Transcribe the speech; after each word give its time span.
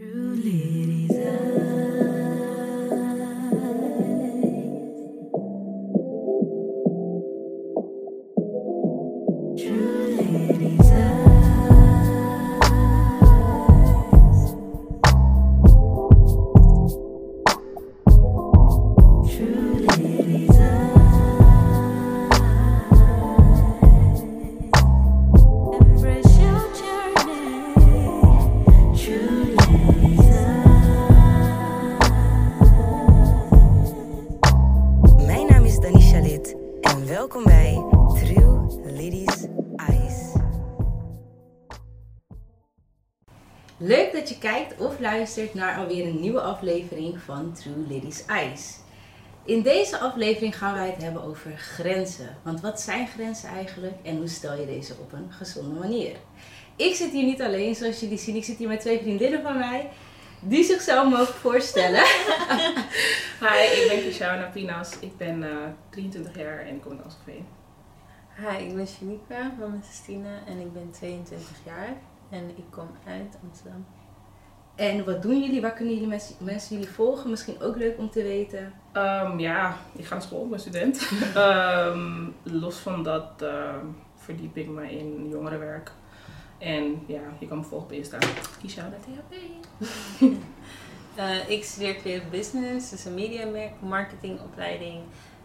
True 0.00 0.34
ladies 0.42 1.12
ah. 1.12 3.09
Luistert 45.36 45.54
naar 45.54 45.78
alweer 45.78 46.06
een 46.06 46.20
nieuwe 46.20 46.40
aflevering 46.40 47.20
van 47.20 47.52
True 47.52 47.86
Ladies 47.88 48.24
Eyes. 48.26 48.78
In 49.44 49.62
deze 49.62 49.98
aflevering 49.98 50.58
gaan 50.58 50.74
wij 50.74 50.90
het 50.90 51.02
hebben 51.02 51.22
over 51.22 51.56
grenzen. 51.56 52.36
Want 52.42 52.60
wat 52.60 52.80
zijn 52.80 53.06
grenzen 53.06 53.48
eigenlijk 53.48 53.94
en 54.02 54.16
hoe 54.16 54.28
stel 54.28 54.60
je 54.60 54.66
deze 54.66 54.94
op 55.00 55.12
een 55.12 55.32
gezonde 55.32 55.80
manier? 55.80 56.16
Ik 56.76 56.94
zit 56.94 57.10
hier 57.10 57.24
niet 57.24 57.42
alleen, 57.42 57.74
zoals 57.74 58.00
jullie 58.00 58.18
zien. 58.18 58.36
Ik 58.36 58.44
zit 58.44 58.56
hier 58.56 58.68
met 58.68 58.80
twee 58.80 58.98
vriendinnen 58.98 59.42
van 59.42 59.58
mij 59.58 59.90
die 60.40 60.64
zichzelf 60.64 61.10
mogen 61.10 61.34
voorstellen. 61.34 62.04
Hi, 63.44 63.80
ik 63.80 63.86
ben 63.88 64.02
Kishauna 64.04 64.48
Pinas. 64.52 64.98
Ik 64.98 65.16
ben 65.16 65.42
eh, 65.42 65.68
23 65.90 66.36
jaar 66.36 66.58
en 66.58 66.74
ik 66.74 66.80
kom 66.80 66.92
uit 66.92 67.02
Amstelveen. 67.04 67.46
Hi, 68.36 68.64
ik 68.64 68.74
ben 68.74 68.86
Shanika 68.86 69.52
van 69.58 69.82
Christine 69.82 70.38
en 70.46 70.58
ik 70.60 70.72
ben 70.72 70.90
22 70.90 71.48
jaar 71.64 71.96
en 72.30 72.48
ik 72.56 72.64
kom 72.70 72.88
uit 73.06 73.36
Amsterdam. 73.42 73.86
En 74.80 75.04
wat 75.04 75.22
doen 75.22 75.40
jullie? 75.40 75.60
Waar 75.60 75.72
kunnen 75.72 75.94
jullie 75.94 76.08
mensen, 76.08 76.34
mensen 76.38 76.76
jullie 76.76 76.92
volgen? 76.92 77.30
Misschien 77.30 77.62
ook 77.62 77.76
leuk 77.76 77.98
om 77.98 78.10
te 78.10 78.22
weten. 78.22 78.72
Ehm, 78.92 79.38
ja, 79.38 79.76
ik 79.96 80.04
ga 80.04 80.14
naar 80.14 80.22
school, 80.22 80.44
ik 80.44 80.50
ben 80.50 80.60
student. 80.60 81.10
Ehm, 81.34 82.28
los 82.42 82.76
van 82.76 83.02
dat 83.02 83.42
ehm, 83.42 83.86
verdiep 84.16 84.56
ik 84.56 84.68
me 84.68 84.98
in 84.98 85.28
jongerenwerk. 85.28 85.92
En 86.58 87.02
ja, 87.06 87.20
je 87.38 87.48
kan 87.48 87.58
me 87.58 87.64
volgen 87.64 87.88
op 87.88 87.92
Insta. 87.92 88.18
Kishauna 88.60 88.96
THP. 89.04 89.34
Eh, 91.14 91.48
ik 91.48 91.64
studeer 91.64 91.96
creative 91.96 92.30
business, 92.30 92.90
dus 92.90 93.04
een 93.04 93.14
media 93.14 93.70
marketingopleiding. 93.80 95.00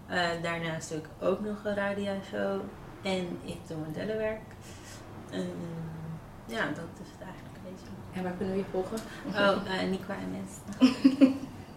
Eh, 0.07 0.29
daarnaast 0.41 0.89
doe 0.89 0.97
ik 0.97 1.07
ook 1.21 1.39
nog 1.39 1.65
een 1.65 1.75
radioshow 1.75 2.61
en 3.01 3.37
ik 3.43 3.57
doe 3.67 3.77
modellenwerk. 3.77 4.41
En, 5.31 5.49
ja, 6.45 6.65
dat 6.65 7.03
is 7.03 7.11
het 7.11 7.21
eigenlijk. 7.21 7.44
En 8.15 8.23
waar 8.23 8.33
kunnen 8.37 8.53
we 8.53 8.59
je 8.59 8.65
volgen? 8.71 8.97
Oh, 9.27 9.55
uh, 9.65 9.89
Niqua 9.89 10.15
MS. 10.31 10.79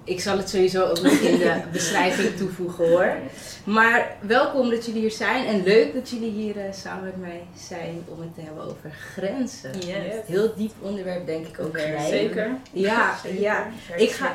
Ik 0.05 0.21
zal 0.21 0.37
het 0.37 0.49
sowieso 0.49 0.85
ook 0.85 1.01
nog 1.01 1.13
in 1.13 1.39
de 1.39 1.63
beschrijving 1.73 2.37
toevoegen 2.37 2.89
hoor. 2.89 3.17
Maar 3.65 4.17
welkom 4.21 4.71
dat 4.71 4.87
jullie 4.87 5.01
hier 5.01 5.11
zijn 5.11 5.47
en 5.47 5.63
leuk 5.63 5.95
dat 5.95 6.11
jullie 6.11 6.31
hier 6.31 6.59
eh, 6.59 6.73
samen 6.73 7.05
met 7.05 7.17
mij 7.17 7.43
zijn 7.57 8.05
om 8.09 8.21
het 8.21 8.35
te 8.35 8.41
hebben 8.41 8.65
over 8.65 8.91
grenzen. 8.91 9.79
Yes. 9.79 10.27
Heel 10.27 10.55
diep 10.57 10.73
onderwerp 10.81 11.27
denk 11.27 11.47
ik 11.47 11.61
ook. 11.61 11.79
Zeker. 12.09 12.51
Ja, 12.73 13.17
ja. 13.39 13.67
Very 13.87 14.03
Ik 14.03 14.11
ga-. 14.11 14.35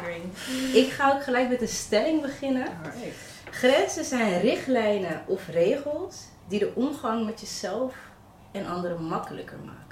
Ik 0.74 0.92
ga 0.92 1.14
ook 1.14 1.24
gelijk 1.24 1.50
met 1.50 1.62
een 1.62 1.68
stelling 1.68 2.22
beginnen. 2.22 2.68
Alright. 2.84 3.16
Grenzen 3.50 4.06
zijn 4.06 4.42
richtlijnen 4.42 5.22
of 5.26 5.48
regels 5.48 6.16
die 6.48 6.60
de 6.60 6.72
omgang 6.74 7.26
met 7.26 7.40
jezelf 7.40 7.96
en 8.52 8.68
anderen 8.68 9.04
makkelijker 9.04 9.58
maken. 9.66 9.83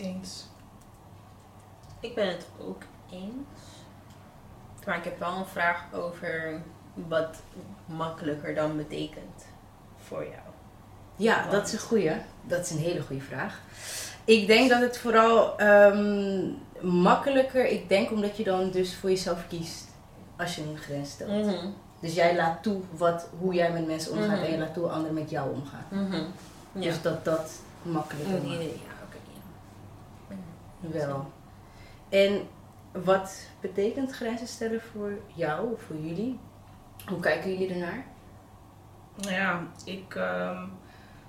Eens. 0.00 0.46
Ik 2.00 2.14
ben 2.14 2.28
het 2.28 2.46
ook 2.60 2.82
eens. 3.10 3.58
Maar 4.86 4.96
ik 4.96 5.04
heb 5.04 5.18
wel 5.18 5.36
een 5.36 5.46
vraag 5.46 5.84
over 5.92 6.60
wat 6.94 7.36
makkelijker 7.86 8.54
dan 8.54 8.76
betekent 8.76 9.44
voor 9.98 10.22
jou. 10.22 10.34
Ja, 11.16 11.48
dat 11.50 11.66
is 11.66 11.72
een 11.72 11.78
goeie. 11.78 12.12
Dat 12.42 12.60
is 12.64 12.70
een 12.70 12.78
hele 12.78 13.00
goede 13.02 13.22
vraag. 13.22 13.60
Ik 14.24 14.46
denk 14.46 14.70
dat 14.70 14.80
het 14.80 14.98
vooral 14.98 15.58
ehm, 15.58 16.42
makkelijker, 16.80 17.66
ik 17.66 17.88
denk 17.88 18.10
omdat 18.10 18.36
je 18.36 18.44
dan 18.44 18.70
dus 18.70 18.96
voor 18.96 19.10
jezelf 19.10 19.46
kiest 19.48 19.84
als 20.36 20.56
je 20.56 20.62
een 20.62 20.76
grens 20.78 21.10
stelt. 21.10 21.44
Mhm. 21.46 21.66
Dus 22.00 22.14
jij 22.14 22.36
laat 22.36 22.62
toe 22.62 22.80
wat, 22.96 23.28
hoe 23.38 23.54
jij 23.54 23.72
met 23.72 23.86
mensen 23.86 24.12
omgaat 24.12 24.36
Mhm. 24.36 24.44
en 24.44 24.50
je 24.50 24.58
laat 24.58 24.74
toe 24.74 24.82
hoe 24.82 24.92
anderen 24.92 25.14
met 25.14 25.30
jou 25.30 25.52
omgaan. 25.54 25.84
Mhm. 25.88 26.22
Ja. 26.72 26.80
Dus 26.80 27.02
dat 27.02 27.24
dat 27.24 27.50
makkelijker. 27.82 28.40
Wel. 30.80 31.32
En 32.08 32.40
wat 32.92 33.48
betekent 33.60 34.12
grenzen 34.12 34.46
stellen 34.46 34.80
voor 34.80 35.18
jou 35.34 35.72
of 35.72 35.82
voor 35.82 35.96
jullie? 35.96 36.38
Hoe 37.08 37.20
kijken 37.20 37.50
jullie 37.50 37.74
ernaar? 37.74 38.04
Nou 39.16 39.32
ja, 39.32 39.66
ik, 39.84 40.14
ehm, 40.14 40.66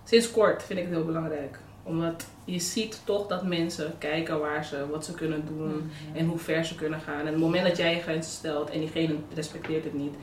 sinds 0.03 0.31
kort 0.31 0.63
vind 0.63 0.79
ik 0.79 0.85
het 0.85 0.93
heel 0.93 1.05
belangrijk. 1.05 1.59
Omdat 1.83 2.25
je 2.45 2.59
ziet 2.59 3.01
toch 3.03 3.27
dat 3.27 3.43
mensen 3.43 3.97
kijken 3.97 4.39
waar 4.39 4.65
ze, 4.65 4.89
wat 4.89 5.05
ze 5.05 5.13
kunnen 5.13 5.45
doen 5.45 5.91
en 6.13 6.27
hoe 6.27 6.37
ver 6.37 6.65
ze 6.65 6.75
kunnen 6.75 6.99
gaan. 6.99 7.19
En 7.19 7.25
op 7.25 7.33
het 7.33 7.37
moment 7.37 7.67
dat 7.67 7.77
jij 7.77 7.95
je 7.95 8.01
grenzen 8.01 8.31
stelt 8.31 8.69
en 8.69 8.79
diegene 8.79 9.15
respecteert 9.33 9.83
het 9.83 9.93
niet, 9.93 10.15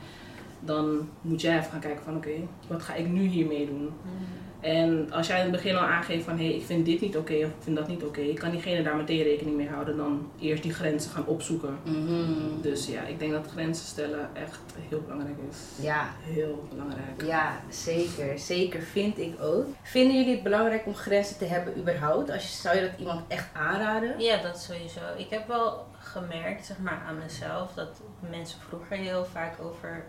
dan 0.59 1.09
moet 1.21 1.41
jij 1.41 1.57
even 1.57 1.71
gaan 1.71 1.79
kijken 1.79 2.03
van 2.03 2.15
oké, 2.15 2.47
wat 2.67 2.81
ga 2.81 2.93
ik 2.93 3.07
nu 3.07 3.21
hiermee 3.21 3.65
doen? 3.65 3.83
Mhm. 3.83 4.48
En 4.59 5.11
als 5.11 5.27
jij 5.27 5.37
in 5.37 5.43
het 5.43 5.51
begin 5.51 5.75
al 5.75 5.85
aangeeft 5.85 6.25
van 6.25 6.37
hé, 6.37 6.45
hey, 6.45 6.55
ik 6.55 6.65
vind 6.65 6.85
dit 6.85 7.01
niet 7.01 7.17
oké 7.17 7.33
of 7.33 7.49
ik 7.49 7.63
vind 7.63 7.75
dat 7.75 7.87
niet 7.87 8.03
oké, 8.03 8.33
kan 8.33 8.51
diegene 8.51 8.83
daar 8.83 8.95
meteen 8.95 9.23
rekening 9.23 9.55
mee 9.55 9.69
houden 9.69 9.97
dan 9.97 10.31
eerst 10.39 10.63
die 10.63 10.73
grenzen 10.73 11.11
gaan 11.11 11.25
opzoeken. 11.25 11.79
Mhm. 11.83 12.61
Dus 12.61 12.87
ja, 12.87 13.01
ik 13.01 13.19
denk 13.19 13.31
dat 13.31 13.47
grenzen 13.51 13.85
stellen 13.85 14.29
echt 14.33 14.59
heel 14.89 15.01
belangrijk 15.01 15.37
is. 15.49 15.83
Ja, 15.85 16.09
Heel 16.21 16.67
belangrijk. 16.69 17.23
Ja, 17.25 17.61
zeker. 17.69 18.39
Zeker 18.39 18.81
vind 18.81 19.17
ik 19.17 19.41
ook. 19.41 19.65
Vinden 19.81 20.17
jullie 20.17 20.33
het 20.33 20.43
belangrijk 20.43 20.85
om 20.85 20.95
grenzen 20.95 21.37
te 21.37 21.45
hebben 21.45 21.77
überhaupt? 21.77 22.31
Als 22.31 22.43
je, 22.43 22.57
zou 22.61 22.75
je 22.75 22.81
dat 22.81 22.99
iemand 22.99 23.21
echt 23.27 23.47
aanraden? 23.53 24.19
Ja, 24.19 24.41
dat 24.41 24.59
sowieso. 24.59 25.01
Ik 25.17 25.29
heb 25.29 25.47
wel 25.47 25.85
gemerkt, 25.99 26.65
zeg 26.65 26.77
maar, 26.79 27.03
aan 27.07 27.17
mezelf 27.17 27.73
dat 27.73 28.01
mensen 28.29 28.59
vroeger 28.59 28.97
heel 28.97 29.25
vaak 29.25 29.61
over 29.61 30.05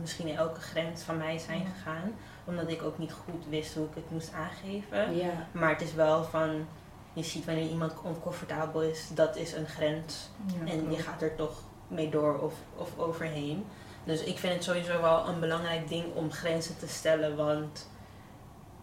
misschien 0.00 0.36
elke 0.36 0.60
grens 0.60 1.02
van 1.02 1.16
mij 1.16 1.38
zijn 1.38 1.66
gegaan. 1.74 2.14
Omdat 2.44 2.70
ik 2.70 2.82
ook 2.82 2.98
niet 2.98 3.12
goed 3.12 3.44
wist 3.48 3.74
hoe 3.74 3.84
ik 3.84 3.94
het 3.94 4.10
moest 4.10 4.32
aangeven. 4.32 5.16
Ja. 5.16 5.48
Maar 5.52 5.70
het 5.70 5.80
is 5.80 5.94
wel 5.94 6.24
van, 6.24 6.66
je 7.12 7.22
ziet 7.22 7.44
wanneer 7.44 7.68
iemand 7.68 7.92
oncomfortabel 8.02 8.82
is, 8.82 9.08
dat 9.14 9.36
is 9.36 9.52
een 9.52 9.66
grens. 9.66 10.30
Ja, 10.46 10.72
En 10.72 10.90
je 10.90 10.98
gaat 10.98 11.22
er 11.22 11.34
toch 11.34 11.62
mee 11.88 12.10
door 12.10 12.38
of, 12.38 12.54
of 12.76 12.98
overheen. 12.98 13.64
Dus 14.04 14.24
ik 14.24 14.38
vind 14.38 14.54
het 14.54 14.64
sowieso 14.64 15.00
wel 15.00 15.28
een 15.28 15.40
belangrijk 15.40 15.88
ding 15.88 16.04
om 16.14 16.32
grenzen 16.32 16.78
te 16.78 16.88
stellen. 16.88 17.36
Want 17.36 17.88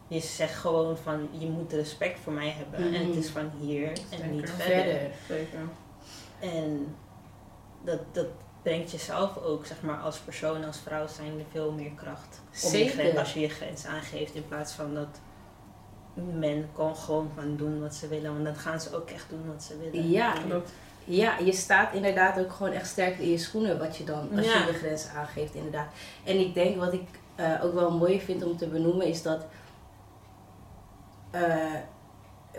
je 0.07 0.19
zegt 0.19 0.55
gewoon 0.55 0.97
van 0.97 1.29
je 1.31 1.49
moet 1.49 1.73
respect 1.73 2.19
voor 2.19 2.33
mij 2.33 2.49
hebben. 2.49 2.93
En 2.93 3.07
het 3.07 3.15
is 3.15 3.29
van 3.29 3.51
hier 3.59 3.87
en 3.87 3.97
Zeker. 4.09 4.27
niet 4.27 4.49
verder. 4.49 4.83
Verder. 4.83 5.11
Zeker. 5.27 5.59
En 6.39 6.95
dat, 7.83 7.99
dat 8.11 8.27
brengt 8.61 8.91
jezelf 8.91 9.37
ook, 9.37 9.65
zeg 9.65 9.81
maar, 9.81 9.97
als 9.97 10.17
persoon, 10.17 10.63
als 10.65 10.77
vrouw 10.77 11.07
zijn 11.07 11.45
veel 11.51 11.71
meer 11.71 11.91
kracht. 11.95 12.41
Om 12.65 12.71
je 12.73 12.87
grens, 12.89 13.17
als 13.17 13.33
je 13.33 13.39
je 13.39 13.49
grens 13.49 13.85
aangeeft 13.85 14.33
in 14.35 14.47
plaats 14.47 14.73
van 14.73 14.93
dat 14.93 15.19
men 16.39 16.69
kan 16.75 16.95
gewoon 16.95 17.31
van 17.35 17.55
doen 17.57 17.81
wat 17.81 17.95
ze 17.95 18.07
willen. 18.07 18.33
Want 18.33 18.45
dan 18.45 18.55
gaan 18.55 18.81
ze 18.81 18.95
ook 18.95 19.09
echt 19.09 19.29
doen 19.29 19.47
wat 19.53 19.63
ze 19.63 19.77
willen. 19.77 20.09
Ja. 20.09 20.31
Klopt. 20.33 20.71
Ja, 21.05 21.37
je 21.37 21.51
staat 21.53 21.93
inderdaad 21.93 22.39
ook 22.39 22.51
gewoon 22.51 22.71
echt 22.71 22.87
sterk 22.87 23.17
in 23.17 23.29
je 23.29 23.37
schoenen 23.37 23.79
wat 23.79 23.97
je 23.97 24.03
dan, 24.03 24.29
als 24.37 24.45
Ja. 24.45 24.59
je 24.59 24.65
je 24.71 24.77
grenzen 24.77 25.11
aangeeft 25.11 25.53
inderdaad. 25.53 25.87
En 26.23 26.39
ik 26.39 26.53
denk 26.53 26.77
wat 26.77 26.93
ik 26.93 27.07
eh, 27.35 27.63
ook 27.63 27.73
wel 27.73 27.91
mooi 27.91 28.21
vind 28.21 28.43
om 28.43 28.57
te 28.57 28.67
benoemen 28.67 29.05
is 29.07 29.21
dat 29.21 29.45
eh, 31.31 31.41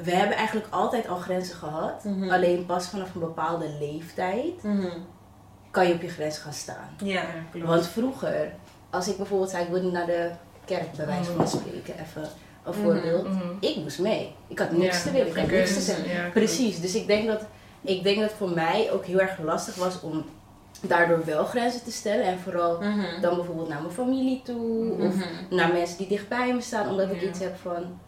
we 0.03 0.11
hebben 0.11 0.37
eigenlijk 0.37 0.67
altijd 0.71 1.09
al 1.09 1.17
grenzen 1.17 1.57
gehad. 1.57 2.05
Mhm. 2.05 2.31
Alleen 2.31 2.67
pas 2.67 2.87
vanaf 2.89 3.15
een 3.15 3.21
bepaalde 3.21 3.69
leeftijd 3.81 4.63
Mhm. 4.63 4.99
Kan 5.73 5.89
je 5.89 5.95
op 5.95 6.03
je 6.03 6.09
grens 6.09 6.39
gaan 6.39 6.53
staan. 6.53 6.89
Ja. 7.05 7.25
klopt. 7.51 7.67
Want 7.67 7.87
vroeger, 7.87 8.53
als 8.91 9.09
ik 9.09 9.17
bijvoorbeeld 9.17 9.51
zei 9.51 9.65
ik 9.65 9.71
wil 9.71 9.83
niet 9.83 9.93
naar 9.93 10.07
de 10.07 10.31
kerk 10.65 10.93
bij 10.97 11.07
wijze 11.07 11.33
van 11.33 11.49
spreken, 11.49 11.95
even 12.01 12.29
een 12.65 12.75
voorbeeld. 12.75 13.25
Mhm, 13.29 13.37
mhm. 13.37 13.47
Ik 13.61 13.77
moest 13.77 13.99
mee. 13.99 14.35
Ik 14.47 14.59
had 14.59 14.71
niks 14.73 14.97
Ja, 14.97 15.03
te 15.03 15.11
willen, 15.11 15.27
ik 15.27 15.37
had 15.37 15.51
niks 15.51 15.75
te 15.75 15.81
zeggen. 15.81 16.09
Ja. 16.09 16.29
Precies, 16.29 16.81
dus 16.81 16.95
ik 16.95 17.07
denk, 17.07 17.27
dat, 17.27 17.41
ik 17.81 18.03
denk 18.03 18.17
dat 18.19 18.29
het 18.29 18.39
voor 18.39 18.51
mij 18.51 18.91
ook 18.93 19.05
heel 19.05 19.21
erg 19.21 19.39
lastig 19.39 19.75
was 19.75 20.01
om 20.01 20.25
daardoor 20.81 21.25
wel 21.25 21.45
grenzen 21.45 21.83
te 21.85 21.93
stellen. 21.93 22.25
En 22.25 22.39
vooral 22.39 22.81
Mhm. 22.81 23.21
dan 23.21 23.35
bijvoorbeeld 23.37 23.69
naar 23.69 23.81
mijn 23.83 23.95
familie 23.95 24.43
toe 24.45 24.93
of 24.99 25.15
Mhm. 25.15 25.55
naar 25.55 25.73
mensen 25.73 25.99
die 25.99 26.07
dichtbij 26.09 26.55
me 26.55 26.61
staan. 26.61 26.89
Omdat 26.91 27.11
ik 27.11 27.23
iets 27.23 27.39
heb 27.39 27.57
van, 27.57 27.99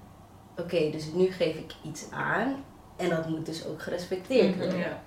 oké, 0.59 0.91
dus 0.91 1.05
nu 1.13 1.31
geef 1.33 1.55
ik 1.57 1.73
iets 1.83 2.05
aan. 2.11 2.65
En 2.97 3.09
dat 3.09 3.29
moet 3.29 3.47
dus 3.47 3.67
ook 3.67 3.83
gerespecteerd 3.83 4.49
Mhm. 4.51 4.59
worden. 4.59 4.79
Ja. 4.79 5.03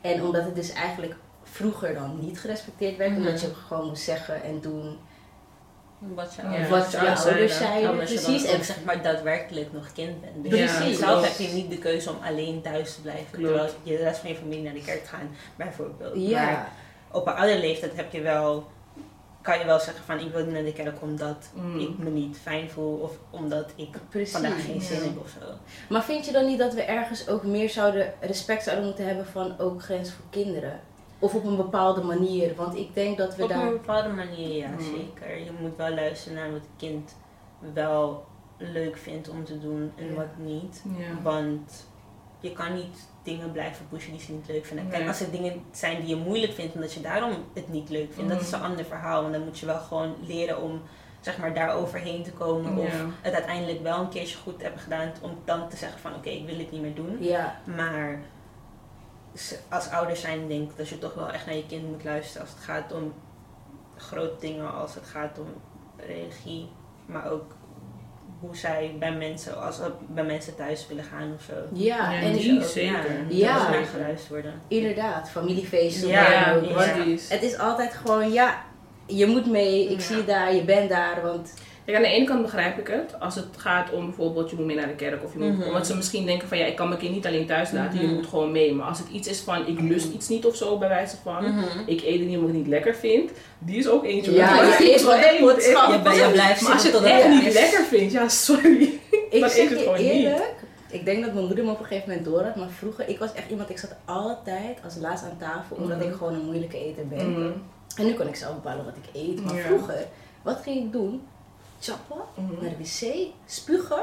En 0.00 0.22
omdat 0.22 0.44
het 0.44 0.54
dus 0.54 0.72
eigenlijk 0.72 1.14
vroeger 1.50 1.94
dan 1.94 2.18
niet 2.20 2.40
gerespecteerd 2.40 2.96
werd, 2.96 3.10
Mhm. 3.10 3.18
omdat 3.20 3.40
je 3.40 3.54
gewoon 3.66 3.86
moest 3.86 4.02
zeggen 4.02 4.42
en 4.42 4.60
doen 4.60 4.98
Wat 6.14 6.34
je 6.34 6.42
Ja, 6.42 6.48
ouders 6.48 6.68
wat 6.68 6.90
je 6.90 6.98
ouders 6.98 7.24
ouders 7.24 7.56
zeiden. 7.56 7.70
zeiden. 7.72 7.90
Omdat 7.90 8.08
je 8.10 8.14
Precies. 8.20 8.44
dan 8.44 8.54
En 8.54 8.64
zeg 8.64 8.84
maar 8.84 9.02
daadwerkelijk 9.02 9.72
nog 9.72 9.92
kind 9.92 10.20
bent. 10.20 10.42
Dus 10.50 10.52
Precies. 10.72 10.98
ja, 10.98 11.06
zelf 11.06 11.24
heb 11.28 11.46
je 11.48 11.54
niet 11.54 11.70
de 11.70 11.78
keuze 11.78 12.10
om 12.10 12.16
alleen 12.24 12.62
thuis 12.62 12.94
te 12.94 13.00
blijven. 13.00 13.26
Klopt. 13.30 13.46
Terwijl 13.48 13.72
je 13.82 13.96
de 13.96 14.02
rest 14.02 14.18
van 14.20 14.30
je 14.30 14.36
familie 14.36 14.62
naar 14.62 14.72
de 14.72 14.82
kerk 14.84 15.04
gaat, 15.06 15.20
bijvoorbeeld. 15.56 16.14
Maar 16.14 16.22
ja, 16.22 16.68
op 17.10 17.26
een 17.26 17.32
oude 17.32 17.58
leeftijd 17.58 17.96
heb 17.96 18.12
je 18.12 18.20
wel, 18.20 18.70
kan 19.42 19.58
je 19.58 19.64
wel 19.64 19.80
zeggen 19.80 20.04
van 20.04 20.18
ik 20.18 20.32
wil 20.32 20.44
niet 20.44 20.54
naar 20.54 20.64
de 20.64 20.72
kerk 20.72 21.02
omdat 21.02 21.48
Mm. 21.54 21.78
ik 21.80 21.98
me 21.98 22.10
niet 22.10 22.38
fijn 22.42 22.70
voel 22.70 22.96
of 22.98 23.10
omdat 23.30 23.70
ik 23.76 23.96
precies. 24.08 24.32
vandaag 24.32 24.64
geen 24.64 24.80
zin 24.82 24.98
ja. 24.98 25.04
heb 25.04 25.18
of 25.20 25.28
zo. 25.40 25.46
Maar 25.88 26.04
vind 26.04 26.26
je 26.26 26.32
dan 26.32 26.46
niet 26.46 26.58
dat 26.58 26.74
we 26.74 26.82
ergens 26.82 27.28
ook 27.28 27.42
meer 27.42 27.70
zouden 27.70 28.12
respect 28.20 28.62
zouden 28.62 28.84
moeten 28.86 29.06
hebben 29.06 29.26
van 29.26 29.58
ook 29.58 29.82
grenzen 29.82 30.14
voor 30.14 30.26
kinderen? 30.30 30.80
Of 31.18 31.34
op 31.34 31.44
een 31.44 31.56
bepaalde 31.56 32.02
manier? 32.02 32.54
Want 32.54 32.76
ik 32.76 32.94
denk 32.94 33.18
dat 33.18 33.36
we 33.36 33.42
Op 33.42 33.48
daar. 33.48 33.62
een 33.66 33.72
bepaalde 33.72 34.08
manier, 34.08 34.56
ja 34.56 34.68
Mm. 34.68 34.80
zeker. 34.80 35.38
Je 35.44 35.50
moet 35.60 35.76
wel 35.76 35.94
luisteren 35.94 36.38
naar 36.38 36.50
wat 36.52 36.60
het 36.60 36.70
kind 36.76 37.16
wel 37.74 38.24
leuk 38.56 38.96
vindt 38.96 39.28
om 39.28 39.44
te 39.44 39.58
doen 39.58 39.92
en 39.96 40.06
Ja. 40.08 40.14
wat 40.14 40.36
niet. 40.38 40.82
Ja. 40.98 41.22
Want 41.22 41.86
je 42.40 42.52
kan 42.52 42.74
niet 42.74 43.08
dingen 43.22 43.52
blijven 43.52 43.88
pushen 43.88 44.12
die 44.12 44.20
ze 44.20 44.32
niet 44.32 44.46
leuk 44.48 44.64
vinden. 44.64 44.88
Kijk, 44.88 44.98
Nee. 44.98 45.08
als 45.08 45.20
er 45.20 45.30
dingen 45.30 45.62
zijn 45.70 46.00
die 46.00 46.08
je 46.08 46.16
moeilijk 46.16 46.52
vindt 46.52 46.74
omdat 46.74 46.92
je 46.92 47.00
daarom 47.00 47.32
het 47.54 47.68
niet 47.68 47.88
leuk 47.90 48.12
vindt, 48.12 48.30
dat 48.30 48.40
is 48.40 48.50
Mhm. 48.50 48.60
een 48.62 48.70
ander 48.70 48.84
verhaal. 48.84 49.24
En 49.24 49.32
dan 49.32 49.44
moet 49.44 49.58
je 49.58 49.66
wel 49.66 49.78
gewoon 49.80 50.14
leren 50.26 50.62
om 50.62 50.80
zeg 51.20 51.38
maar 51.38 51.54
daar 51.54 51.74
overheen 51.74 52.22
te 52.22 52.32
komen. 52.32 52.76
Of 52.78 53.04
het 53.20 53.34
uiteindelijk 53.34 53.82
wel 53.82 53.98
een 54.00 54.08
keertje 54.08 54.36
goed 54.36 54.62
hebben 54.62 54.80
gedaan 54.80 55.12
om 55.22 55.30
dan 55.44 55.68
te 55.68 55.76
zeggen 55.76 56.00
van 56.00 56.14
oké, 56.14 56.28
ik 56.28 56.46
wil 56.46 56.58
het 56.58 56.70
niet 56.70 56.80
meer 56.80 56.94
doen. 56.94 57.16
Ja, 57.20 57.60
Maar 57.76 58.20
als 59.70 59.90
ouders 59.90 60.20
zijn 60.20 60.48
denk 60.48 60.70
ik 60.70 60.76
dat 60.76 60.88
je 60.88 60.98
toch 60.98 61.14
wel 61.14 61.30
echt 61.30 61.46
naar 61.46 61.54
je 61.56 61.66
kind 61.66 61.86
moet 61.90 62.04
luisteren 62.04 62.42
als 62.42 62.50
het 62.54 62.64
gaat 62.64 62.92
om 62.92 63.12
grote 63.96 64.40
dingen, 64.40 64.74
als 64.74 64.94
het 64.94 65.04
gaat 65.06 65.38
om 65.38 65.46
religie, 65.96 66.68
maar 67.06 67.30
ook 67.30 67.54
hoe 68.40 68.56
zij 68.56 68.96
bij 68.98 69.12
mensen, 69.12 69.62
als 69.62 69.76
ze 69.76 69.90
bij 70.08 70.24
mensen 70.24 70.54
thuis 70.56 70.86
willen 70.88 71.04
gaan 71.04 71.32
of 71.34 71.42
zo. 71.42 71.52
ja, 71.72 72.12
Ja, 72.12 72.20
en 72.20 72.32
die- 72.32 72.52
ik- 72.56 72.62
Ook, 72.62 72.68
zeker. 72.68 73.22
moet 73.24 73.36
Ja. 73.36 73.70
naar 73.70 73.84
geluisterd 73.84 74.28
worden. 74.28 74.60
inderdaad, 74.68 75.30
familiefeesten. 75.30 76.08
Ja, 76.08 76.54
ook. 76.54 76.64
ja. 76.64 76.78
Het 77.28 77.42
is 77.42 77.58
altijd 77.58 77.94
gewoon, 77.94 78.32
ja, 78.32 78.64
je 79.06 79.26
moet 79.26 79.46
mee, 79.50 79.84
ik 79.90 79.98
Ja. 79.98 80.04
zie 80.04 80.16
je 80.16 80.24
daar, 80.24 80.54
je 80.54 80.64
bent 80.64 80.88
daar. 80.90 81.22
Want 81.22 81.54
Kijk, 81.86 81.96
aan 81.98 82.02
de 82.04 82.08
ene 82.08 82.24
kant 82.24 82.42
begrijp 82.42 82.78
ik 82.78 82.86
het. 82.86 83.20
Als 83.20 83.34
het 83.34 83.44
gaat 83.56 83.92
om 83.92 84.04
bijvoorbeeld, 84.04 84.50
je 84.50 84.56
moet 84.56 84.64
mee 84.66 84.76
naar 84.76 84.86
de 84.86 84.94
kerk. 84.94 85.24
Of 85.24 85.32
je 85.32 85.38
moet, 85.38 85.58
Mhm. 85.58 85.66
Omdat 85.66 85.86
ze 85.86 85.96
misschien 85.96 86.26
denken 86.26 86.48
van, 86.48 86.58
ja, 86.58 86.64
ik 86.66 86.76
kan 86.76 86.88
mijn 86.88 87.00
kind 87.00 87.14
niet 87.14 87.26
alleen 87.26 87.46
thuis 87.46 87.70
laten. 87.70 88.00
Je 88.00 88.06
Mhm. 88.06 88.14
moet 88.14 88.26
gewoon 88.26 88.52
mee. 88.52 88.74
Maar 88.74 88.86
als 88.86 88.98
het 88.98 89.08
iets 89.08 89.28
is 89.28 89.40
van, 89.40 89.66
ik 89.66 89.80
lust 89.80 90.12
iets 90.12 90.28
niet 90.28 90.46
of 90.46 90.56
zo, 90.56 90.78
bij 90.78 90.88
wijze 90.88 91.16
van. 91.22 91.44
Mhm. 91.44 91.64
Ik 91.86 92.02
eet 92.02 92.18
het 92.18 92.28
niet 92.28 92.36
omdat 92.36 92.48
ik 92.50 92.54
het 92.54 92.62
niet 92.64 92.66
lekker 92.66 92.94
vind. 92.94 93.30
Die 93.58 93.76
is 93.78 93.88
ook 93.88 94.04
eentje. 94.04 94.32
Ja, 94.32 94.62
je 94.62 94.94
eet 94.94 95.02
wat 95.02 95.14
één. 95.14 95.44
Je, 95.44 96.30
blijft 96.32 96.60
Maar 96.62 96.72
als 96.72 96.82
je 96.82 96.90
het 96.90 97.02
echt 97.02 97.28
niet 97.28 97.46
is. 97.46 97.54
lekker 97.54 97.84
vindt, 97.84 98.12
ja, 98.12 98.28
sorry. 98.28 98.82
ik 99.30 99.40
Dan 99.40 99.50
zeg 99.50 99.58
eet 99.58 99.68
het 99.70 99.78
je 99.78 99.84
gewoon 99.84 100.00
niet. 100.00 100.10
eerlijk, 100.12 100.54
ik 100.90 101.04
denk 101.04 101.24
dat 101.24 101.32
mijn 101.32 101.46
moeder 101.46 101.64
me 101.64 101.70
op 101.70 101.78
een 101.80 101.84
gegeven 101.86 102.08
moment 102.08 102.26
door 102.26 102.42
had. 102.42 102.56
Maar 102.56 102.68
vroeger, 102.68 103.08
ik 103.08 103.18
was 103.18 103.32
echt 103.32 103.50
iemand, 103.50 103.70
ik 103.70 103.78
zat 103.78 103.94
altijd 104.04 104.78
als 104.84 104.96
laatst 105.00 105.24
aan 105.24 105.36
tafel. 105.38 105.76
Omdat 105.76 106.00
ik 106.02 106.12
gewoon 106.12 106.34
een 106.34 106.44
moeilijke 106.44 106.78
eter 106.78 107.08
ben. 107.08 107.52
En 107.96 108.06
nu 108.06 108.12
kan 108.12 108.28
ik 108.28 108.34
zelf 108.36 108.54
bepalen 108.54 108.84
wat 108.84 108.94
ik 108.96 109.20
eet. 109.22 109.44
Maar 109.44 109.54
vroeger, 109.54 110.06
wat 110.42 110.60
ging 110.62 110.84
ik 110.84 110.92
doen? 110.92 111.22
Chappen, 111.80 112.16
Mhm. 112.34 112.52
naar 112.64 112.70
de 112.70 112.84
wc, 112.84 113.26
spugen. 113.46 114.02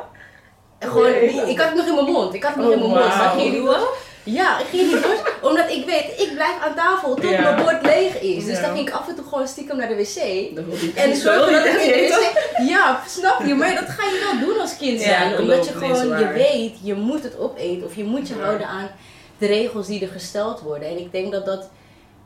En 0.79 0.89
gewoon, 0.89 1.11
Nee. 1.11 1.49
ik 1.49 1.57
had 1.59 1.67
het 1.67 1.77
nog 1.77 1.87
in 1.87 1.93
mijn 1.95 2.11
mond. 2.11 2.33
Ik 2.33 2.43
had 2.43 2.53
het 2.55 2.63
nog 2.63 2.73
Oh, 2.73 2.73
in 2.73 2.79
mijn 2.79 2.91
mond. 2.91 3.13
Wauw. 3.15 3.33
ik 3.35 3.41
ging 3.41 3.53
niet 3.53 3.65
door. 3.65 3.95
Ja, 4.23 4.59
ik 4.59 4.65
ging 4.65 4.93
niet 4.93 5.03
door. 5.03 5.31
Omdat 5.49 5.69
ik 5.69 5.85
weet, 5.85 6.05
ik 6.21 6.31
blijf 6.33 6.59
aan 6.65 6.75
tafel 6.75 7.15
tot 7.15 7.29
Ja. 7.29 7.41
mijn 7.41 7.63
bord 7.63 7.81
leeg 7.81 8.19
is. 8.21 8.45
Dus 8.45 8.55
Ja. 8.59 8.61
dan 8.65 8.75
ging 8.75 8.87
ik 8.87 8.93
af 8.93 9.07
en 9.07 9.15
toe 9.15 9.23
gewoon 9.23 9.47
stiekem 9.47 9.77
naar 9.77 9.87
de 9.87 9.95
wc. 9.95 10.55
Dat 10.55 10.65
wil 10.65 10.89
ik 10.89 10.95
En 10.95 11.15
zorg 11.15 11.45
zo 11.45 11.51
dat 11.51 11.65
ik 11.65 11.73
in 11.73 11.87
de 11.87 12.31
wc... 12.57 12.67
Ja, 12.69 13.01
snap 13.07 13.41
je? 13.45 13.53
Maar 13.55 13.75
dat 13.75 13.89
ga 13.89 14.03
je 14.03 14.31
wel 14.39 14.47
doen 14.49 14.59
als 14.61 14.77
kind 14.77 15.01
zijn. 15.01 15.39
omdat 15.39 15.65
je 15.65 15.71
gewoon, 15.73 16.19
je 16.19 16.27
weet, 16.27 16.73
je 16.83 16.93
moet 16.93 17.23
het 17.23 17.37
opeten. 17.37 17.85
Of 17.87 17.95
je 17.95 18.03
moet 18.03 18.27
je 18.27 18.33
houden 18.39 18.67
aan 18.67 18.89
de 19.37 19.45
regels 19.45 19.87
die 19.87 20.01
er 20.01 20.07
gesteld 20.11 20.59
worden. 20.61 20.87
En 20.89 20.97
ik 20.97 21.11
denk 21.11 21.31
dat 21.31 21.45
dat 21.45 21.69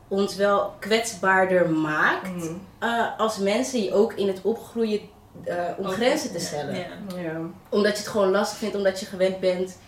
ons 0.08 0.36
wel 0.36 0.72
kwetsbaarder 0.78 1.70
maakt. 1.70 2.28
Mhm. 2.34 2.46
eh, 2.78 3.04
als 3.18 3.38
mensen 3.38 3.82
je 3.82 3.92
ook 3.94 4.12
in 4.12 4.26
het 4.28 4.40
opgroeien 4.42 5.00
eh, 5.44 5.64
om 5.76 5.86
grenzen 5.86 6.32
te 6.32 6.38
stellen. 6.40 6.74
ja. 6.76 6.86
Ja. 7.16 7.40
Omdat 7.68 7.92
je 7.92 7.98
het 7.98 8.08
gewoon 8.08 8.30
lastig 8.30 8.58
vindt, 8.58 8.76
omdat 8.76 9.00
je 9.00 9.06
gewend 9.06 9.40
bent. 9.40 9.78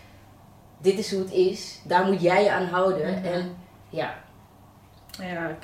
Dit 0.77 0.97
is 0.99 1.11
hoe 1.11 1.19
het 1.21 1.31
is. 1.31 1.79
Daar 1.83 2.05
moet 2.05 2.21
jij 2.21 2.43
je 2.43 2.51
aan 2.51 2.65
houden. 2.65 3.13
Mhm. 3.13 3.25
En 3.25 3.55
ja. 3.89 4.13
Ja, 5.21 5.55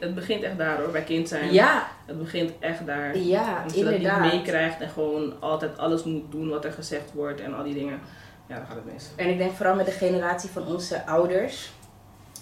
het, 0.00 0.14
begint 0.14 0.42
echt 0.42 0.58
daar 0.58 0.78
hoor, 0.80 0.90
bij 0.90 1.02
kind 1.04 1.28
zijn. 1.28 1.52
Ja, 1.52 1.86
Het 2.06 2.18
begint 2.18 2.52
echt 2.60 2.86
daar. 2.86 3.16
ja, 3.18 3.62
Als 3.62 3.72
je 3.74 3.82
dat 3.82 3.92
niet 3.92 4.00
inderdaad. 4.02 4.32
meekrijgt 4.32 4.80
en 4.80 4.88
gewoon 4.88 5.34
altijd 5.40 5.78
alles 5.78 6.04
moet 6.04 6.30
doen 6.32 6.48
wat 6.48 6.64
er 6.64 6.72
gezegd 6.72 7.12
wordt 7.12 7.40
en 7.40 7.54
al 7.54 7.64
die 7.64 7.74
dingen. 7.74 8.00
Ja, 8.46 8.56
dan 8.56 8.66
gaat 8.66 8.74
het 8.76 8.92
mis. 8.92 9.08
En 9.16 9.28
ik 9.30 9.38
denk 9.38 9.52
vooral 9.52 9.74
met 9.74 9.86
de 9.86 9.92
generatie 9.92 10.50
van 10.50 10.66
onze 10.66 11.06
ouders. 11.06 11.70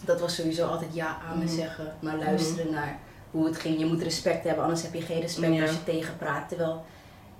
Dat 0.00 0.20
was 0.20 0.34
sowieso 0.34 0.66
altijd 0.66 0.94
ja 0.94 1.16
aan 1.30 1.38
me 1.38 1.44
Mhm. 1.44 1.54
zeggen. 1.54 1.92
Maar 2.00 2.16
luisteren 2.16 2.72
naar 2.72 2.98
hoe 3.34 3.46
het 3.46 3.58
ging. 3.58 3.78
Je 3.78 3.86
moet 3.86 4.02
respect 4.02 4.44
hebben, 4.44 4.62
anders 4.62 4.82
heb 4.82 4.94
je 4.94 5.02
geen 5.02 5.20
respect 5.20 5.54
Ja. 5.54 5.62
als 5.62 5.70
je 5.70 5.84
tegenpraat. 5.84 6.48
Terwijl 6.48 6.84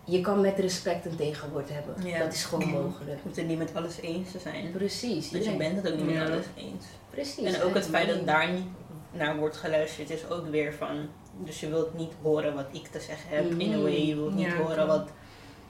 je 0.05 0.21
kan 0.21 0.41
met 0.41 0.59
respect 0.59 1.05
een 1.07 1.17
tegenwoord 1.17 1.69
hebben. 1.69 2.07
Ja. 2.07 2.19
Dat 2.19 2.33
is 2.33 2.45
gewoon 2.45 2.69
mogelijk. 2.83 3.11
Je 3.17 3.23
moet 3.29 3.37
het 3.37 3.47
niet 3.47 3.59
met 3.59 3.71
alles 3.75 4.01
eens 4.01 4.31
te 4.31 4.39
zijn. 4.39 4.73
Precies. 4.73 5.29
Dus 5.31 5.45
je 5.45 5.57
bent 5.57 5.77
het 5.83 5.93
ook 5.93 5.99
niet 5.99 6.15
met 6.15 6.29
alles 6.31 6.45
eens. 6.57 6.85
Precies. 7.11 7.55
En 7.55 7.63
ook 7.63 7.75
het 7.75 7.87
feit 7.87 8.09
dat 8.09 8.27
daar 8.27 8.51
niet 8.53 8.67
naar 9.13 9.37
wordt 9.37 9.57
geluisterd 9.57 10.11
is 10.11 10.29
ook 10.31 10.47
weer 10.49 10.75
van... 10.75 11.09
Dus 11.45 11.61
je 11.61 11.69
wilt 11.69 11.95
niet 11.95 12.13
horen 12.23 12.55
wat 12.55 12.67
ik 12.73 12.87
te 12.87 13.01
zeggen 13.01 13.29
heb. 13.31 13.51
In 13.51 13.73
a 13.73 13.75
Mhm. 13.75 13.83
way, 13.83 14.07
je 14.07 14.15
wilt 14.15 14.35
niet 14.35 14.47
Ja, 14.47 14.57
horen 14.57 14.87
wat 14.87 15.09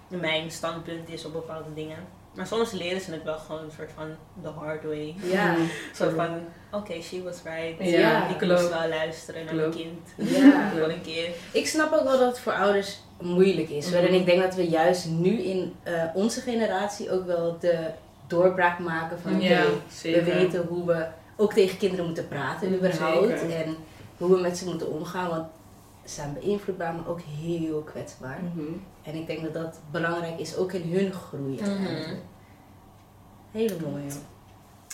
mijn 0.09 0.51
standpunt 0.51 1.09
is 1.09 1.25
op 1.25 1.33
bepaalde 1.33 1.75
dingen. 1.75 1.97
Maar 2.35 2.47
soms 2.47 2.73
leren 2.73 3.01
ze 3.01 3.13
het 3.13 3.23
wel 3.23 3.39
gewoon 3.39 3.63
een 3.65 3.71
soort 3.77 3.91
van 3.95 4.07
the 4.43 4.49
hard 4.49 4.85
way. 4.85 5.15
Ja. 5.23 5.53
Mhm. 5.53 5.61
Een 5.61 5.69
soort 5.93 6.15
van, 6.15 6.29
oké, 6.73 7.01
she 7.03 7.23
was 7.23 7.43
right. 7.45 7.91
Ja, 7.91 8.29
ik 8.29 8.39
klopt. 8.39 8.61
moest 8.61 8.73
wel 8.79 8.89
luisteren 8.89 9.45
naar 9.45 9.55
mijn 9.55 9.71
kind. 9.71 10.09
Ja. 10.17 10.69
Gewoon 10.75 10.91
een 10.91 11.03
keer. 11.03 11.29
Ik 11.53 11.67
snap 11.67 11.93
ook 11.93 12.03
wel 12.05 12.19
dat 12.19 12.29
het 12.29 12.39
voor 12.39 12.53
ouders 12.53 13.01
moeilijk 13.21 13.69
is. 13.69 13.91
Mhm. 13.91 14.05
En 14.05 14.15
ik 14.15 14.27
denk 14.27 14.43
dat 14.43 14.55
we 14.55 14.69
juist 14.69 15.07
nu 15.09 15.31
in 15.41 15.75
eh, 15.83 16.03
onze 16.15 16.41
generatie 16.41 17.11
ook 17.11 17.27
wel 17.27 17.57
de 17.61 17.91
doorbraak 18.27 18.79
maken 18.79 19.19
van 19.21 19.35
oké, 19.35 19.45
Ja, 19.45 19.65
we 20.03 20.25
weten 20.25 20.67
hoe 20.69 20.87
we 20.87 21.07
ook 21.37 21.53
tegen 21.53 21.79
kinderen 21.79 22.05
moeten 22.05 22.29
praten 22.29 22.75
überhaupt. 22.75 23.39
Zeker. 23.39 23.57
En 23.57 23.77
hoe 24.19 24.35
we 24.35 24.41
met 24.41 24.59
ze 24.59 24.65
moeten 24.65 24.93
omgaan. 24.93 25.29
Want 25.31 25.47
ze 26.05 26.15
zijn 26.15 26.37
beïnvloedbaar, 26.41 26.95
maar 26.95 27.09
ook 27.09 27.21
heel 27.21 27.81
kwetsbaar. 27.81 28.41
Mhm. 28.43 28.67
En 29.03 29.15
ik 29.15 29.27
denk 29.27 29.43
dat 29.43 29.55
dat 29.55 29.81
belangrijk 29.91 30.39
is, 30.39 30.57
ook 30.57 30.73
in 30.73 30.93
hun 30.93 31.13
groei. 31.13 31.61
Mhm. 31.63 32.15
Hele 33.55 33.77
mooie. 33.81 34.11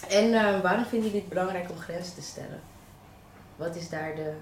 En 0.08 0.34
eh, 0.34 0.60
waarom 0.60 0.84
vinden 0.84 1.06
jullie 1.08 1.20
het 1.20 1.28
belangrijk 1.28 1.70
om 1.70 1.76
grenzen 1.78 2.14
te 2.14 2.22
stellen? 2.22 2.60
Wat 3.56 3.76
is 3.76 3.88
daar 3.88 4.14
de... 4.14 4.32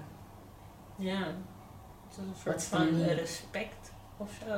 Ja. 0.95 1.17
Het 1.17 2.11
is 2.11 2.17
een 2.17 2.33
Wat 2.43 2.61
soort 2.61 2.63
van 2.63 2.91
manier? 2.99 3.15
respect 3.15 3.91
of 4.17 4.29
zo. 4.47 4.55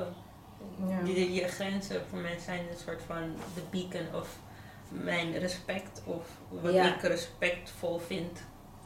Ja. 0.90 1.02
Die, 1.04 1.34
je 1.34 1.48
grenzen 1.48 2.02
voor 2.10 2.20
mij 2.20 2.38
zijn 2.46 2.60
een 2.60 2.78
soort 2.86 3.02
van 3.08 3.36
de 3.56 3.62
beacon 3.70 4.20
of 4.22 4.28
mijn 4.90 5.38
respect 5.38 6.02
of 6.06 6.26
wat 6.50 6.74
Ja. 6.74 6.96
ik 6.96 7.02
respectvol 7.02 8.00
vind 8.00 8.40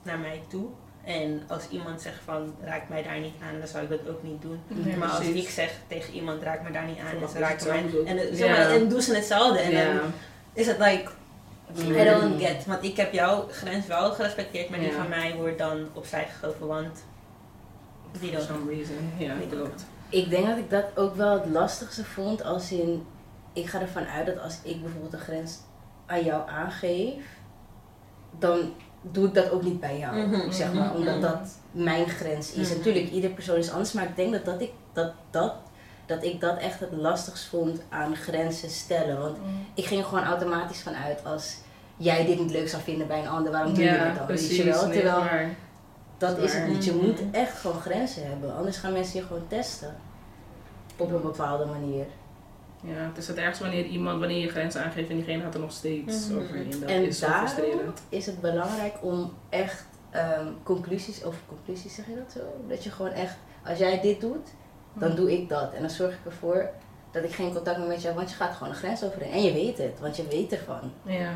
naar 0.03 0.20
mij 0.20 0.44
toe. 0.48 0.67
En 1.03 1.44
als 1.48 1.67
iemand 1.70 2.01
zegt 2.01 2.20
van 2.24 2.55
raak 2.62 2.89
mij 2.89 3.03
daar 3.03 3.20
niet 3.20 3.34
aan, 3.50 3.60
dan 3.60 3.67
zou 3.67 3.84
ik 3.84 3.89
dat 3.89 4.08
ook 4.10 4.24
niet 4.24 4.41
doen. 4.41 4.60
Maar 4.98 5.10
als 5.10 5.20
ik 5.25 5.50
zeg 5.50 5.74
tegen 5.88 6.13
iemand 6.13 6.41
raak 6.44 6.62
me 6.63 6.72
daar 6.72 6.86
niet 6.86 7.00
aan, 7.00 7.20
je 7.20 7.39
raken 7.39 7.67
mij 7.67 8.05
en, 8.05 8.17
het- 8.17 8.38
Ja. 8.38 8.55
en 8.70 8.89
doen 8.89 9.01
ze 9.01 9.15
hetzelfde. 9.15 9.60
En 9.60 9.72
Ja. 9.72 9.94
dan 9.94 10.12
is 10.55 10.67
het 10.67 10.77
like. 10.77 11.09
I 11.77 12.03
don't 12.03 12.41
get. 12.41 12.65
Want 12.65 12.83
ik 12.83 12.97
heb 12.97 13.13
jouw 13.13 13.47
grens 13.51 13.88
wel 13.88 14.12
gerespecteerd, 14.12 14.69
maar 14.69 14.79
die 14.79 14.91
van 14.91 15.09
mij 15.09 15.35
wordt 15.35 15.57
dan 15.57 15.88
opzij 15.93 16.27
geschoven, 16.31 16.67
want 16.67 17.03
die 18.19 18.31
For 18.31 18.41
some 18.41 18.71
reason. 18.74 18.95
Ja, 19.17 19.33
klopt. 19.50 19.85
Ik 20.09 20.29
denk 20.29 20.47
dat 20.47 20.57
ik 20.57 20.69
dat 20.69 20.85
ook 20.95 21.15
wel 21.15 21.33
het 21.33 21.45
lastigste 21.45 22.03
vond 22.05 22.43
als 22.43 22.71
in... 22.71 23.05
Ik 23.53 23.67
ga 23.69 23.81
ervan 23.81 24.05
uit 24.05 24.25
dat 24.25 24.39
als 24.39 24.57
ik 24.63 24.81
bijvoorbeeld 24.81 25.13
een 25.13 25.19
grens 25.19 25.57
aan 26.05 26.24
jou 26.24 26.50
aangeef, 26.50 27.24
dan 28.39 28.74
doe 29.01 29.27
ik 29.27 29.33
dat 29.33 29.50
ook 29.50 29.63
niet 29.63 29.79
bij 29.79 29.97
jou, 29.97 30.27
Mhm, 30.27 30.51
zeg 30.51 30.74
maar. 30.74 30.88
mhm, 30.88 30.95
Omdat 30.95 31.13
mhm. 31.13 31.21
dat 31.21 31.57
mijn 31.71 32.07
grens 32.09 32.51
is. 32.51 32.69
Natuurlijk, 32.69 33.12
ieder 33.12 33.29
persoon 33.29 33.57
is 33.57 33.71
anders, 33.71 33.91
maar 33.91 34.03
ik 34.03 34.15
denk 34.15 34.31
dat, 34.31 34.45
dat, 34.45 34.62
ik, 34.62 34.71
dat, 34.93 35.13
dat, 35.29 35.53
dat 36.05 36.24
ik 36.24 36.39
dat 36.41 36.57
echt 36.57 36.79
het 36.79 36.91
lastigst 36.91 37.45
vond 37.45 37.81
aan 37.89 38.15
grenzen 38.15 38.69
stellen. 38.69 39.19
Want 39.19 39.38
ik 39.74 39.85
ging 39.85 40.01
er 40.01 40.07
gewoon 40.07 40.24
automatisch 40.24 40.79
van 40.81 40.93
uit 40.95 41.25
als 41.25 41.55
jij 41.97 42.25
dit 42.25 42.39
niet 42.39 42.51
leuk 42.51 42.69
zou 42.69 42.81
vinden 42.83 43.07
bij 43.07 43.19
een 43.19 43.27
ander, 43.27 43.51
waarom 43.51 43.74
doe 43.74 43.83
je 43.83 43.89
Ja, 43.89 44.03
dan? 44.05 44.13
Weet 44.17 44.25
precies. 44.25 44.57
je 44.57 44.63
wel? 44.63 44.89
Terwijl 44.89 45.19
maar- 45.19 45.50
dat 46.17 46.38
is 46.38 46.53
het 46.53 46.67
niet. 46.67 46.85
Je 46.85 46.91
Mhm. 46.93 47.05
moet 47.05 47.19
echt 47.31 47.57
gewoon 47.57 47.81
grenzen 47.81 48.27
hebben, 48.27 48.55
anders 48.55 48.77
gaan 48.77 48.93
mensen 48.93 49.19
je 49.19 49.25
gewoon 49.25 49.47
testen. 49.47 49.95
Op 50.97 51.12
een 51.12 51.21
bepaalde 51.21 51.65
manier. 51.65 52.05
Ja, 52.81 52.93
het 53.07 53.17
is 53.17 53.27
het 53.27 53.38
ergste 53.38 53.63
wanneer 53.63 53.85
iemand, 53.85 54.19
wanneer 54.19 54.39
je 54.41 54.50
grenzen 54.50 54.83
aangeeft 54.83 55.09
en 55.09 55.15
diegene 55.15 55.41
gaat 55.43 55.53
er 55.53 55.59
nog 55.59 55.71
steeds 55.71 56.27
Mhm. 56.29 56.38
overheen. 56.39 56.69
Dat 56.79 56.89
En 56.89 57.05
is 57.05 57.19
zo 57.19 57.27
daarom 57.27 57.47
frustrerend. 57.47 58.01
is 58.09 58.25
het 58.25 58.41
belangrijk 58.41 58.93
om 59.01 59.33
echt 59.50 59.85
ehm, 60.12 60.47
conclusies, 60.63 61.24
of 61.24 61.35
conclusies 61.47 61.95
zeg 61.95 62.05
je 62.07 62.15
dat 62.15 62.31
zo? 62.31 62.39
Dat 62.67 62.83
je 62.83 62.91
gewoon 62.91 63.12
echt, 63.12 63.35
als 63.65 63.77
jij 63.77 64.01
dit 64.01 64.21
doet, 64.21 64.47
dan 64.96 65.16
doe 65.16 65.32
ik 65.34 65.50
dat. 65.50 65.74
En 65.74 65.82
dan 65.82 65.90
zorg 65.90 66.12
ik 66.14 66.25
ervoor 66.25 66.70
dat 67.12 67.24
ik 67.24 67.34
geen 67.34 67.54
contact 67.54 67.78
meer 67.78 67.88
met 67.88 68.02
je 68.02 68.08
heb, 68.08 68.16
want 68.16 68.30
je 68.30 68.36
gaat 68.36 68.54
gewoon 68.56 68.70
een 68.70 68.80
grens 68.80 69.04
overheen. 69.04 69.32
En 69.32 69.44
je 69.44 69.54
weet 69.54 69.78
het, 69.78 70.00
want 70.00 70.16
je 70.16 70.28
weet 70.28 70.52
ervan. 70.52 70.92
Ja. 71.02 71.30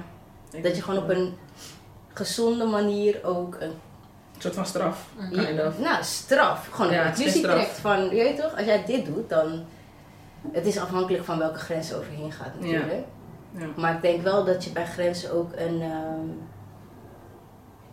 Dat 0.61 0.75
je 0.75 0.81
gewoon 0.81 1.03
op 1.03 1.09
een 1.09 1.37
gezonde 2.13 2.65
manier 2.65 3.19
ook 3.23 3.55
een 3.59 3.73
Een 4.35 4.41
soort 4.45 4.55
van 4.55 4.65
straf, 4.65 5.09
Mhm. 5.17 5.45
kind 5.45 5.61
of. 5.61 5.79
nou, 5.79 6.03
straf. 6.03 6.67
Gewoon 6.71 6.91
Ja, 6.91 6.99
een 7.01 7.05
het 7.07 7.17
is 7.19 7.23
conclusie 7.23 7.41
trekt 7.51 7.79
van, 7.79 8.03
je 8.03 8.09
weet 8.09 8.37
toch, 8.41 8.55
als 8.57 8.65
jij 8.65 8.85
dit 8.85 9.05
doet, 9.05 9.29
dan... 9.29 9.65
Het 10.51 10.65
is 10.65 10.77
afhankelijk 10.79 11.23
van 11.23 11.37
welke 11.37 11.59
grens 11.59 11.93
overheen 11.93 12.31
gaat 12.31 12.53
natuurlijk. 12.59 13.03
Ja. 13.57 13.65
Maar 13.75 13.95
ik 13.95 14.01
denk 14.01 14.21
wel 14.23 14.43
dat 14.45 14.63
je 14.63 14.69
bij 14.71 14.85
grenzen 14.85 15.31
ook 15.33 15.51
een... 15.55 15.81
ehm, 15.81 16.29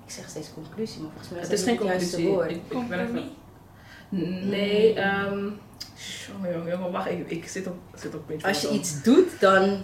ik 0.05 0.11
zeg 0.13 0.29
steeds 0.29 0.53
conclusie, 0.55 1.01
maar 1.01 1.11
volgens 1.11 1.31
mij 1.33 1.41
is 1.41 1.49
Het 1.49 1.59
is 1.59 1.65
geen 1.65 1.77
het 1.77 1.87
juiste 1.87 2.17
conclusie. 2.17 2.35
woord. 2.37 2.51
Ik, 2.51 2.63
ik 2.83 2.89
ben 2.89 3.01
even... 3.01 3.31
Nee, 4.09 4.95
ehm... 4.95 5.49
Jongen, 6.33 6.53
jongen, 6.53 6.71
jongen, 6.71 6.93
wacht, 6.93 7.11
ik, 7.11 7.31
ik 7.31 7.49
zit 7.49 7.67
op, 7.67 7.77
zit 7.95 8.15
op 8.15 8.21
een 8.21 8.27
beetje 8.27 8.49
Als 8.49 8.61
je 8.61 8.71
iets 8.71 9.03
doet, 9.03 9.41
dan... 9.41 9.83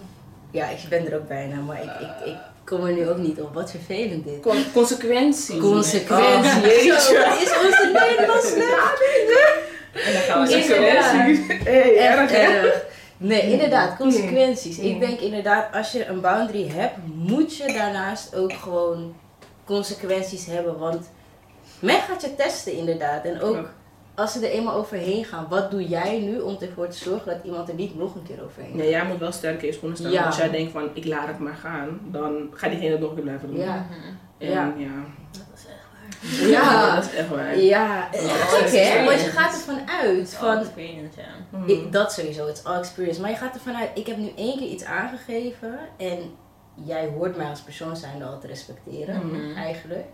Ja, 0.51 0.69
ik 0.69 0.79
ben 0.89 1.11
er 1.11 1.17
ook 1.17 1.27
bijna, 1.27 1.59
maar 1.61 1.83
ik, 1.83 1.89
ik, 1.99 2.27
ik 2.27 2.35
kom 2.63 2.85
er 2.85 2.93
nu 2.93 3.09
ook 3.09 3.17
niet 3.17 3.41
op. 3.41 3.53
Wat 3.53 3.71
vervelend 3.71 4.25
dit. 4.25 4.39
Con- 4.39 4.71
consequenties. 4.73 5.59
Consequentie. 5.59 6.51
Oh, 6.51 6.65
jeetje. 6.65 6.99
Zo, 6.99 7.43
is 7.43 7.67
onze 7.67 7.89
Nederlands 7.93 8.47
slecht? 8.47 9.01
En 9.93 10.13
dan 10.13 10.21
gaan 10.21 10.47
we 10.47 10.53
Inderdaad. 10.53 11.13
Consequenties. 11.13 11.63
Hey, 11.63 11.97
erg, 11.97 12.31
erg. 12.31 12.83
Nee, 13.17 13.51
inderdaad, 13.51 13.97
consequenties. 13.97 14.77
Mm. 14.77 14.83
Ik 14.83 14.99
denk 14.99 15.19
inderdaad, 15.19 15.73
als 15.73 15.91
je 15.91 16.05
een 16.05 16.21
boundary 16.21 16.69
hebt, 16.69 16.93
moet 17.15 17.57
je 17.57 17.73
daarnaast 17.73 18.35
ook 18.35 18.53
gewoon 18.53 19.15
consequenties 19.65 20.45
hebben. 20.45 20.79
Want 20.79 21.09
men 21.79 22.01
gaat 22.01 22.21
je 22.21 22.35
testen 22.35 22.73
inderdaad. 22.73 23.25
En 23.25 23.41
ook. 23.41 23.69
Als 24.15 24.31
ze 24.33 24.45
er 24.47 24.51
eenmaal 24.53 24.75
overheen 24.75 25.25
gaan, 25.25 25.45
wat 25.49 25.71
doe 25.71 25.87
jij 25.87 26.19
nu 26.19 26.39
om 26.39 26.57
ervoor 26.59 26.87
te 26.87 26.97
zorgen 26.97 27.25
dat 27.33 27.43
iemand 27.43 27.69
er 27.69 27.75
niet 27.75 27.97
nog 27.97 28.15
een 28.15 28.23
keer 28.23 28.43
overheen 28.43 28.69
gaat? 28.69 28.77
Nee, 28.79 28.89
jij 28.89 29.05
moet 29.05 29.17
wel 29.19 29.31
sterk 29.31 29.61
in 29.61 29.67
je 29.67 29.73
schoenen 29.73 29.97
staan. 29.97 30.11
Ja. 30.11 30.25
Als 30.25 30.37
jij 30.37 30.49
denkt 30.49 30.71
van, 30.71 30.89
ik 30.93 31.05
laat 31.05 31.27
het 31.27 31.39
maar 31.39 31.55
gaan, 31.55 31.99
dan 32.11 32.47
gaat 32.53 32.69
diegene 32.69 32.91
het 32.91 32.99
nog 32.99 33.09
een 33.09 33.15
keer 33.15 33.23
blijven 33.23 33.47
doen. 33.47 33.57
Ja. 33.59 33.85
En, 34.37 34.49
Ja. 34.51 34.73
ja. 34.77 34.89
Dat 35.31 35.41
is 35.55 35.65
echt 35.65 35.79
waar. 35.91 36.47
Ja. 36.49 36.95
dat 36.95 37.03
is 37.05 37.13
echt 37.15 37.29
waar. 37.29 37.57
Ja, 37.59 38.07
Ja, 38.11 38.21
gek 38.21 38.21
hè? 38.51 38.57
experience. 38.63 39.05
Want 39.05 39.21
je 39.21 39.27
gaat 39.29 39.53
ervan 39.53 39.89
uit 39.89 40.33
Van 40.33 40.57
experience, 40.57 41.19
ja. 41.19 41.57
Mhm. 41.59 41.69
Ik, 41.69 41.91
dat 41.91 42.13
sowieso, 42.13 42.47
het 42.47 42.57
is 42.57 42.63
all 42.63 42.77
experience. 42.79 43.21
Maar 43.21 43.29
je 43.29 43.35
gaat 43.35 43.53
ervan 43.53 43.75
uit, 43.75 43.89
ik 43.93 44.07
heb 44.07 44.17
nu 44.17 44.31
één 44.35 44.57
keer 44.57 44.67
iets 44.67 44.83
aangegeven 44.83 45.79
en 45.97 46.19
jij 46.83 47.07
hoort 47.17 47.37
mij 47.37 47.49
als 47.49 47.61
persoon 47.61 47.95
zijnde 47.97 48.25
al 48.25 48.39
te 48.39 48.47
respecteren, 48.47 49.27
Mhm. 49.27 49.55
eigenlijk. 49.57 50.05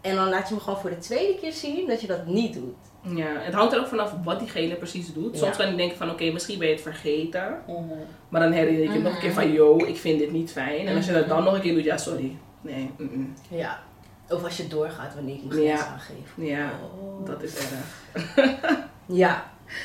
En 0.00 0.14
dan 0.14 0.28
laat 0.28 0.48
je 0.48 0.54
me 0.54 0.60
gewoon 0.60 0.78
voor 0.80 0.90
de 0.90 0.98
tweede 0.98 1.38
keer 1.40 1.52
zien 1.52 1.86
dat 1.86 2.00
je 2.00 2.06
dat 2.06 2.26
niet 2.26 2.54
doet. 2.54 2.76
Ja, 3.02 3.26
het 3.38 3.54
hangt 3.54 3.72
er 3.72 3.80
ook 3.80 3.86
vanaf 3.86 4.14
wat 4.24 4.38
diegene 4.38 4.74
precies 4.74 5.12
doet. 5.12 5.36
Soms 5.38 5.56
Ja. 5.56 5.62
kan 5.62 5.72
ik 5.72 5.76
denken 5.76 5.96
van, 5.96 6.10
oké, 6.10 6.30
misschien 6.30 6.58
ben 6.58 6.68
je 6.68 6.72
het 6.74 6.82
vergeten. 6.82 7.58
Maar 8.28 8.40
dan 8.40 8.52
herinner 8.52 8.82
je 8.82 8.92
je 8.92 8.98
nog 8.98 9.12
een 9.12 9.18
keer 9.18 9.30
Mhm. 9.30 9.40
van, 9.40 9.52
yo, 9.52 9.76
ik 9.76 9.96
vind 9.96 10.18
dit 10.18 10.32
niet 10.32 10.52
fijn. 10.52 10.86
En 10.86 10.96
als 10.96 11.06
je 11.06 11.12
dat 11.12 11.20
Mhm. 11.26 11.34
dan 11.34 11.44
nog 11.44 11.54
een 11.54 11.60
keer 11.60 11.74
doet, 11.74 11.84
ja, 11.84 11.96
sorry. 11.96 12.36
Nee. 12.60 12.90
Ja. 13.48 13.78
Of 14.28 14.44
als 14.44 14.56
je 14.56 14.68
doorgaat 14.68 15.14
wanneer 15.14 15.34
ik 15.34 15.44
mijn 15.44 15.60
grens 15.60 15.80
Ja. 15.80 15.86
aangeef. 15.86 16.32
ja, 16.36 16.70
Oh. 17.00 17.26
dat 17.26 17.42
is 17.42 17.54
erg. 17.56 18.06
Ja. 19.06 19.44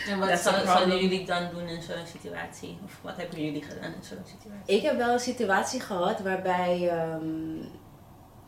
En 0.09 0.19
wat 0.19 0.39
zouden 0.39 0.97
jullie 1.01 1.25
dan 1.25 1.41
doen 1.53 1.67
in 1.67 1.81
zo'n 1.81 2.05
situatie? 2.05 2.77
Of 2.85 2.99
wat 3.01 3.17
hebben 3.17 3.45
jullie 3.45 3.61
gedaan 3.61 3.93
in 3.93 4.03
zo'n 4.03 4.17
situatie? 4.25 4.75
Ik 4.75 4.81
heb 4.81 4.97
wel 4.97 5.13
een 5.13 5.19
situatie 5.19 5.79
gehad 5.79 6.19
waarbij 6.21 6.89
ehm, 6.89 7.65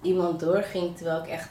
iemand 0.01 0.39
doorging 0.39 0.95
terwijl 0.97 1.23
ik 1.23 1.29
echt 1.29 1.49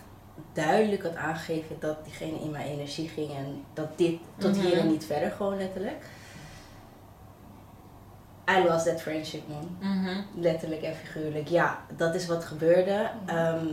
duidelijk 0.52 1.02
had 1.02 1.16
aangegeven 1.16 1.76
dat 1.78 2.04
diegene 2.04 2.38
in 2.40 2.50
mijn 2.50 2.66
energie 2.66 3.08
ging 3.08 3.30
en 3.30 3.62
dat 3.74 3.98
dit 3.98 4.18
tot 4.38 4.56
hier 4.56 4.72
en 4.72 4.78
Mhm. 4.78 4.88
niet 4.88 5.04
verder 5.06 5.30
gewoon 5.30 5.56
letterlijk. 5.56 6.04
I 8.50 8.62
lost 8.68 8.84
that 8.86 9.00
friendship 9.02 9.42
man. 9.48 9.76
Mhm. 9.80 10.20
Letterlijk 10.34 10.82
en 10.82 10.94
figuurlijk. 10.94 11.48
Ja, 11.48 11.78
dat 11.96 12.14
is 12.14 12.26
wat 12.26 12.44
gebeurde. 12.44 13.10
Ehm, 13.26 13.66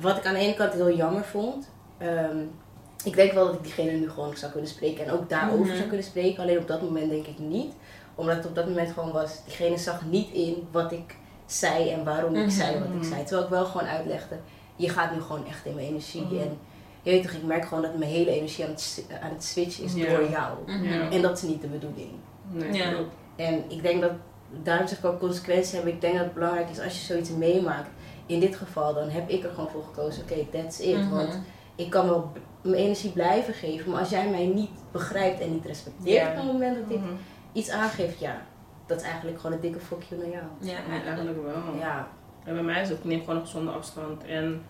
wat 0.00 0.16
ik 0.16 0.26
aan 0.26 0.34
de 0.34 0.40
ene 0.40 0.54
kant 0.54 0.72
heel 0.72 0.94
jammer 0.96 1.24
vond. 1.24 1.68
ehm, 1.98 2.38
ik 3.04 3.14
denk 3.14 3.32
wel 3.32 3.44
dat 3.46 3.54
ik 3.54 3.62
diegene 3.62 3.90
nu 3.90 4.10
gewoon 4.10 4.36
zou 4.36 4.52
kunnen 4.52 4.70
spreken 4.70 5.04
en 5.04 5.10
ook 5.12 5.28
daarover 5.28 5.66
Mhm. 5.66 5.74
zou 5.76 5.86
kunnen 5.88 6.06
spreken. 6.06 6.42
Alleen 6.42 6.58
op 6.58 6.68
dat 6.68 6.82
moment 6.82 7.10
denk 7.10 7.26
ik 7.26 7.38
niet. 7.38 7.74
Omdat 8.14 8.36
het 8.36 8.46
op 8.46 8.54
dat 8.54 8.66
moment 8.66 8.90
gewoon 8.92 9.12
was, 9.12 9.44
diegene 9.44 9.76
zag 9.78 10.04
niet 10.04 10.30
in 10.30 10.68
wat 10.70 10.92
ik 10.92 11.16
zei 11.46 11.90
en 11.90 12.04
waarom 12.04 12.34
ik 12.34 12.40
Mhm. 12.46 12.50
zei 12.50 12.78
wat 12.78 12.88
ik 12.88 12.94
Mhm. 12.94 13.04
zei. 13.04 13.22
Terwijl 13.24 13.42
ik 13.44 13.50
wel 13.50 13.64
gewoon 13.64 13.86
uitlegde, 13.88 14.36
je 14.78 14.88
gaat 14.88 15.14
nu 15.14 15.20
gewoon 15.20 15.46
echt 15.46 15.66
in 15.66 15.74
mijn 15.74 15.86
energie. 15.86 16.22
Mhm. 16.22 16.36
En 16.36 16.58
je 17.02 17.10
weet 17.10 17.22
toch, 17.22 17.32
ik 17.32 17.42
merk 17.42 17.64
gewoon 17.64 17.82
dat 17.82 17.98
mijn 17.98 18.10
hele 18.10 18.30
energie 18.30 18.64
aan 18.64 18.70
het, 18.70 19.06
aan 19.22 19.30
het 19.30 19.44
switchen 19.44 19.84
is 19.84 19.94
door 19.94 20.30
jou. 20.30 20.58
Mhm. 20.66 21.12
En 21.12 21.22
dat 21.22 21.36
is 21.36 21.42
niet 21.42 21.60
de 21.60 21.66
bedoeling. 21.66 22.10
Nee. 22.50 22.94
En 23.36 23.64
ik 23.68 23.82
denk 23.82 24.00
dat, 24.00 24.12
daarom 24.62 24.86
zeg 24.86 24.98
ik 24.98 25.04
ook 25.04 25.18
consequenties 25.18 25.72
hebben. 25.72 25.92
Ik 25.92 26.00
denk 26.00 26.14
dat 26.14 26.24
het 26.24 26.34
belangrijk 26.34 26.70
is 26.70 26.80
als 26.80 26.98
je 26.98 27.04
zoiets 27.04 27.30
meemaakt. 27.30 27.88
In 28.26 28.40
dit 28.40 28.56
geval, 28.56 28.94
dan 28.94 29.08
heb 29.08 29.28
ik 29.28 29.44
er 29.44 29.50
gewoon 29.50 29.70
voor 29.70 29.84
gekozen, 29.84 30.22
oké, 30.22 30.46
that's 30.52 30.78
it. 30.78 30.96
Mhm. 30.96 31.10
Want 31.10 31.40
ik 31.76 31.90
kan 31.90 32.06
wel 32.06 32.32
mijn 32.62 32.74
energie 32.74 33.10
blijven 33.10 33.54
geven, 33.54 33.90
maar 33.90 34.00
als 34.00 34.10
jij 34.10 34.28
mij 34.30 34.46
niet 34.46 34.70
begrijpt 34.92 35.40
en 35.40 35.52
niet 35.52 35.64
respecteert 35.64 36.28
op 36.30 36.36
het 36.36 36.44
moment 36.44 36.76
dat 36.76 36.98
ik 36.98 37.02
iets 37.52 37.70
aangeef, 37.70 38.20
ja, 38.20 38.42
dat 38.86 39.00
is 39.00 39.06
eigenlijk 39.06 39.40
gewoon 39.40 39.56
een 39.56 39.62
dikke 39.62 39.80
fuck 39.80 40.02
you 40.02 40.20
naar 40.20 40.30
jou. 40.30 40.44
Ja, 40.60 40.78
eigenlijk 40.90 41.42
wel. 41.42 41.78
Ja, 41.78 42.08
En 42.48 42.54
bij 42.54 42.62
mij 42.62 42.82
is 42.82 42.88
het, 42.88 42.98
ik 42.98 43.04
neem 43.04 43.20
gewoon 43.20 43.36
een 43.36 43.40
gezonde 43.46 43.70
afstand. 43.70 44.24
En 44.24 44.62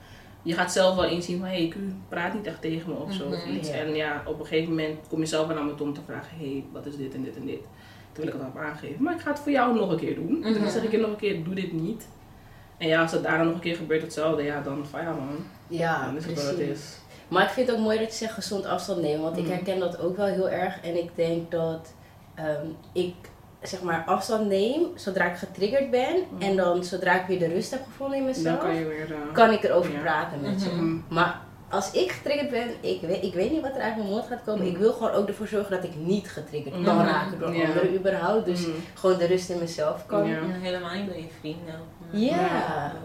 je 0.42 0.54
gaat 0.54 0.72
zelf 0.72 0.94
wel 0.96 1.04
inzien 1.04 1.38
van, 1.38 1.48
hé, 1.48 1.54
hey, 1.54 1.72
u 1.76 1.94
praat 2.08 2.34
niet 2.34 2.46
echt 2.46 2.60
tegen 2.60 2.88
me 2.90 2.96
of 2.96 3.12
zo 3.12 3.24
of 3.26 3.44
Mhm. 3.46 3.54
iets. 3.56 3.68
Ja. 3.68 3.74
En 3.74 3.94
ja, 3.94 4.22
op 4.26 4.38
een 4.40 4.46
gegeven 4.46 4.68
moment 4.70 4.98
kom 5.08 5.20
je 5.20 5.26
zelf 5.26 5.46
wel 5.46 5.56
naar 5.56 5.64
me 5.64 5.74
toe 5.74 5.86
om 5.86 5.94
te 5.94 6.00
vragen, 6.06 6.38
hé, 6.38 6.44
hey, 6.50 6.64
wat 6.72 6.86
is 6.86 6.96
dit 6.96 7.14
en 7.14 7.22
dit 7.22 7.36
en 7.36 7.44
dit. 7.46 7.60
Terwijl 8.12 8.34
ik 8.36 8.40
het 8.42 8.52
al 8.54 8.60
heb 8.60 8.70
aangegeven. 8.70 9.02
Maar 9.02 9.14
ik 9.14 9.20
ga 9.20 9.30
het 9.30 9.38
voor 9.38 9.52
jou 9.52 9.74
nog 9.78 9.90
een 9.90 9.98
keer 9.98 10.14
doen. 10.14 10.38
Mhm. 10.38 10.52
Dan 10.60 10.70
zeg 10.70 10.82
ik 10.82 10.90
je 10.90 10.98
nog 10.98 11.10
een 11.10 11.16
keer, 11.16 11.44
doe 11.44 11.54
dit 11.54 11.72
niet. 11.72 12.08
En 12.78 12.88
ja, 12.88 13.02
als 13.02 13.12
het 13.12 13.22
daarna 13.22 13.42
nog 13.44 13.54
een 13.54 13.60
keer 13.60 13.76
gebeurt 13.76 14.02
hetzelfde, 14.02 14.42
ja, 14.42 14.60
dan 14.60 14.86
van 14.86 15.02
ja 15.02 15.12
man. 15.12 15.36
ja 15.68 16.04
dan 16.04 16.16
is 16.16 16.24
het 16.24 16.34
wat 16.34 16.44
het 16.44 16.54
precies. 16.56 16.72
is. 16.74 16.98
Maar 17.28 17.42
ik 17.42 17.48
vind 17.50 17.66
het 17.68 17.76
ook 17.76 17.82
mooi 17.82 17.98
dat 17.98 18.08
je 18.08 18.14
zegt 18.14 18.32
gezond 18.32 18.64
afstand 18.66 19.00
nemen, 19.00 19.22
want 19.22 19.36
ik 19.36 19.42
Mhm. 19.44 19.52
herken 19.52 19.78
dat 19.78 20.00
ook 20.00 20.16
wel 20.16 20.26
heel 20.26 20.48
erg. 20.50 20.80
En 20.80 20.96
ik 20.98 21.10
denk 21.14 21.50
dat 21.50 21.94
ehm, 22.34 22.66
ik 22.92 23.14
zeg 23.62 23.82
maar 23.82 24.02
afstand 24.06 24.46
neem 24.48 24.86
zodra 24.94 25.24
ik 25.24 25.36
getriggerd 25.36 25.90
ben. 25.90 26.16
Mhm. 26.30 26.42
En 26.42 26.56
dan 26.56 26.84
zodra 26.84 27.20
ik 27.20 27.26
weer 27.26 27.38
de 27.38 27.48
rust 27.54 27.70
heb 27.70 27.80
gevonden 27.84 28.16
in 28.18 28.24
Dan 28.24 28.32
mezelf, 28.36 28.58
kan 28.60 28.74
je 28.74 28.84
weer... 28.86 29.12
eh, 29.12 29.32
kan 29.32 29.50
ik 29.52 29.62
erover 29.62 29.92
Ja. 29.92 30.00
praten 30.00 30.40
met 30.40 30.60
ze. 30.60 30.68
Mhm. 30.68 30.84
mhm. 30.84 30.98
Maar 31.14 31.40
als 31.70 31.90
ik 31.90 32.10
getriggerd 32.10 32.50
ben, 32.50 32.68
ik 32.80 33.00
weet, 33.00 33.24
ik 33.24 33.34
weet 33.34 33.50
niet 33.50 33.60
wat 33.60 33.74
er 33.74 33.80
uit 33.80 33.96
mijn 33.96 34.08
mond 34.08 34.26
gaat 34.26 34.40
komen. 34.44 34.60
Mhm. 34.64 34.70
Ik 34.74 34.78
wil 34.78 34.92
gewoon 34.92 35.10
ook 35.12 35.28
ervoor 35.28 35.46
zorgen 35.46 35.70
dat 35.70 35.84
ik 35.84 35.94
niet 35.96 36.28
getriggerd 36.30 36.74
Mhm. 36.74 36.84
kan 36.84 37.04
raken 37.04 37.38
door 37.38 37.54
Ja. 37.54 37.66
anderen 37.66 37.94
überhaupt. 37.94 38.44
Dus 38.46 38.66
gewoon 38.94 39.18
de 39.18 39.26
rust 39.26 39.50
in 39.50 39.58
mezelf 39.58 40.06
kan. 40.06 40.26
Ja. 40.26 40.34
Ja, 40.36 40.40
helemaal 40.60 40.94
niet 40.94 41.06
bij 41.08 41.20
je 41.20 41.28
vrienden. 41.40 41.74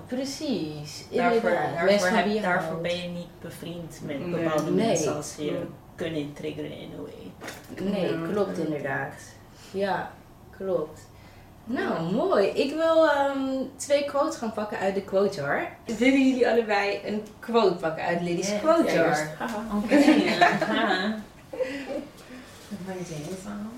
precies. 0.07 1.05
Daarvoor, 1.11 1.49
Inderdaad. 1.49 1.87
daarvoor, 1.87 2.07
heb- 2.17 2.25
je 2.25 2.41
daarvoor 2.41 2.81
ben 2.81 2.95
je 3.01 3.07
niet 3.07 3.27
bevriend 3.41 3.99
met 4.05 4.31
bepaalde 4.31 4.71
Nee. 4.71 4.85
mensen 4.87 5.15
als 5.15 5.35
je 5.37 5.59
kunnen 5.95 6.33
triggeren 6.33 6.71
in 6.71 6.89
a 6.99 7.01
way. 7.01 7.31
Nee, 7.91 8.11
Ja. 8.11 8.27
klopt 8.31 8.57
inderdaad. 8.57 9.13
Ja, 9.71 10.11
klopt. 10.63 10.99
Nou, 11.65 12.13
mooi. 12.13 12.47
Ik 12.47 12.75
wil 12.75 13.09
ehm, 13.09 13.39
twee 13.75 14.05
quotes 14.05 14.35
gaan 14.35 14.53
pakken 14.53 14.77
uit 14.77 14.95
de 14.95 15.01
quote 15.01 15.35
jar. 15.35 15.67
Willen 15.85 16.27
jullie 16.27 16.49
allebei 16.49 17.01
een 17.05 17.23
quote 17.39 17.75
pakken 17.75 18.03
uit 18.03 18.21
Lily's 18.21 18.59
quote 18.59 18.83
Ja, 18.83 18.93
jar? 18.93 19.27
Haha. 19.39 19.77
Oké, 19.77 19.95
van? 23.43 23.71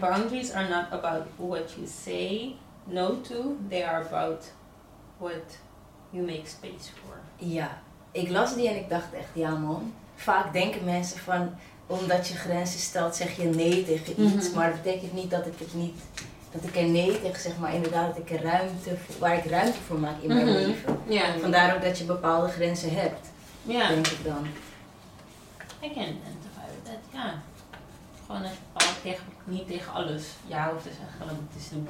Boundaries 0.00 0.52
are 0.52 0.68
not 0.68 0.84
about 0.90 1.22
what 1.36 1.74
you 1.76 1.86
say 1.86 2.56
no 2.86 3.20
to, 3.20 3.58
they 3.68 3.82
are 3.84 4.00
about 4.00 4.44
what 5.18 5.58
you 6.10 6.24
make 6.24 6.46
space 6.46 6.90
for. 7.02 7.18
Ja, 7.36 7.78
ik 8.12 8.30
las 8.30 8.54
die 8.54 8.68
en 8.68 8.76
ik 8.76 8.88
dacht 8.88 9.12
echt, 9.12 9.28
ja 9.32 9.50
man. 9.50 9.92
Vaak 10.14 10.52
denken 10.52 10.84
mensen 10.84 11.18
van, 11.18 11.54
omdat 11.86 12.28
je 12.28 12.34
grenzen 12.34 12.80
stelt, 12.80 13.16
zeg 13.16 13.36
je 13.36 13.44
nee 13.44 13.84
tegen 13.84 14.22
iets. 14.22 14.46
Mhm. 14.48 14.56
Maar 14.58 14.70
dat 14.70 14.82
betekent 14.82 15.12
niet 15.12 15.30
dat 15.30 15.46
ik 15.46 15.58
het 15.58 15.74
niet, 15.74 15.94
dat 16.52 16.62
ik 16.64 16.76
er 16.76 16.84
nee 16.88 17.20
tegen 17.20 17.40
zeg, 17.40 17.58
maar 17.58 17.74
inderdaad 17.74 18.06
dat 18.16 18.18
ik 18.18 18.30
er 18.30 18.42
ruimte, 18.42 18.96
voor- 19.06 19.18
waar 19.18 19.36
ik 19.36 19.44
ruimte 19.44 19.78
voor 19.86 19.98
maak 19.98 20.20
in 20.22 20.28
mijn 20.28 20.46
Mhm. 20.46 20.54
leven. 20.54 20.98
Ja, 21.08 21.38
Vandaar 21.40 21.74
ook 21.76 21.82
dat 21.82 21.98
je 21.98 22.04
bepaalde 22.04 22.48
grenzen 22.48 22.94
hebt, 22.94 23.28
ja. 23.62 23.88
denk 23.88 24.06
ik 24.06 24.24
dan. 24.24 24.46
I 25.82 25.92
can 25.92 26.02
identify 26.02 26.68
that, 26.82 26.94
ja. 27.12 27.42
Gewoon 28.26 28.42
dat 28.42 28.50
bepaalt 28.72 29.02
tegen, 29.02 29.24
niet 29.44 29.66
tegen 29.66 29.92
alles 29.92 30.22
ja 30.46 30.70
hoeft 30.70 30.82
te 30.82 30.88
zeggen, 30.88 31.18
want 31.26 31.38
het 31.52 31.62
is 31.62 31.70
niet 31.70 31.88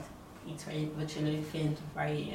iets 0.54 0.64
waar 0.64 0.74
je, 0.74 0.88
wat 0.98 1.12
je 1.12 1.22
leuk 1.22 1.44
vindt 1.50 1.78
of 1.78 1.84
waar 1.94 2.12
je 2.12 2.32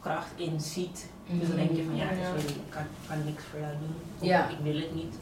kracht 0.00 0.30
in 0.36 0.60
ziet. 0.60 1.06
Dus 1.26 1.48
dan 1.48 1.56
denk 1.56 1.76
je 1.76 1.84
van 1.84 1.96
ja, 1.96 2.04
Ja. 2.10 2.24
sorry, 2.26 2.44
ik 2.54 2.60
kan, 2.70 2.82
kan 3.08 3.24
niks 3.24 3.42
voor 3.50 3.60
jou 3.60 3.72
doen. 3.78 3.94
Of 4.18 4.26
Ja. 4.26 4.48
ik 4.48 4.56
wil 4.62 4.74
het 4.74 4.94
niet. 4.94 5.14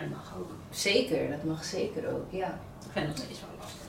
Dat 0.00 0.08
mag 0.10 0.34
ook. 0.38 0.50
Zeker, 0.70 1.30
dat 1.30 1.44
mag 1.44 1.64
zeker 1.64 2.08
ook, 2.14 2.24
ja. 2.30 2.46
Ik 2.84 2.92
vind 2.92 3.06
het 3.06 3.16
nog 3.16 3.16
steeds 3.24 3.40
wel 3.40 3.50
lastig. 3.60 3.86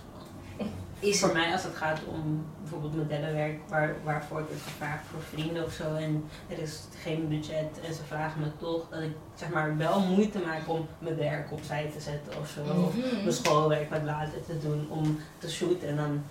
Is 0.99 1.19
Voor 1.19 1.33
mij 1.33 1.51
als 1.51 1.63
het 1.63 1.75
gaat 1.75 1.99
om 2.07 2.45
bijvoorbeeld 2.61 2.95
modellenwerk 2.95 3.59
waar, 3.69 3.95
waarvoor 4.03 4.39
ik 4.39 4.45
het 4.49 4.61
gevraagd 4.61 5.03
voor 5.11 5.21
vrienden 5.21 5.65
of 5.65 5.71
zo 5.73 5.95
en 5.95 6.23
er 6.47 6.59
is 6.59 6.79
geen 7.03 7.27
budget 7.27 7.79
en 7.87 7.93
ze 7.93 8.03
vragen 8.07 8.41
me 8.41 8.47
toch 8.57 8.87
dat 8.89 9.01
ik 9.01 9.11
zeg 9.35 9.49
maar 9.49 9.77
wel 9.77 9.99
moeite 9.99 10.39
maak 10.39 10.61
om 10.69 10.87
mijn 10.99 11.15
werk 11.15 11.51
opzij 11.51 11.91
te 11.95 11.99
zetten 12.01 12.39
of 12.41 12.49
zo. 12.49 12.61
Of 12.61 12.95
Mhm. 12.95 13.15
mijn 13.21 13.33
schoolwerk 13.33 13.89
wat 13.89 14.03
later 14.03 14.45
te 14.45 14.59
doen 14.59 14.87
om 14.89 15.19
te 15.37 15.49
shooten 15.49 15.87
en 15.87 15.95
dan 15.95 16.23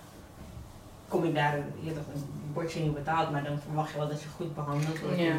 kom 1.08 1.25
ik 1.25 1.35
daar, 1.35 1.56
je 1.80 1.92
toch, 1.92 2.04
dan 2.12 2.25
word 2.52 2.73
je 2.73 2.80
niet 2.80 2.94
betaald, 2.94 3.30
maar 3.30 3.44
dan 3.44 3.58
verwacht 3.66 3.90
je 3.92 3.99
wel 3.99 4.08
dat 4.08 4.23
je 4.23 4.28
goed 4.37 4.54
behandeld 4.54 5.00
wordt. 5.00 5.18
Ja. 5.18 5.35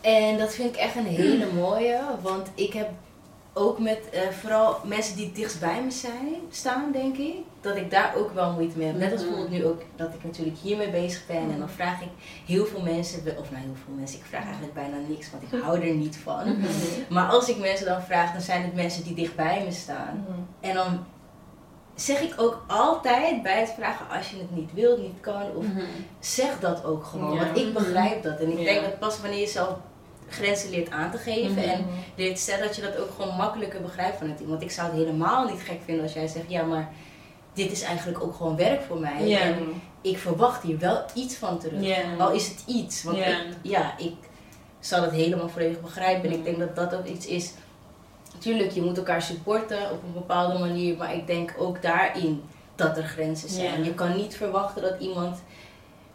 En 0.00 0.38
dat 0.38 0.54
vind 0.54 0.74
ik 0.74 0.80
echt 0.80 0.96
een 0.96 1.04
hele 1.06 1.52
mooie, 1.52 2.00
want 2.22 2.48
ik 2.54 2.72
heb 2.72 2.90
ook 3.54 3.78
met 3.78 4.10
eh, 4.10 4.20
vooral 4.40 4.76
mensen 4.84 5.16
die 5.16 5.32
dichtst 5.32 5.60
bij 5.60 5.82
me 5.84 5.90
zijn, 5.90 6.34
staan, 6.50 6.92
denk 6.92 7.16
ik, 7.16 7.34
dat 7.60 7.76
ik 7.76 7.90
daar 7.90 8.14
ook 8.16 8.34
wel 8.34 8.52
moeite 8.52 8.78
mee 8.78 8.86
heb. 8.86 8.96
Net 8.96 9.12
als 9.12 9.20
Mhm. 9.20 9.30
bijvoorbeeld 9.30 9.60
nu 9.62 9.66
ook 9.68 9.82
dat 9.96 10.14
ik 10.14 10.24
natuurlijk 10.24 10.56
hiermee 10.58 10.90
bezig 10.90 11.26
ben 11.26 11.50
en 11.50 11.58
dan 11.58 11.68
vraag 11.68 12.00
ik 12.02 12.08
heel 12.46 12.64
veel 12.66 12.80
mensen, 12.82 13.18
of 13.38 13.50
nou 13.50 13.62
heel 13.62 13.74
veel 13.84 13.94
mensen, 13.98 14.18
ik 14.18 14.24
vraag 14.24 14.42
eigenlijk 14.44 14.74
bijna 14.74 14.96
niks, 15.08 15.30
want 15.30 15.42
ik 15.42 15.60
hou 15.62 15.80
er 15.88 15.94
niet 15.94 16.16
van. 16.16 16.56
Maar 17.08 17.28
als 17.28 17.48
ik 17.48 17.58
mensen 17.58 17.86
dan 17.86 18.02
vraag, 18.02 18.32
dan 18.32 18.40
zijn 18.40 18.62
het 18.62 18.74
mensen 18.74 19.04
die 19.04 19.14
dicht 19.14 19.36
bij 19.36 19.62
me 19.64 19.72
staan. 19.72 20.26
En 20.60 20.74
dan 20.74 21.04
zeg 21.94 22.20
ik 22.20 22.34
ook 22.36 22.64
altijd 22.66 23.42
bij 23.42 23.60
het 23.60 23.70
vragen 23.76 24.06
als 24.16 24.30
je 24.30 24.36
het 24.36 24.54
niet 24.54 24.72
wilt, 24.74 24.98
niet 24.98 25.20
kan, 25.20 25.42
of 25.56 25.64
zeg 26.20 26.60
dat 26.60 26.84
ook 26.84 27.04
gewoon. 27.04 27.38
Want 27.38 27.56
ik 27.58 27.72
begrijp 27.72 28.22
dat. 28.22 28.40
En 28.40 28.50
ik 28.58 28.64
denk 28.64 28.80
dat 28.82 28.98
pas 28.98 29.20
wanneer 29.20 29.40
je 29.40 29.46
zelf 29.46 29.68
grenzen 30.32 30.70
leert 30.70 30.90
aan 30.90 31.10
te 31.10 31.18
geven 31.18 31.50
Mhm. 31.52 31.68
en 31.68 31.86
leert 32.16 32.38
stellen, 32.38 32.66
dat 32.66 32.76
je 32.76 32.82
dat 32.82 32.96
ook 32.96 33.10
gewoon 33.16 33.36
makkelijker 33.36 33.80
begrijpt 33.82 34.18
van 34.18 34.28
het 34.28 34.36
team. 34.36 34.48
Want 34.48 34.62
ik 34.62 34.70
zou 34.70 34.88
het 34.88 34.96
helemaal 34.96 35.48
niet 35.48 35.60
gek 35.60 35.80
vinden 35.84 36.02
als 36.04 36.12
jij 36.12 36.26
zegt, 36.26 36.44
ja 36.50 36.62
maar 36.62 36.88
dit 37.52 37.72
is 37.72 37.82
eigenlijk 37.82 38.22
ook 38.22 38.34
gewoon 38.34 38.56
werk 38.56 38.82
voor 38.82 38.98
mij. 38.98 39.20
En 39.40 39.58
ik 40.00 40.18
verwacht 40.18 40.62
hier 40.62 40.78
wel 40.78 41.04
iets 41.14 41.34
van 41.34 41.58
terug. 41.58 41.80
Al 42.18 42.30
is 42.32 42.48
het 42.48 42.62
iets. 42.66 43.02
Want 43.02 43.16
Ja. 43.16 43.26
ik, 43.26 43.36
ja, 43.62 43.98
ik 43.98 44.14
zal 44.80 45.02
het 45.02 45.10
helemaal 45.12 45.48
volledig 45.48 45.80
begrijpen. 45.80 46.30
En 46.30 46.36
ik 46.36 46.44
denk 46.44 46.58
dat 46.58 46.76
dat 46.76 46.94
ook 46.94 47.06
iets 47.06 47.26
is. 47.26 47.52
Tuurlijk, 48.38 48.70
je 48.70 48.82
moet 48.82 48.96
elkaar 48.96 49.22
supporten 49.22 49.90
op 49.90 50.02
een 50.02 50.12
bepaalde 50.12 50.58
manier. 50.58 50.96
Maar 50.96 51.14
ik 51.14 51.26
denk 51.26 51.54
ook 51.58 51.82
daarin 51.82 52.42
dat 52.74 52.96
er 52.96 53.04
grenzen 53.04 53.48
zijn. 53.48 53.84
Je 53.84 53.94
kan 53.94 54.16
niet 54.16 54.36
verwachten 54.36 54.82
dat 54.82 54.94
iemand 55.00 55.42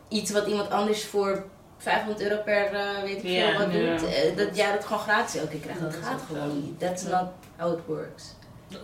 iets 0.07 0.31
wat 0.31 0.47
iemand 0.47 0.69
anders 0.69 1.05
voor 1.05 1.45
500 1.77 2.21
euro 2.21 2.41
per 2.43 2.73
eh, 2.73 3.01
weet 3.03 3.15
ik 3.15 3.21
veel 3.21 3.31
Ja, 3.31 3.57
wat 3.57 3.71
ja. 3.73 3.79
doet. 3.97 4.05
eh, 4.09 4.37
dat 4.37 4.55
jij 4.55 4.71
dat 4.71 4.85
gewoon 4.85 5.01
gratis 5.01 5.35
elke 5.35 5.49
keer 5.51 5.59
krijgt. 5.59 5.81
Dat 5.81 5.91
Dat 5.91 6.01
gaat 6.03 6.13
ook 6.13 6.27
gewoon 6.27 6.61
niet. 6.63 6.79
That's 6.79 7.03
not 7.03 7.25
how 7.57 7.73
it 7.73 7.79
works. 7.85 8.23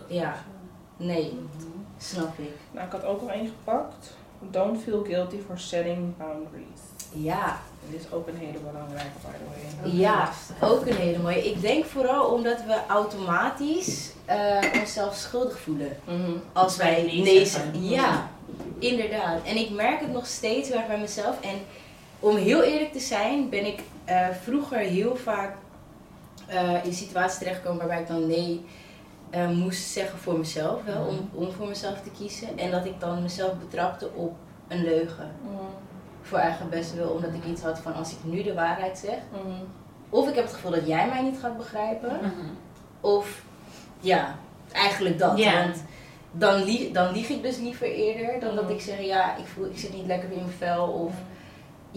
Ja. 0.06 0.34
Nee, 0.96 1.38
snap 1.98 2.38
ik. 2.38 2.50
Nou, 2.70 2.86
ik 2.86 2.92
had 2.92 3.04
ook 3.04 3.20
al 3.20 3.30
één 3.30 3.46
gepakt. 3.46 4.10
Don't 4.50 4.82
feel 4.82 5.04
guilty 5.08 5.36
for 5.46 5.58
setting 5.58 6.16
boundaries. 6.16 6.80
Ja, 7.12 7.58
Dit 7.90 8.00
is 8.00 8.12
ook 8.12 8.28
een 8.28 8.36
hele 8.36 8.58
belangrijke, 8.58 9.10
by 9.22 9.28
the 9.32 9.80
way. 9.82 9.92
Ja, 9.96 10.30
ook 10.60 10.86
een 10.86 10.96
hele 10.96 11.18
mooie. 11.18 11.44
Ik 11.50 11.60
denk 11.60 11.84
vooral 11.84 12.26
omdat 12.26 12.64
we 12.66 12.76
automatisch 12.88 14.10
eh, 14.24 14.58
onszelf 14.80 15.14
schuldig 15.16 15.58
voelen. 15.60 15.96
Mhm. 16.04 16.30
Als 16.52 16.76
wij 16.76 17.02
nee, 17.02 17.24
zeggen. 17.46 17.50
zeggen. 17.72 17.84
Ja, 17.88 18.28
inderdaad. 18.78 19.42
En 19.44 19.56
ik 19.56 19.70
merk 19.70 20.00
het 20.00 20.12
nog 20.12 20.26
steeds 20.26 20.68
heel 20.68 20.78
erg 20.78 20.86
bij 20.86 20.98
mezelf. 20.98 21.40
En 21.40 21.58
om 22.20 22.36
heel 22.36 22.62
eerlijk 22.62 22.92
te 22.92 23.00
zijn, 23.00 23.48
ben 23.48 23.66
ik 23.66 23.80
eh, 24.04 24.28
vroeger 24.42 24.78
heel 24.78 25.16
vaak 25.16 25.56
eh, 26.46 26.84
in 26.84 26.92
situaties 26.92 27.38
terechtgekomen 27.38 27.78
waarbij 27.78 28.00
ik 28.00 28.08
dan 28.08 28.26
nee 28.26 28.64
eh, 29.30 29.48
moest 29.48 29.88
zeggen 29.88 30.18
voor 30.18 30.38
mezelf. 30.38 30.84
Wel, 30.84 31.06
om, 31.06 31.30
om 31.32 31.52
voor 31.52 31.68
mezelf 31.68 32.00
te 32.00 32.10
kiezen. 32.18 32.58
En 32.58 32.70
dat 32.70 32.84
ik 32.84 33.00
dan 33.00 33.22
mezelf 33.22 33.58
betrapte 33.58 34.10
op 34.14 34.34
een 34.68 34.84
leugen. 34.84 35.30
Mhm. 35.42 35.54
Voor 36.22 36.38
eigen 36.38 36.70
best 36.70 36.94
wil, 36.94 37.08
omdat 37.08 37.34
ik 37.34 37.44
iets 37.44 37.62
had 37.62 37.78
van 37.78 37.94
als 37.94 38.10
ik 38.10 38.18
nu 38.22 38.42
de 38.42 38.54
waarheid 38.54 38.98
zeg. 38.98 39.18
Mhm. 39.32 39.62
Of 40.08 40.28
ik 40.28 40.34
heb 40.34 40.44
het 40.44 40.54
gevoel 40.54 40.70
dat 40.70 40.86
jij 40.86 41.08
mij 41.08 41.22
niet 41.22 41.38
gaat 41.38 41.56
begrijpen. 41.56 42.20
Of 43.00 43.42
ja, 44.00 44.34
eigenlijk 44.72 45.18
dat. 45.18 45.44
Want 45.44 45.84
dan 46.32 46.62
lieg, 46.62 46.90
dan 46.90 47.12
lieg 47.12 47.28
ik 47.28 47.42
dus 47.42 47.56
liever 47.56 47.86
eerder 47.86 48.40
dan 48.40 48.54
dat 48.54 48.70
ik 48.70 48.80
zeg 48.80 49.00
ja, 49.00 49.36
ik, 49.36 49.46
voel, 49.46 49.66
ik 49.66 49.78
zit 49.78 49.94
niet 49.94 50.06
lekker 50.06 50.30
in 50.32 50.38
mijn 50.38 50.56
vel. 50.58 50.86
Of 50.86 51.12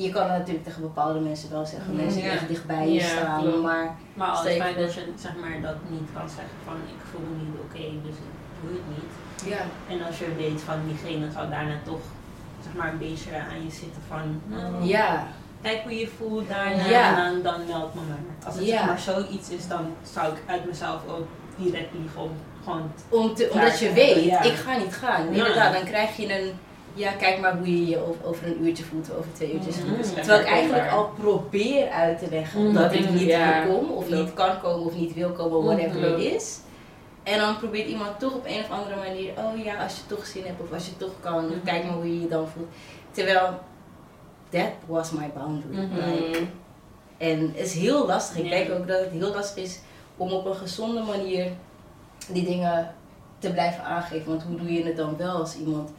je 0.03 0.09
kan 0.09 0.23
het 0.29 0.37
natuurlijk 0.37 0.65
tegen 0.65 0.81
bepaalde 0.81 1.19
mensen 1.19 1.49
wel 1.51 1.65
zeggen. 1.65 1.93
Mhm, 1.93 2.01
Mensen 2.03 2.21
die 2.21 2.29
ja. 2.29 2.35
echt 2.35 2.47
dichtbij 2.47 2.87
je 2.87 2.93
Ja, 2.93 3.07
staan. 3.07 3.41
klopt. 3.41 3.61
Maar 3.61 3.95
Maar 4.13 4.27
als 4.29 4.39
voor- 4.39 4.49
dat 4.75 4.93
je 4.93 5.03
zeg 5.15 5.33
maar, 5.41 5.61
dat 5.61 5.75
niet 5.89 6.09
kan 6.13 6.29
zeggen 6.29 6.57
van 6.65 6.73
ik 6.95 7.01
voel 7.11 7.21
me 7.29 7.35
niet 7.43 7.59
oké, 7.65 7.85
dus 8.07 8.15
ik 8.27 8.31
doe 8.61 8.71
het 8.79 8.87
niet. 8.95 9.11
ja, 9.53 9.61
En 9.93 10.05
als 10.07 10.17
je 10.19 10.35
weet 10.37 10.61
van 10.61 10.75
diegene 10.87 11.31
zou 11.31 11.49
daarna 11.49 11.75
toch 11.85 12.03
zeg 12.63 12.73
maar, 12.73 12.91
een 12.91 12.97
beetje 12.97 13.31
aan 13.51 13.63
je 13.63 13.71
zitten 13.71 14.01
van 14.07 14.41
nou, 14.45 14.83
ja, 14.85 15.27
kijk 15.61 15.81
hoe 15.83 15.99
je 15.99 16.07
voelt 16.17 16.47
daarna 16.49 16.85
Ja. 16.85 17.09
en 17.09 17.15
dan, 17.23 17.41
dan 17.41 17.65
meld 17.67 17.93
me 17.93 18.01
maar. 18.09 18.45
Als 18.45 18.55
het 18.55 18.67
zeg 18.67 18.85
maar 18.85 18.99
zoiets 18.99 19.49
is, 19.49 19.67
dan 19.67 19.85
zou 20.13 20.31
ik 20.33 20.41
uit 20.45 20.65
mezelf 20.65 21.01
ook 21.07 21.27
direct 21.55 21.93
liegen 21.93 22.21
om 22.21 22.31
gewoon 22.63 22.91
Om 23.09 23.33
te, 23.35 23.49
omdat 23.53 23.79
je 23.79 23.93
weet, 23.93 24.45
ik 24.45 24.53
ga 24.53 24.77
niet 24.77 24.95
gaan. 24.95 25.27
Inderdaad, 25.27 25.73
dan 25.73 25.83
krijg 25.83 26.17
je 26.17 26.39
een, 26.41 26.51
ja 26.97 27.11
kijk 27.11 27.39
maar 27.39 27.57
hoe 27.57 27.67
je 27.79 27.87
je 27.87 27.99
over, 28.23 28.47
een 28.47 28.65
uurtje 28.65 28.83
voelt, 28.83 29.11
over 29.17 29.33
twee 29.33 29.53
uurtjes 29.53 29.77
Mhm. 29.77 29.87
voelt. 29.87 30.13
Terwijl 30.15 30.39
ik 30.39 30.45
eigenlijk 30.47 30.91
al 30.91 31.09
probeer 31.19 31.89
uit 31.89 32.19
te 32.19 32.29
leggen 32.29 32.63
Mhm. 32.63 32.73
dat 32.73 32.93
ik 32.93 33.09
niet 33.09 33.19
Ja. 33.21 33.63
wil 33.65 33.75
komen, 33.75 33.95
of 33.95 34.09
niet 34.09 34.33
kan 34.33 34.61
komen, 34.61 34.85
of 34.85 34.95
niet 34.95 35.13
wil 35.13 35.31
komen, 35.31 35.63
whatever 35.63 36.11
het 36.11 36.19
is. 36.19 36.59
En 37.23 37.39
dan 37.39 37.57
probeert 37.57 37.87
iemand 37.87 38.19
toch 38.19 38.33
op 38.35 38.45
een 38.45 38.59
of 38.59 38.69
andere 38.69 38.95
manier, 38.95 39.31
oh 39.37 39.63
ja, 39.63 39.83
als 39.83 39.95
je 39.95 40.01
toch 40.15 40.25
zin 40.25 40.43
hebt, 40.45 40.61
of 40.61 40.73
als 40.73 40.85
je 40.85 40.97
toch 40.97 41.11
kan, 41.19 41.45
Mhm. 41.45 41.53
kijk 41.65 41.83
maar 41.83 41.93
hoe 41.93 42.07
je 42.13 42.21
je 42.21 42.27
dan 42.27 42.47
voelt. 42.47 42.67
Terwijl, 43.11 43.59
that 44.49 44.71
was 44.85 45.11
my 45.11 45.29
boundary. 45.35 45.75
Mhm. 45.85 45.95
Like, 45.95 46.45
en 47.17 47.39
het 47.55 47.65
is 47.65 47.73
heel 47.73 48.05
lastig. 48.07 48.37
Ik 48.43 48.49
denk 48.49 48.71
ook 48.71 48.87
dat 48.87 48.99
het 48.99 49.09
heel 49.11 49.33
lastig 49.33 49.63
is 49.63 49.79
om 50.17 50.31
op 50.31 50.45
een 50.45 50.55
gezonde 50.55 51.01
manier 51.01 51.51
die 52.27 52.45
dingen 52.45 52.93
te 53.39 53.51
blijven 53.51 53.83
aangeven. 53.83 54.27
Want 54.27 54.43
hoe 54.43 54.57
doe 54.57 54.73
je 54.73 54.83
het 54.83 54.97
dan 54.97 55.17
wel 55.17 55.35
als 55.35 55.57
iemand 55.57 55.89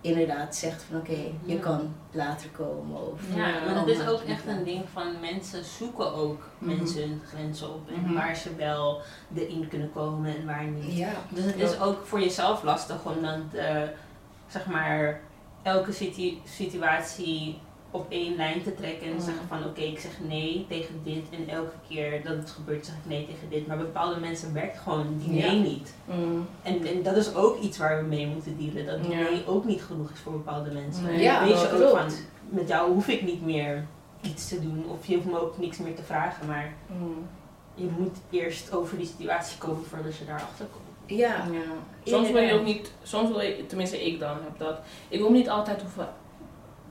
inderdaad 0.00 0.56
zegt 0.56 0.82
van 0.82 0.96
oké, 0.98 1.10
je 1.44 1.54
Ja. 1.54 1.58
kan 1.60 1.94
later 2.10 2.48
komen. 2.50 3.12
Of, 3.12 3.20
Ja, 3.34 3.36
maar 3.36 3.74
het 3.74 3.82
oh, 3.82 3.88
is 3.88 4.06
ook 4.08 4.20
echt 4.22 4.46
een 4.46 4.64
ding 4.64 4.84
van 4.92 5.20
mensen 5.20 5.64
zoeken 5.64 6.12
ook 6.14 6.42
Mhm. 6.58 6.76
mensen 6.76 7.00
hun 7.08 7.20
grenzen 7.26 7.74
op 7.74 7.88
en 7.90 8.00
Mhm. 8.00 8.14
waar 8.14 8.36
ze 8.36 8.54
wel 8.56 9.00
erin 9.34 9.68
kunnen 9.68 9.92
komen 9.92 10.36
en 10.36 10.46
waar 10.46 10.64
niet. 10.64 10.96
Ja, 10.96 11.12
Dus 11.28 11.44
het 11.44 11.56
is 11.58 11.80
ook 11.80 12.06
voor 12.06 12.20
jezelf 12.20 12.62
lastig 12.62 13.04
om 13.04 13.22
dan 13.22 13.48
te, 13.50 13.90
zeg 14.48 14.66
maar 14.66 15.20
elke 15.62 15.92
situ- 15.92 16.38
situatie 16.44 17.58
op 17.92 18.06
één 18.08 18.36
lijn 18.36 18.62
te 18.62 18.74
trekken 18.74 19.06
en 19.06 19.14
Mhm. 19.14 19.24
zeggen 19.24 19.46
van 19.48 19.64
oké 19.64 19.80
ik 19.80 19.98
zeg 20.00 20.10
nee 20.28 20.66
tegen 20.68 21.00
dit 21.04 21.24
en 21.30 21.48
elke 21.48 21.74
keer 21.88 22.22
dat 22.24 22.36
het 22.36 22.50
gebeurt 22.50 22.86
zeg 22.86 22.94
ik 22.94 23.04
nee 23.10 23.26
tegen 23.26 23.48
dit. 23.50 23.66
Maar 23.66 23.76
bepaalde 23.76 24.20
mensen 24.20 24.52
werkt 24.54 24.78
gewoon 24.78 25.18
die 25.18 25.30
nee 25.30 25.56
Ja. 25.56 25.62
niet. 25.62 25.94
Mhm. 26.04 26.18
En, 26.62 26.86
en 26.86 27.02
dat 27.02 27.16
is 27.16 27.34
ook 27.34 27.60
iets 27.60 27.78
waar 27.78 28.02
we 28.02 28.08
mee 28.08 28.26
moeten 28.26 28.56
dealen. 28.58 28.86
Dat 28.86 29.12
Ja. 29.12 29.18
nee 29.18 29.46
ook 29.46 29.64
niet 29.64 29.82
genoeg 29.82 30.10
is 30.10 30.20
voor 30.20 30.32
bepaalde 30.32 30.70
mensen. 30.70 31.04
Nee. 31.04 31.20
Ja, 31.22 31.44
weet 31.46 31.60
je 31.60 31.68
klopt. 31.68 31.84
ook 31.84 31.98
van, 31.98 32.10
met 32.48 32.68
jou 32.68 32.92
hoef 32.92 33.08
ik 33.08 33.22
niet 33.22 33.42
meer 33.44 33.86
iets 34.22 34.48
te 34.48 34.60
doen. 34.60 34.84
Of 34.88 35.06
je 35.06 35.14
hoeft 35.14 35.26
me 35.26 35.40
ook 35.40 35.58
niks 35.58 35.78
meer 35.78 35.94
te 35.94 36.02
vragen. 36.02 36.46
Maar 36.46 36.74
Mhm. 36.86 37.04
je 37.74 37.88
moet 37.98 38.16
eerst 38.30 38.72
over 38.72 38.96
die 38.96 39.06
situatie 39.06 39.58
komen 39.58 39.84
voordat 39.84 40.16
je 40.16 40.24
daarachter 40.24 40.66
komt. 40.72 41.18
ja. 41.18 41.44
Ja. 41.52 41.60
Soms 42.04 42.30
wil 42.30 42.42
je 42.42 42.52
ook 42.52 42.64
niet, 42.64 42.92
soms 43.02 43.28
wil 43.28 43.40
je, 43.40 43.66
tenminste 43.66 44.06
ik 44.06 44.18
dan 44.20 44.36
heb 44.42 44.58
dat, 44.58 44.78
ik 45.08 45.18
wil 45.20 45.30
niet 45.30 45.48
altijd 45.50 45.80
hoeven 45.80 46.08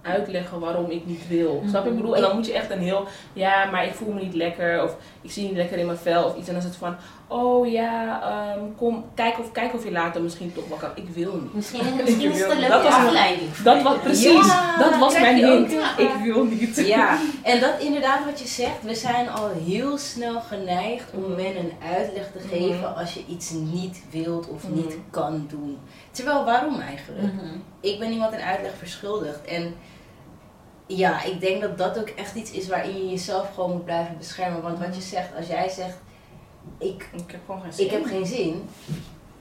uitleggen 0.02 0.60
waarom 0.60 0.90
ik 0.90 1.06
niet 1.06 1.28
wil. 1.28 1.64
Snap 1.68 1.84
je? 1.84 1.90
Ik 1.90 1.96
bedoel, 1.96 2.16
en 2.16 2.22
dan 2.22 2.36
moet 2.36 2.46
je 2.46 2.54
echt 2.54 2.72
een 2.72 2.80
heel, 2.80 3.08
ja, 3.34 3.66
maar 3.66 3.86
ik 3.86 3.94
voel 3.94 4.14
me 4.14 4.22
niet 4.22 4.34
lekker, 4.34 4.84
of 4.84 4.98
ik 5.22 5.32
zie 5.32 5.44
niet 5.48 5.56
lekker 5.56 5.78
in 5.78 5.86
mijn 5.86 5.98
vel, 5.98 6.24
of 6.24 6.38
iets. 6.38 6.48
En 6.48 6.54
dan 6.54 6.64
is 6.64 6.68
het 6.70 6.78
van, 6.78 6.96
oh 7.28 7.72
ja, 7.72 8.22
ehm, 8.22 8.60
kom, 8.78 9.06
kijk 9.16 9.40
of, 9.40 9.52
kijk 9.52 9.74
of 9.74 9.84
je 9.84 9.92
later 9.92 10.22
misschien 10.22 10.54
toch 10.54 10.68
wel 10.68 10.78
kan. 10.78 10.90
Ik 10.96 11.10
wil 11.10 11.34
niet. 11.42 11.54
Misschien, 11.54 11.96
misschien 12.06 12.32
is 12.32 12.40
het 12.42 12.52
een 12.52 12.60
dat 12.62 12.70
leuke 12.70 12.84
was 12.84 12.98
een- 12.98 13.06
afleiding. 13.06 13.56
Dat 13.56 13.82
was 13.82 13.98
precies, 14.00 14.48
Ja, 14.48 14.78
dat 14.78 14.98
was 14.98 15.14
mijn 15.20 15.36
hint. 15.36 15.72
Ik 15.98 16.12
wil 16.24 16.44
niet. 16.44 16.76
Ja, 16.86 17.18
en 17.44 17.60
dat 17.60 17.80
inderdaad 17.80 18.26
wat 18.26 18.40
je 18.40 18.48
zegt, 18.48 18.82
we 18.84 18.96
zijn 18.96 19.30
al 19.30 19.50
heel 19.66 19.98
snel 19.98 20.42
geneigd 20.42 21.06
om 21.14 21.22
Mhm. 21.22 21.36
men 21.36 21.58
een 21.58 21.72
uitleg 21.96 22.32
te 22.32 22.40
geven 22.48 22.90
Mhm. 22.90 23.00
als 23.00 23.14
je 23.14 23.24
iets 23.28 23.52
niet 23.52 24.02
wilt 24.12 24.48
of 24.50 24.64
Mhm. 24.64 24.74
niet 24.76 24.98
kan 25.10 25.46
doen. 25.50 25.78
Terwijl 26.12 26.46
waarom 26.46 26.80
eigenlijk? 26.80 27.34
Ik 27.80 28.00
ben 28.00 28.12
iemand 28.12 28.34
een 28.34 28.42
uitleg 28.42 28.72
verschuldigd. 28.78 29.46
En 29.46 29.76
ja, 30.97 31.23
ik 31.23 31.39
denk 31.39 31.62
dat 31.62 31.78
dat 31.78 31.99
ook 31.99 32.10
echt 32.10 32.36
iets 32.36 32.52
is 32.52 32.67
waarin 32.67 32.97
je 32.97 33.10
jezelf 33.10 33.54
gewoon 33.54 33.71
moet 33.71 33.86
blijven 33.86 34.17
beschermen. 34.17 34.62
Want 34.62 34.80
wat 34.80 34.95
je 34.95 35.02
zegt, 35.02 35.30
als 35.38 35.47
jij 35.47 35.69
zegt, 35.69 35.97
ik, 36.78 37.10
Ik 37.13 37.32
heb 37.32 37.39
gewoon 37.45 37.62
geen 37.62 37.73
zin. 37.73 37.86
ik 37.86 37.91
heb 37.91 38.06
geen 38.06 38.25
zin. 38.25 38.69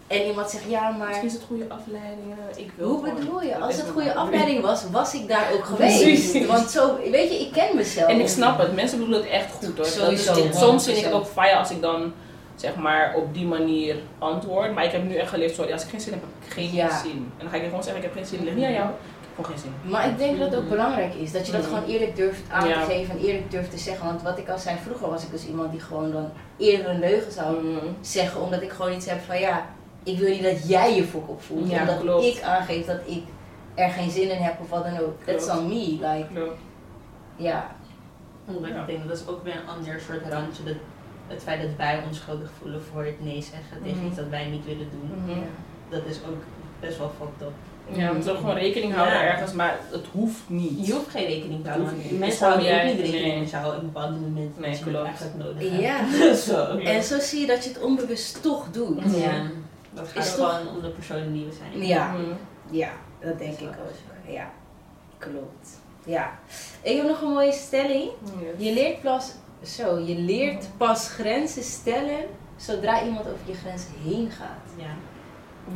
En 0.07 0.27
iemand 0.27 0.51
zegt, 0.51 0.65
ja 0.69 0.91
maar... 0.91 1.07
Misschien 1.09 1.27
is 1.29 1.35
het 1.35 1.43
goede 1.47 1.65
afleidingen. 1.69 2.37
Ik 2.57 2.71
wil 2.77 2.89
Hoe 2.89 3.15
bedoel 3.15 3.43
je? 3.43 3.57
Als 3.59 3.77
het 3.77 3.89
goede 3.89 4.15
afleiding 4.15 4.61
was, 4.61 4.83
was 4.91 5.15
ik 5.15 5.29
daar 5.29 5.53
ook 5.53 5.65
geweest. 5.65 6.03
Precies. 6.03 6.47
Want 6.47 6.71
zo, 6.71 6.97
weet 7.11 7.31
je, 7.33 7.41
ik 7.41 7.53
ken 7.53 7.77
mezelf. 7.77 8.09
En 8.11 8.21
ik 8.21 8.29
snap 8.29 8.59
het, 8.59 8.75
mensen 8.75 8.99
bedoelen 8.99 9.23
het 9.23 9.31
echt 9.31 9.53
goed 9.53 9.77
hoor. 9.77 9.87
Dat 9.99 10.13
is. 10.13 10.25
Soms 10.59 10.85
vind 10.85 10.97
ik 10.97 11.05
het 11.05 11.13
100%. 11.13 11.17
ook 11.17 11.27
fijn 11.27 11.57
als 11.57 11.71
ik 11.71 11.81
dan 11.83 12.13
zeg 12.55 12.77
maar 12.77 13.15
op 13.17 13.35
die 13.35 13.47
manier 13.47 13.97
antwoord. 14.19 14.75
Maar 14.75 14.85
ik 14.85 14.93
heb 14.93 15.05
nu 15.05 15.15
echt 15.17 15.29
geleerd, 15.29 15.55
sorry, 15.55 15.73
als 15.73 15.83
ik 15.85 15.89
geen 15.91 16.01
zin 16.01 16.13
heb, 16.13 16.23
heb 16.23 16.47
ik 16.49 16.53
geen 16.53 16.73
Ja. 16.75 16.99
zin. 17.03 17.11
En 17.11 17.33
dan 17.39 17.49
ga 17.49 17.57
ik 17.57 17.63
gewoon 17.65 17.83
zeggen, 17.83 18.03
ik 18.03 18.09
heb 18.09 18.17
geen 18.17 18.27
zin, 18.27 18.45
ligt 18.45 18.57
niet 18.57 18.65
aan 18.65 18.73
jou. 18.73 18.89
Ik 19.39 19.47
heb 19.47 19.55
gewoon 19.57 19.73
geen 19.73 19.81
zin. 19.83 19.91
Maar 19.91 20.09
ik 20.09 20.19
denk 20.19 20.39
dat 20.39 20.51
het 20.51 20.61
ook 20.61 20.69
belangrijk 20.69 21.15
is. 21.15 21.33
Dat 21.33 21.47
je 21.47 21.53
dat 21.53 21.61
Mhm. 21.61 21.71
gewoon 21.71 21.89
eerlijk 21.89 22.17
durft 22.17 22.51
aan 22.51 22.69
Ja. 22.69 22.85
te 22.85 22.91
geven 22.93 23.15
en 23.19 23.25
eerlijk 23.25 23.51
durft 23.51 23.71
te 23.71 23.79
zeggen. 23.79 24.07
Want 24.07 24.23
wat 24.23 24.39
ik 24.39 24.49
al 24.49 24.59
zei, 24.59 24.77
vroeger 24.85 25.09
was 25.11 25.23
ik 25.25 25.31
dus 25.31 25.47
iemand 25.47 25.71
die 25.71 25.81
gewoon 25.81 26.13
dan 26.13 26.31
eerder 26.57 26.89
een 26.89 26.99
leugen 26.99 27.33
zou 27.33 27.65
Mhm. 27.65 27.87
zeggen. 28.01 28.41
Omdat 28.43 28.63
ik 28.63 28.71
gewoon 28.71 28.93
iets 28.93 29.07
heb 29.07 29.21
van 29.21 29.39
ja, 29.41 29.67
ik 30.03 30.19
wil 30.19 30.29
niet 30.31 30.43
dat 30.43 30.69
jij 30.69 30.95
je 30.97 31.05
fok 31.05 31.29
opvoelt. 31.29 31.71
Ja, 31.71 31.81
omdat 31.81 32.01
klopt. 32.01 32.25
ik 32.25 32.43
aangeef 32.43 32.87
dat 32.87 32.99
ik 33.05 33.23
er 33.75 33.91
geen 33.91 34.11
zin 34.11 34.31
in 34.31 34.43
heb 34.43 34.61
of 34.61 34.69
wat 34.71 34.85
dan 34.85 34.99
ook. 34.99 35.23
That's 35.25 35.45
Klopt. 35.45 35.61
on 35.61 35.69
me. 35.69 35.75
Like, 36.01 36.27
Klopt. 36.35 36.59
ja. 37.37 37.77
Omdat 38.47 38.71
Ja. 38.71 38.81
ik 38.81 38.87
denk 38.87 39.09
dat 39.09 39.17
is 39.19 39.27
ook 39.29 39.45
weer 39.45 39.55
een 39.57 39.69
ander 39.69 40.01
soort 40.01 40.23
randje. 40.33 40.63
Dat 40.65 40.75
het 41.27 41.43
feit 41.43 41.63
dat 41.63 41.71
wij 41.77 42.03
ons 42.07 42.17
schuldig 42.19 42.51
voelen 42.61 42.83
voor 42.93 43.05
het 43.05 43.25
nee 43.25 43.43
zeggen 43.43 43.83
tegen 43.83 43.97
Mhm. 43.99 44.07
iets 44.07 44.17
dat 44.17 44.29
wij 44.29 44.47
niet 44.47 44.65
willen 44.65 44.89
doen. 44.91 45.11
Mhm. 45.25 45.39
Dat 45.89 46.03
is 46.07 46.17
ook 46.29 46.43
best 46.81 46.99
wel 46.99 47.13
fucked 47.19 47.43
up. 47.49 47.53
Ja, 47.93 48.09
we 48.09 48.15
moeten 48.15 48.33
ook 48.33 48.39
gewoon 48.39 48.55
rekening 48.55 48.95
houden 48.95 49.15
Ja. 49.19 49.23
ergens, 49.25 49.53
maar 49.53 49.79
het 49.91 50.07
hoeft 50.13 50.41
niet. 50.47 50.87
Je 50.87 50.93
hoeft 50.93 51.09
geen 51.11 51.27
rekening 51.27 51.63
te 51.65 51.69
houden. 51.71 51.93
Mensen 52.19 52.47
houden 52.47 52.67
ook 52.69 52.75
jij- 52.75 52.87
niet 52.93 53.01
rekening 53.01 53.27
nee. 53.27 53.41
met 53.41 53.51
jou 53.51 53.75
op 53.77 53.81
bepaalde 53.81 54.17
momenten 54.17 54.61
Nee, 54.63 54.71
dat 54.71 54.79
je 54.79 54.85
het 54.85 54.95
klopt. 54.95 55.37
nodig 55.37 55.71
hebt. 55.71 55.83
Ja. 56.19 56.35
Zo. 56.35 56.79
En 56.79 57.03
zo 57.03 57.19
zie 57.21 57.41
je 57.41 57.47
dat 57.47 57.65
je 57.65 57.71
het 57.71 57.83
onbewust 57.83 58.43
toch 58.43 58.67
doet. 58.71 59.01
Ja. 59.17 59.43
Dat 59.93 60.09
gaat 60.09 60.25
Is 60.25 60.35
toch- 60.35 60.55
gewoon 60.61 60.75
om 60.77 60.83
de 60.83 60.89
personen 60.89 61.33
die 61.33 61.45
we 61.45 61.53
zijn. 61.53 61.87
Ja. 61.87 62.15
Ja, 62.71 62.91
dat 63.21 63.39
denk 63.39 63.59
ik 63.59 63.69
ook. 63.69 64.33
Ja, 64.33 64.51
klopt. 65.19 65.69
Ja. 66.05 66.39
Ik 66.83 66.97
heb 66.97 67.07
nog 67.07 67.21
een 67.23 67.29
mooie 67.33 67.53
stelling. 67.53 68.11
Yes. 68.41 68.67
Je 68.67 68.73
leert 68.73 69.03
pas, 69.03 69.33
zo, 69.65 69.99
je 69.99 70.15
leert 70.15 70.67
pas 70.77 71.09
grenzen 71.11 71.63
stellen 71.63 72.19
zodra 72.57 73.05
iemand 73.05 73.21
over 73.27 73.39
je 73.47 73.55
grenzen 73.55 73.91
heen 74.05 74.31
gaat. 74.31 74.71
Ja. 74.77 74.95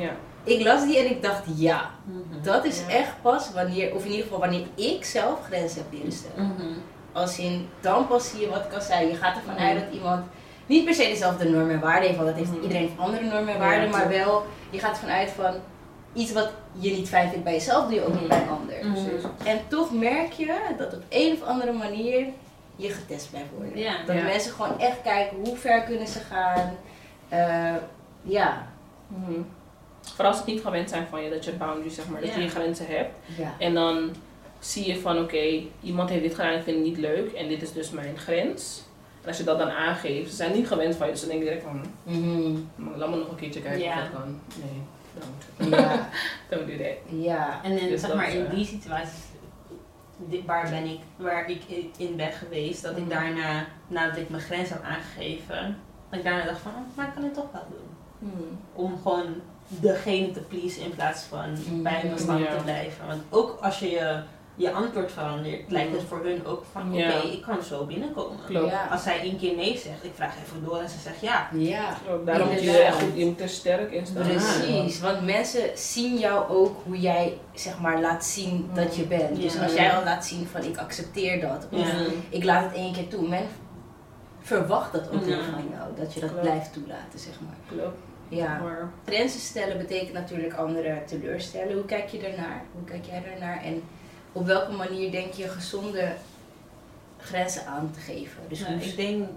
Ja. 0.05 0.11
Ik 0.45 0.63
las 0.63 0.83
die 0.87 0.99
en 0.99 1.11
ik 1.11 1.23
dacht, 1.23 1.43
ja, 1.57 1.91
Mhm. 2.05 2.43
dat 2.43 2.65
is 2.65 2.79
Ja. 2.81 2.89
echt 2.95 3.13
pas 3.23 3.53
wanneer, 3.53 3.95
of 3.95 4.05
in 4.05 4.11
ieder 4.11 4.23
geval 4.25 4.39
wanneer 4.41 4.67
ik 4.75 5.05
zelf 5.05 5.39
grenzen 5.47 5.79
heb 5.83 5.93
leren 5.93 6.13
stellen. 6.13 6.47
Mhm. 6.47 6.69
Als 7.13 7.39
in, 7.39 7.69
dan 7.81 8.07
pas 8.07 8.31
zie 8.31 8.41
je 8.41 8.49
wat 8.49 8.65
ik 8.65 8.73
al 8.73 8.81
zei. 8.81 9.09
Je 9.09 9.15
gaat 9.15 9.37
ervan 9.37 9.55
Mhm. 9.55 9.63
uit 9.63 9.79
dat 9.81 9.93
iemand 9.93 10.25
niet 10.67 10.85
per 10.85 10.95
se 10.95 11.03
dezelfde 11.03 11.49
normen 11.49 11.75
en 11.75 11.81
waarden 11.81 12.03
heeft, 12.03 12.17
want 12.17 12.29
dat 12.29 12.39
heeft 12.39 12.63
iedereen 12.63 12.83
heeft 12.87 12.99
andere 12.99 13.23
normen 13.25 13.49
en 13.49 13.61
Ja, 13.61 13.67
waarden, 13.67 13.91
maar 13.91 14.09
wel, 14.09 14.45
je 14.71 14.79
gaat 14.79 14.91
ervan 14.91 15.09
uit 15.09 15.31
van 15.31 15.55
iets 16.13 16.33
wat 16.33 16.51
je 16.73 16.91
niet 16.91 17.09
fijn 17.09 17.29
vindt 17.29 17.45
bij 17.45 17.53
jezelf, 17.53 17.85
doe 17.85 17.95
je 17.95 18.07
ook 18.07 18.21
niet 18.21 18.29
bij 18.29 18.43
een 18.43 18.49
ander. 18.49 18.75
Precies. 18.79 19.23
En 19.45 19.61
toch 19.69 19.93
merk 19.93 20.33
je 20.33 20.55
dat 20.79 20.95
op 20.95 21.03
een 21.09 21.33
of 21.33 21.43
andere 21.49 21.73
manier 21.73 22.27
je 22.77 22.89
getest 22.89 23.31
blijft 23.31 23.49
worden. 23.57 23.79
Ja. 23.79 23.93
Dat 24.07 24.17
Ja. 24.17 24.23
mensen 24.23 24.53
gewoon 24.53 24.79
echt 24.81 25.03
kijken 25.03 25.37
hoe 25.45 25.57
ver 25.57 25.83
kunnen 25.83 26.07
ze 26.07 26.19
gaan. 26.19 26.75
Eh, 27.29 27.75
ja. 28.23 28.67
Mhm. 29.07 29.41
Vooral 30.03 30.27
als 30.27 30.37
ze 30.37 30.43
het 30.45 30.53
niet 30.55 30.63
gewend 30.63 30.89
zijn 30.91 31.07
van 31.11 31.23
je, 31.23 31.31
dat 31.31 31.45
je 31.45 31.53
boundaries, 31.53 31.95
zeg 31.95 32.09
maar, 32.09 32.21
dat 32.21 32.35
je 32.35 32.41
je 32.41 32.49
grenzen 32.49 32.87
hebt. 32.87 33.19
En 33.59 33.75
dan 33.75 34.11
zie 34.59 34.87
je 34.87 35.01
van, 35.01 35.19
oké, 35.19 35.63
iemand 35.83 36.09
heeft 36.11 36.23
dit 36.23 36.35
gedaan 36.35 36.51
en 36.53 36.59
ik 36.59 36.63
vind 36.65 36.77
het 36.77 36.87
niet 36.87 36.99
leuk. 36.99 37.33
En 37.33 37.49
dit 37.49 37.63
is 37.63 37.73
dus 37.73 37.91
mijn 37.91 38.19
grens. 38.19 38.83
En 39.23 39.29
als 39.29 39.37
je 39.39 39.45
dat 39.45 39.59
dan 39.59 39.71
aangeeft, 39.71 40.31
ze 40.31 40.37
zijn 40.37 40.53
niet 40.53 40.67
gewend 40.67 40.97
van 40.97 41.07
je. 41.07 41.13
Dus 41.13 41.21
dan 41.21 41.31
denk 41.31 41.43
je 41.43 41.49
direct 41.49 41.65
van, 41.67 41.85
Mhm. 42.03 42.53
"Maar 42.77 42.97
laat 42.99 43.09
me 43.11 43.17
nog 43.17 43.29
een 43.31 43.37
keertje 43.37 43.61
kijken 43.63 43.89
of 43.89 43.95
dat 43.95 44.11
kan. 44.13 44.41
Nee, 44.63 44.83
don't. 45.19 45.75
ja. 45.81 46.09
Don't 46.51 46.67
do 46.67 46.77
that. 46.77 47.23
Ja. 47.25 47.61
En 47.63 47.79
in, 47.79 47.89
Dus 47.89 48.01
zeg 48.01 48.15
maar 48.15 48.31
in 48.33 48.47
eh, 48.47 48.55
die 48.55 48.65
situaties, 48.67 49.19
di- 50.17 50.43
waar 50.47 50.71
ben 50.71 50.85
ik, 50.85 50.99
waar 51.17 51.51
ik 51.51 51.61
in 51.97 52.17
ben 52.17 52.33
geweest, 52.33 52.83
dat 52.83 52.97
ik 52.97 52.99
Mhm. 53.05 53.09
daarna, 53.09 53.67
nadat 53.87 54.17
ik 54.17 54.29
mijn 54.31 54.43
grens 54.43 54.69
heb 54.69 54.83
aangegeven, 54.83 55.77
dat 56.11 56.19
ik 56.19 56.25
daarna 56.25 56.45
dacht 56.45 56.61
van, 56.61 56.73
maar 56.95 57.07
ik 57.07 57.15
kan 57.15 57.23
het 57.23 57.35
toch 57.35 57.53
wel 57.53 57.67
doen. 57.71 58.29
Mhm. 58.31 58.43
Om 58.73 58.99
gewoon 59.03 59.27
degene 59.81 60.31
te 60.31 60.41
pleasen 60.41 60.83
in 60.83 60.95
plaats 60.95 61.23
van 61.23 61.51
Mhm. 61.53 61.83
bij 61.83 62.03
Ja. 62.39 62.57
te 62.57 62.63
blijven. 62.65 63.07
Want 63.07 63.23
ook 63.31 63.59
als 63.61 63.79
je 63.79 63.91
je, 63.91 64.23
je 64.55 64.73
antwoord 64.73 65.13
verandert, 65.13 65.71
lijkt 65.71 65.93
het 65.93 66.03
voor 66.09 66.21
hun 66.25 66.47
ook 66.47 66.65
van, 66.73 66.93
oké, 66.95 67.27
ik 67.33 67.43
kan 67.43 67.63
zo 67.63 67.85
binnenkomen. 67.85 68.39
Klopt. 68.47 68.71
Ja. 68.71 68.87
Als 68.91 69.03
zij 69.03 69.21
één 69.21 69.39
keer 69.39 69.57
nee 69.57 69.79
zegt, 69.79 70.05
ik 70.05 70.11
vraag 70.15 70.35
even 70.45 70.65
door 70.65 70.79
en 70.81 70.89
ze 70.89 70.99
zegt 70.99 71.21
ja. 71.21 71.49
Ja. 71.53 71.97
Klopt. 72.07 72.27
Daarom 72.27 72.49
moet 72.49 72.63
je 72.63 72.71
er 72.71 72.85
echt 72.87 73.03
goed, 73.03 73.11
je 73.15 73.25
moet 73.25 73.41
er 73.41 73.49
sterk 73.49 73.93
in 73.93 74.07
staan. 74.07 74.23
Precies, 74.23 75.01
want 75.01 75.25
mensen 75.25 75.63
zien 75.75 76.19
jou 76.19 76.49
ook 76.51 76.77
hoe 76.85 77.01
jij 77.01 77.39
zeg 77.55 77.79
maar 77.81 78.01
laat 78.01 78.25
zien 78.25 78.71
dat 78.75 78.97
je 78.97 79.03
bent. 79.07 79.41
Dus 79.41 79.59
als 79.61 79.75
jij 79.75 79.93
al 79.93 80.05
laat 80.05 80.27
zien 80.27 80.47
van 80.47 80.63
ik 80.63 80.77
accepteer 80.79 81.41
dat 81.41 81.67
of 81.71 81.93
ik 82.29 82.45
laat 82.45 82.65
het 82.65 82.75
één 82.75 82.93
keer 82.93 83.09
toe, 83.09 83.29
men 83.29 83.47
verwacht 84.41 84.93
dat 84.93 85.03
ook 85.13 85.23
van 85.25 85.65
jou, 85.71 85.89
dat 85.97 86.15
je 86.15 86.21
dat 86.21 86.31
Klopt. 86.31 86.45
blijft 86.45 86.73
toelaten 86.73 87.19
zeg 87.19 87.35
maar. 87.41 87.79
Klopt. 87.79 87.99
Ja. 88.37 88.59
Maar, 88.59 88.91
Grenzen 89.05 89.41
stellen 89.41 89.79
betekent 89.79 90.13
natuurlijk 90.13 90.55
anderen 90.55 91.07
teleurstellen. 91.07 91.75
Hoe 91.75 91.85
kijk 91.85 92.09
je 92.09 92.19
daarnaar? 92.19 92.63
Hoe 92.73 92.85
kijk 92.85 93.05
jij 93.05 93.23
daarnaar? 93.31 93.63
En 93.63 93.83
op 94.33 94.47
welke 94.47 94.73
manier 94.73 95.11
denk 95.11 95.33
je 95.33 95.49
gezonde 95.49 96.13
grenzen 97.19 97.67
aan 97.67 97.91
te 97.91 98.01
geven? 98.01 98.43
Dus 98.49 98.61
Nou, 98.61 98.75
hoe 98.75 98.85
ik 98.85 98.97
denk 98.97 99.29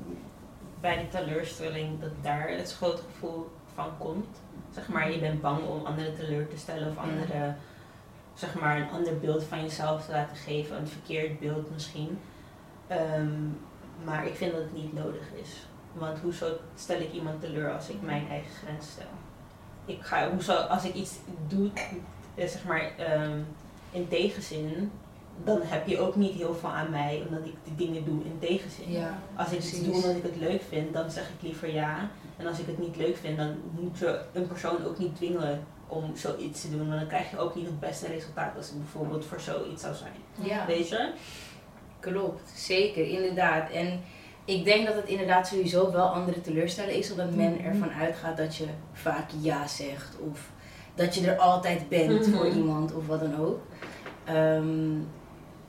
bij 0.81 0.97
die 0.97 1.07
teleurstelling 1.07 2.01
dat 2.01 2.11
daar 2.21 2.49
het 2.49 2.69
schuldgevoel 2.69 3.49
van 3.73 3.97
komt. 3.97 4.37
Zeg 4.73 4.87
maar, 4.87 5.11
je 5.11 5.19
bent 5.19 5.41
bang 5.41 5.67
om 5.67 5.85
anderen 5.85 6.15
teleur 6.15 6.47
te 6.47 6.57
stellen 6.57 6.89
of 6.89 6.97
anderen, 6.97 7.57
zeg 8.33 8.59
maar, 8.59 8.77
een 8.77 8.89
ander 8.89 9.19
beeld 9.19 9.43
van 9.43 9.61
jezelf 9.61 10.05
te 10.05 10.11
laten 10.11 10.35
geven, 10.35 10.77
een 10.77 10.87
verkeerd 10.87 11.39
beeld 11.39 11.71
misschien. 11.71 12.19
Ehm, 12.87 13.47
maar 14.03 14.27
ik 14.27 14.35
vind 14.35 14.51
dat 14.51 14.61
het 14.61 14.73
niet 14.73 14.93
nodig 14.93 15.31
is. 15.41 15.67
Want 15.97 16.19
hoezo 16.19 16.45
stel 16.75 16.99
ik 16.99 17.11
iemand 17.13 17.41
teleur 17.41 17.73
als 17.73 17.89
ik 17.89 18.01
mijn 18.01 18.27
eigen 18.29 18.51
grens 18.63 18.89
stel? 18.89 19.05
Ik 19.85 20.01
ga, 20.01 20.31
hoezo, 20.31 20.53
als 20.53 20.83
ik 20.83 20.93
iets 20.93 21.13
doe, 21.47 21.69
eh, 22.35 22.47
zeg 22.47 22.65
maar, 22.65 22.91
ehm, 22.97 23.39
in 23.91 24.07
tegenzin, 24.07 24.91
dan 25.43 25.59
heb 25.63 25.87
je 25.87 25.99
ook 25.99 26.15
niet 26.15 26.33
heel 26.33 26.55
veel 26.55 26.69
aan 26.69 26.89
mij 26.89 27.23
omdat 27.27 27.45
ik 27.45 27.53
die 27.63 27.87
dingen 27.87 28.05
doe 28.05 28.23
in 28.23 28.37
tegenzin. 28.39 28.91
Ja, 28.91 29.17
Als 29.35 29.51
ik 29.51 29.57
iets 29.57 29.83
doe 29.83 29.93
omdat 29.93 30.15
ik 30.15 30.23
het 30.23 30.35
leuk 30.35 30.61
vind, 30.69 30.93
dan 30.93 31.11
zeg 31.11 31.23
ik 31.23 31.41
liever 31.41 31.73
ja. 31.73 32.09
En 32.37 32.47
als 32.47 32.59
ik 32.59 32.65
het 32.65 32.79
niet 32.79 32.95
leuk 32.95 33.17
vind, 33.17 33.37
dan 33.37 33.55
moet 33.79 33.97
je 33.97 34.21
een 34.33 34.47
persoon 34.47 34.85
ook 34.85 34.97
niet 34.97 35.15
dwingen 35.15 35.63
om 35.87 36.15
zoiets 36.15 36.61
te 36.61 36.69
doen. 36.69 36.87
Want 36.87 36.99
dan 36.99 37.07
krijg 37.07 37.31
je 37.31 37.37
ook 37.37 37.55
niet 37.55 37.65
het 37.65 37.79
beste 37.79 38.07
resultaat 38.07 38.57
als 38.57 38.67
het 38.69 38.77
bijvoorbeeld 38.77 39.25
voor 39.25 39.39
zoiets 39.39 39.81
zou 39.81 39.95
zijn. 39.95 40.47
ja. 40.49 40.65
Weet 40.65 40.89
je? 40.89 41.11
Klopt, 41.99 42.49
zeker, 42.55 43.07
inderdaad. 43.07 43.69
En 43.69 44.01
ik 44.45 44.63
denk 44.65 44.85
dat 44.87 44.95
het 44.95 45.05
inderdaad 45.07 45.47
sowieso 45.47 45.91
wel 45.91 46.07
anderen 46.07 46.41
teleurstellen 46.41 46.93
is, 46.95 47.11
omdat 47.11 47.31
men 47.35 47.51
Mhm. 47.53 47.65
ervan 47.65 47.91
uitgaat 47.91 48.37
dat 48.37 48.55
je 48.55 48.65
vaak 48.93 49.29
ja 49.41 49.67
zegt 49.67 50.17
of 50.31 50.49
dat 50.95 51.15
je 51.15 51.31
er 51.31 51.37
altijd 51.37 51.89
bent 51.89 52.27
voor 52.27 52.47
iemand 52.47 52.93
of 52.93 53.07
wat 53.07 53.19
dan 53.19 53.39
ook. 53.39 53.59
Ehm, 54.23 54.93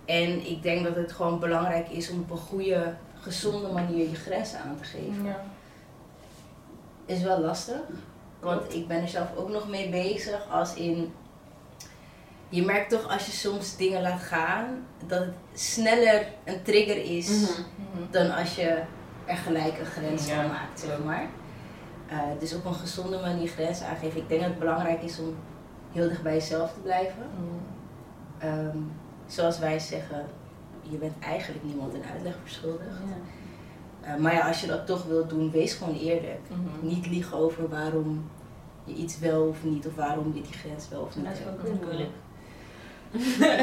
en 0.05 0.47
ik 0.51 0.63
denk 0.63 0.85
dat 0.85 0.97
het 0.97 1.13
gewoon 1.13 1.39
belangrijk 1.39 1.89
is 1.89 2.11
om 2.11 2.21
op 2.21 2.31
een 2.31 2.37
goede, 2.37 2.95
gezonde 3.21 3.69
manier 3.69 4.09
je 4.09 4.15
grenzen 4.15 4.61
aan 4.61 4.77
te 4.77 4.85
geven. 4.85 5.25
ja. 5.25 5.45
Is 7.07 7.23
wel 7.23 7.41
lastig, 7.41 7.81
want 8.41 8.75
ik 8.75 8.89
ben 8.89 9.03
er 9.03 9.09
zelf 9.09 9.37
ook 9.37 9.49
nog 9.51 9.69
mee 9.69 9.89
bezig 9.91 10.47
als 10.51 10.75
in... 10.75 11.13
Je 12.49 12.65
merkt 12.65 12.91
toch 12.91 13.09
als 13.13 13.27
je 13.27 13.33
soms 13.33 13.77
dingen 13.77 14.03
laat 14.03 14.21
gaan, 14.21 14.87
dat 15.07 15.19
het 15.21 15.35
sneller 15.55 16.27
een 16.45 16.63
trigger 16.63 16.97
is 17.17 17.29
Mhm. 17.41 17.61
dan 18.11 18.31
als 18.35 18.55
je 18.57 18.83
er 19.25 19.37
gelijk 19.37 19.79
een 19.79 19.87
grens 19.87 20.27
Ja, 20.29 20.35
van 20.41 20.47
maakt, 20.51 20.81
zeg 20.81 21.05
maar. 21.05 21.27
Eh, 22.09 22.19
dus 22.39 22.55
op 22.55 22.65
een 22.65 22.75
gezonde 22.75 23.19
manier 23.21 23.49
grenzen 23.49 23.87
aangeven. 23.87 24.21
Ik 24.21 24.29
denk 24.29 24.41
dat 24.41 24.51
het 24.51 24.59
belangrijk 24.59 25.03
is 25.03 25.19
om 25.19 25.35
heel 25.93 26.09
dicht 26.09 26.23
bij 26.23 26.33
jezelf 26.35 26.73
te 26.73 26.81
blijven. 26.81 27.27
Ehm, 28.39 28.77
zoals 29.27 29.59
wij 29.59 29.79
zeggen, 29.79 30.27
je 30.83 30.97
bent 30.97 31.15
eigenlijk 31.21 31.65
niemand 31.65 31.95
een 31.95 32.05
uitleg 32.13 32.35
verschuldigd. 32.43 32.89
Eh, 34.01 34.17
maar 34.17 34.33
ja, 34.35 34.47
als 34.49 34.61
je 34.61 34.67
dat 34.67 34.87
toch 34.87 35.05
wilt 35.05 35.29
doen, 35.29 35.51
wees 35.51 35.75
gewoon 35.75 35.95
eerlijk. 35.97 36.41
Mhm. 36.49 36.87
Niet 36.87 37.07
liegen 37.07 37.37
over 37.37 37.69
waarom 37.69 38.31
je 38.85 38.95
iets 38.95 39.19
wel 39.19 39.43
of 39.49 39.65
niet, 39.65 39.87
of 39.87 39.95
waarom 39.95 40.33
je 40.35 40.43
die 40.43 40.53
grens 40.59 40.89
wel 40.89 41.01
of 41.01 41.17
niet 41.17 41.25
Dat 41.25 41.35
is 41.35 41.39
hebt. 41.39 41.69
ook 41.69 41.83
moeilijk. 41.85 42.11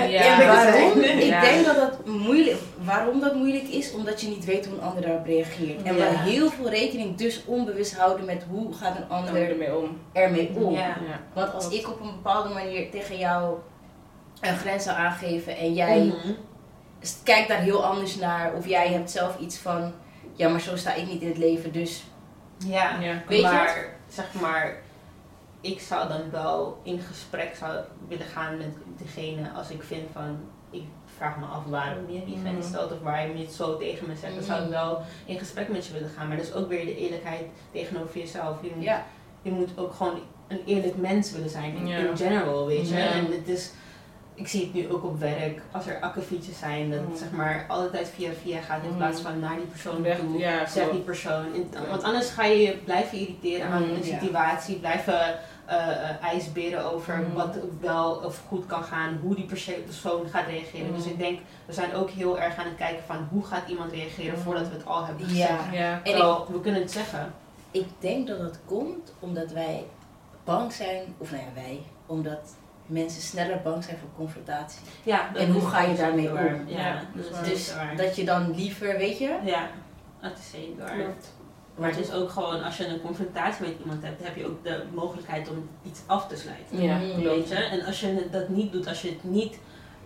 Ja, 0.09 0.45
waarom? 0.47 0.99
Ik 1.01 1.41
denk 1.41 1.65
dat 1.65 1.75
dat 1.75 2.05
moeilijk, 2.05 2.57
waarom 2.83 3.19
dat 3.19 3.35
moeilijk 3.35 3.63
is, 3.67 3.91
omdat 3.93 4.21
je 4.21 4.27
niet 4.27 4.45
weet 4.45 4.65
hoe 4.65 4.75
een 4.75 4.81
ander 4.83 5.01
daarop 5.01 5.25
reageert. 5.25 5.81
En 5.83 5.95
we 5.95 6.03
heel 6.17 6.49
veel 6.49 6.69
rekening 6.69 7.15
dus 7.17 7.43
onbewust 7.45 7.95
houden 7.97 8.25
met 8.25 8.43
hoe 8.49 8.73
gaat 8.73 8.97
een 8.97 9.09
ander 9.09 9.49
ermee 9.49 9.77
om. 9.77 9.97
ermee 10.13 10.51
om. 10.55 10.73
Ja. 10.73 10.79
Ja. 10.87 10.95
Want 11.33 11.53
als 11.53 11.69
ik 11.69 11.87
op 11.87 11.99
een 12.01 12.11
bepaalde 12.11 12.53
manier 12.53 12.91
tegen 12.91 13.17
jou 13.17 13.57
een 14.41 14.57
grens 14.57 14.83
zou 14.83 14.97
aangeven 14.97 15.57
en 15.57 15.73
jij 15.73 15.99
Mhm. 16.03 16.31
kijkt 17.23 17.47
daar 17.47 17.59
heel 17.61 17.85
anders 17.85 18.15
naar, 18.15 18.53
of 18.53 18.67
jij 18.67 18.87
hebt 18.87 19.11
zelf 19.11 19.39
iets 19.39 19.57
van, 19.57 19.93
ja 20.33 20.49
maar 20.49 20.61
zo 20.61 20.75
sta 20.75 20.93
ik 20.93 21.07
niet 21.07 21.21
in 21.21 21.27
het 21.27 21.37
leven, 21.37 21.71
dus 21.71 22.03
Ja. 22.67 22.99
Ja. 23.01 23.21
Weet 23.27 23.37
je 23.39 23.43
maar, 23.45 23.85
zeg 24.09 24.25
maar, 24.41 24.75
ik 25.63 25.79
zou 25.79 26.07
dan 26.07 26.21
wel 26.31 26.79
in 26.83 26.99
gesprek 26.99 27.55
zou 27.55 27.77
willen 28.07 28.25
gaan 28.25 28.57
met 28.57 28.67
degene 28.97 29.51
als 29.55 29.69
ik 29.69 29.83
vind 29.83 30.09
van, 30.13 30.37
ik 30.69 30.83
vraag 31.17 31.37
me 31.37 31.45
af 31.45 31.63
waarom 31.65 32.09
je 32.09 32.25
die 32.25 32.37
grens 32.41 32.57
Mhm. 32.57 32.67
stelt 32.67 32.91
of 32.91 32.99
waarom 33.01 33.37
je 33.37 33.43
het 33.43 33.53
zo 33.53 33.77
tegen 33.77 34.07
me 34.07 34.15
zegt. 34.15 34.35
Dan 34.35 34.43
zou 34.43 34.63
ik 34.63 34.69
wel 34.69 35.01
in 35.25 35.37
gesprek 35.39 35.67
met 35.69 35.85
je 35.85 35.93
willen 35.93 36.09
gaan. 36.09 36.27
Maar 36.27 36.37
dat 36.37 36.45
is 36.45 36.53
ook 36.53 36.67
weer 36.69 36.85
de 36.85 36.97
eerlijkheid 36.97 37.43
tegenover 37.71 38.17
jezelf. 38.19 38.57
Je 38.61 38.71
moet, 38.75 38.83
Ja, 38.83 39.05
je 39.41 39.51
moet 39.51 39.69
ook 39.75 39.93
gewoon 39.93 40.19
een 40.47 40.61
eerlijk 40.65 40.95
mens 40.97 41.31
willen 41.31 41.49
zijn 41.49 41.75
in, 41.75 41.87
Ja. 41.87 41.97
in 41.97 42.17
general, 42.17 42.65
weet 42.67 42.89
je. 42.89 42.95
Ja. 42.95 43.05
En 43.11 43.25
het 43.31 43.47
is, 43.47 43.71
ik 44.33 44.47
zie 44.47 44.61
het 44.63 44.73
nu 44.73 44.91
ook 44.91 45.03
op 45.03 45.19
werk, 45.19 45.61
als 45.71 45.87
er 45.87 45.99
akkefietjes 45.99 46.59
zijn, 46.59 46.89
dat 46.89 46.99
het 46.99 47.09
Mhm. 47.09 47.17
zeg 47.17 47.31
maar 47.31 47.65
altijd 47.67 48.07
via 48.09 48.31
via 48.43 48.61
gaat 48.61 48.83
in 48.83 48.87
Mhm. 48.89 48.97
plaats 48.97 49.21
van 49.21 49.39
naar 49.39 49.55
die 49.55 49.65
persoon 49.65 50.01
Weg- 50.01 50.19
toe. 50.19 50.41
zeg 50.67 50.89
die 50.91 50.99
persoon. 51.01 51.53
In-. 51.53 51.69
Want 51.89 52.03
anders 52.03 52.29
ga 52.29 52.43
je 52.45 52.57
je 52.61 52.77
blijven 52.77 53.17
irriteren 53.17 53.67
aan 53.67 53.81
Mhm, 53.81 53.93
een 53.93 54.05
ja. 54.05 54.19
situatie, 54.19 54.75
blijven 54.79 55.39
eh 55.65 56.09
eh, 56.09 56.23
ijsberen 56.23 56.91
over 56.91 57.17
Mhm. 57.17 57.33
wat 57.33 57.57
wel 57.79 58.11
of 58.15 58.41
goed 58.47 58.65
kan 58.65 58.83
gaan, 58.83 59.19
hoe 59.21 59.35
die 59.35 59.45
persoon 59.85 60.29
gaat 60.29 60.47
reageren. 60.47 60.85
Mhm. 60.87 60.95
Dus 60.95 61.05
ik 61.05 61.17
denk, 61.17 61.39
we 61.65 61.73
zijn 61.73 61.93
ook 61.93 62.09
heel 62.09 62.39
erg 62.39 62.55
aan 62.57 62.65
het 62.65 62.75
kijken 62.75 63.03
van 63.05 63.27
hoe 63.31 63.43
gaat 63.45 63.69
iemand 63.69 63.91
reageren 63.91 64.33
Mhm. 64.33 64.41
voordat 64.41 64.67
we 64.67 64.73
het 64.73 64.85
al 64.85 65.05
hebben 65.05 65.25
gezegd. 65.27 65.51
Ja. 65.71 65.99
En 66.03 66.17
ik- 66.17 66.47
we 66.47 66.59
kunnen 66.61 66.81
het 66.81 66.91
zeggen. 66.91 67.33
ik 67.71 67.87
denk 67.99 68.27
dat 68.27 68.39
dat 68.39 68.59
komt 68.65 69.13
omdat 69.19 69.51
wij 69.51 69.85
bang 70.43 70.73
zijn, 70.73 71.15
of 71.17 71.31
nou 71.31 71.43
ja, 71.43 71.49
wij, 71.53 71.81
omdat 72.05 72.55
mensen 72.85 73.21
sneller 73.21 73.61
bang 73.63 73.83
zijn 73.83 73.97
voor 73.97 74.09
confrontatie. 74.15 74.81
Ja, 75.03 75.35
En 75.35 75.51
hoe 75.51 75.61
ga 75.67 75.81
je 75.81 75.95
daarmee 75.95 76.29
om? 76.31 76.37
Ja, 76.67 76.77
Ja, 76.77 77.01
dat 77.15 77.25
is 77.25 77.29
waar. 77.31 77.43
Dus 77.43 77.73
dat 78.05 78.15
je 78.15 78.25
dan 78.25 78.55
liever, 78.55 78.97
weet 78.97 79.17
je, 79.17 79.37
Ja, 79.43 79.67
dat 80.21 80.31
is 80.37 80.49
zeker 80.49 80.77
waar. 80.77 80.93
Klopt. 80.95 81.33
Maar 81.75 81.89
het 81.89 81.99
is 81.99 82.11
ook 82.11 82.29
gewoon, 82.29 82.63
als 82.63 82.77
je 82.77 82.87
een 82.87 83.01
confrontatie 83.01 83.65
met 83.67 83.75
iemand 83.79 84.03
hebt, 84.03 84.23
heb 84.23 84.35
je 84.35 84.45
ook 84.45 84.63
de 84.63 84.83
mogelijkheid 84.93 85.49
om 85.49 85.69
iets 85.83 85.99
af 86.05 86.27
te 86.27 86.35
sluiten. 86.37 86.81
Ja. 86.81 86.99
Weet 87.23 87.49
je? 87.49 87.55
En 87.55 87.85
als 87.85 87.99
je 87.99 88.27
dat 88.31 88.49
niet 88.49 88.71
doet, 88.71 88.87
als 88.87 89.01
je 89.01 89.09
het 89.09 89.23
niet 89.23 89.57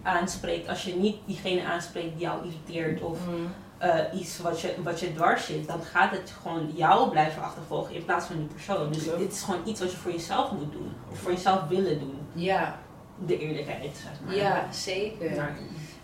aanspreekt, 0.04 0.68
als 0.70 0.84
je 0.84 0.96
niet 0.96 1.18
diegene 1.26 1.64
aanspreekt 1.64 2.12
die 2.12 2.22
jou 2.22 2.46
irriteert 2.46 3.02
of 3.02 3.20
Mhm. 3.26 3.36
eh, 3.78 4.20
iets 4.20 4.38
wat 4.40 4.62
je, 4.62 4.74
wat 4.84 5.00
je 5.00 5.14
dwars 5.14 5.46
zit, 5.46 5.68
dan 5.68 5.82
gaat 5.82 6.12
het 6.12 6.34
gewoon 6.42 6.72
jou 6.76 7.10
blijven 7.10 7.44
achtervolgen 7.44 7.96
in 7.96 8.06
plaats 8.06 8.26
van 8.26 8.36
die 8.38 8.46
persoon. 8.48 8.92
Dus 8.92 9.04
Klopt. 9.04 9.20
dit 9.20 9.32
is 9.32 9.42
gewoon 9.42 9.62
iets 9.66 9.80
wat 9.80 9.92
je 9.92 9.98
voor 9.98 10.12
jezelf 10.12 10.52
moet 10.52 10.72
doen. 10.72 10.92
Of 11.12 11.20
voor 11.20 11.32
jezelf 11.32 11.68
willen 11.68 12.00
doen. 12.00 12.18
ja, 12.34 12.80
De 13.26 13.40
eerlijkheid, 13.40 13.98
zeg 14.04 14.12
maar. 14.26 14.36
ja, 14.36 14.68
zeker. 14.72 15.36
Maar- 15.36 15.58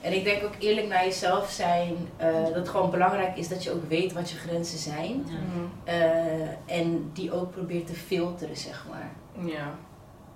En 0.04 0.14
ik 0.14 0.24
denk 0.24 0.44
ook 0.44 0.54
eerlijk 0.60 0.88
naar 0.88 1.04
jezelf 1.04 1.50
zijn, 1.50 1.96
eh, 2.18 2.44
dat 2.44 2.56
het 2.56 2.70
gewoon 2.70 2.90
belangrijk 2.92 3.38
is 3.38 3.48
dat 3.48 3.64
je 3.64 3.72
ook 3.72 3.84
weet 3.90 4.14
wat 4.14 4.30
je 4.30 4.38
grenzen 4.38 4.78
zijn. 4.80 5.26
ja. 5.28 5.92
Eh, 5.92 6.78
en 6.78 7.10
die 7.14 7.32
ook 7.32 7.52
probeert 7.52 7.88
te 7.88 7.94
filteren, 7.94 8.58
zeg 8.58 8.86
maar. 8.90 9.12
Ja. 9.46 9.72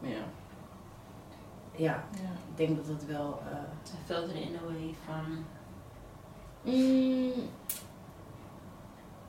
Ja. 0.01 0.09
Ja, 1.75 2.03
Ja. 2.11 2.29
ik 2.49 2.57
denk 2.57 2.75
dat 2.77 2.87
dat 2.87 3.03
wel... 3.07 3.41
eh, 3.51 3.57
Filteren 4.05 4.41
in 4.41 4.55
a 4.55 4.65
way 4.65 4.95
van... 5.05 5.45
Mm, 6.61 7.31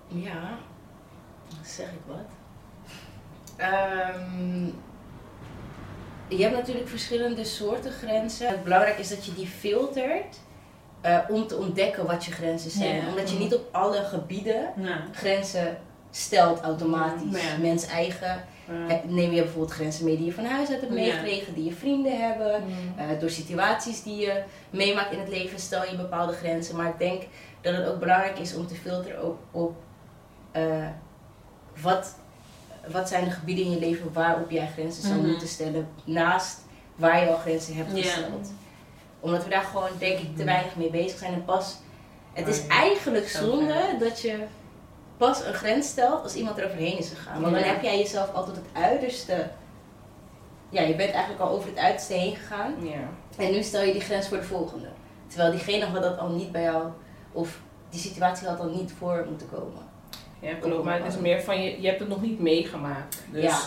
ja, 0.09 0.59
zeg 1.63 1.93
ik 1.93 2.01
wat? 2.07 2.27
Ehm, 3.57 4.67
je 6.29 6.43
hebt 6.43 6.55
natuurlijk 6.57 6.89
verschillende 6.89 7.45
soorten 7.45 7.93
grenzen. 7.93 8.49
Het 8.49 8.65
belangrijk 8.65 8.99
is 8.99 9.09
dat 9.09 9.25
je 9.27 9.35
die 9.35 9.47
filtert 9.47 10.37
eh, 11.01 11.19
om 11.29 11.47
te 11.47 11.57
ontdekken 11.57 12.07
wat 12.07 12.25
je 12.25 12.33
grenzen 12.33 12.71
zijn. 12.71 12.97
Ja. 12.97 13.09
Omdat 13.09 13.31
je 13.31 13.39
niet 13.39 13.55
op 13.55 13.69
alle 13.71 14.03
gebieden 14.05 14.73
Ja. 14.77 15.05
grenzen 15.13 15.79
stelt 16.11 16.61
automatisch. 16.61 17.43
Ja. 17.43 17.57
Mens 17.61 17.87
eigen. 17.87 18.45
Neem 19.07 19.33
je 19.33 19.41
bijvoorbeeld 19.43 19.73
grenzen 19.73 20.05
mee 20.05 20.17
die 20.17 20.27
je 20.27 20.33
van 20.33 20.45
huis 20.45 20.71
uit 20.71 20.81
hebt 20.81 20.93
meegekregen, 20.93 21.55
die 21.55 21.65
je 21.65 21.73
vrienden 21.73 22.21
hebben. 22.21 22.63
Eh, 22.97 23.05
door 23.21 23.31
situaties 23.31 24.03
die 24.03 24.17
je 24.17 24.43
meemaakt 24.71 25.13
in 25.13 25.19
het 25.19 25.29
leven 25.29 25.59
stel 25.59 25.85
je 25.85 25.97
bepaalde 25.97 26.33
grenzen. 26.33 26.77
Maar 26.77 26.89
ik 26.89 26.99
denk 26.99 27.23
dat 27.61 27.77
het 27.77 27.87
ook 27.87 27.99
belangrijk 27.99 28.39
is 28.39 28.55
om 28.55 28.67
te 28.67 28.75
filteren 28.75 29.25
op, 29.25 29.39
op 29.51 29.77
eh, 30.53 30.87
wat, 31.83 32.15
wat 32.93 33.09
zijn 33.09 33.25
de 33.25 33.31
gebieden 33.31 33.65
in 33.65 33.71
je 33.71 33.79
leven 33.79 34.13
waarop 34.13 34.51
jij 34.51 34.69
grenzen 34.73 35.03
zou 35.03 35.19
Mhm. 35.19 35.29
moeten 35.29 35.49
stellen. 35.49 35.89
Naast 36.05 36.59
waar 36.97 37.21
je 37.21 37.29
al 37.31 37.37
grenzen 37.37 37.77
hebt 37.77 37.91
gesteld. 37.93 38.53
Omdat 39.21 39.45
we 39.45 39.51
daar 39.51 39.63
gewoon 39.63 39.89
denk 39.99 40.19
ik 40.19 40.37
te 40.37 40.45
weinig 40.45 40.77
mee 40.77 40.91
bezig 40.91 41.19
zijn. 41.19 41.33
En 41.33 41.45
pas, 41.45 41.77
het 42.33 42.49
is 42.49 42.67
eigenlijk 42.67 43.29
Zo 43.29 43.45
zonde 43.45 43.97
dat 43.99 44.21
je 44.21 44.39
pas 45.17 45.45
een 45.45 45.55
grens 45.55 45.89
stelt 45.89 46.23
als 46.23 46.35
iemand 46.35 46.59
er 46.59 46.65
overheen 46.67 46.99
is 46.99 47.09
gegaan. 47.09 47.41
Want 47.41 47.55
dan 47.55 47.63
heb 47.65 47.83
jij 47.83 47.99
jezelf 47.99 48.33
altijd 48.35 48.57
het 48.57 48.67
uiterste. 48.73 49.51
Ja, 50.71 50.83
je 50.83 50.95
bent 50.95 51.11
eigenlijk 51.11 51.43
al 51.43 51.49
over 51.51 51.69
het 51.69 51.79
uiterste 51.79 52.13
heen 52.15 52.37
gegaan. 52.37 52.75
Ja. 52.83 53.09
En 53.45 53.53
nu 53.53 53.63
stel 53.63 53.83
je 53.83 53.93
die 53.93 54.01
grens 54.01 54.29
voor 54.29 54.37
de 54.37 54.43
volgende. 54.43 54.89
Terwijl 55.27 55.51
diegene 55.51 55.85
had 55.85 56.03
dat 56.03 56.19
al 56.19 56.29
niet 56.29 56.53
bij 56.53 56.63
jou, 56.63 56.87
of 57.33 57.61
die 57.91 58.01
situatie 58.01 58.47
had 58.49 58.61
al 58.61 58.69
niet 58.69 58.93
voor 58.99 59.27
moeten 59.29 59.49
komen. 59.51 59.83
Ja, 60.41 60.55
klopt. 60.61 60.85
Maar 60.85 61.03
het 61.03 61.15
is 61.15 61.21
meer 61.21 61.41
van, 61.43 61.63
je, 61.63 61.81
je 61.81 61.87
hebt 61.87 62.01
het 62.01 62.09
nog 62.09 62.21
niet 62.23 62.41
meegemaakt. 62.41 63.23
Dus 63.31 63.43
Ja. 63.43 63.59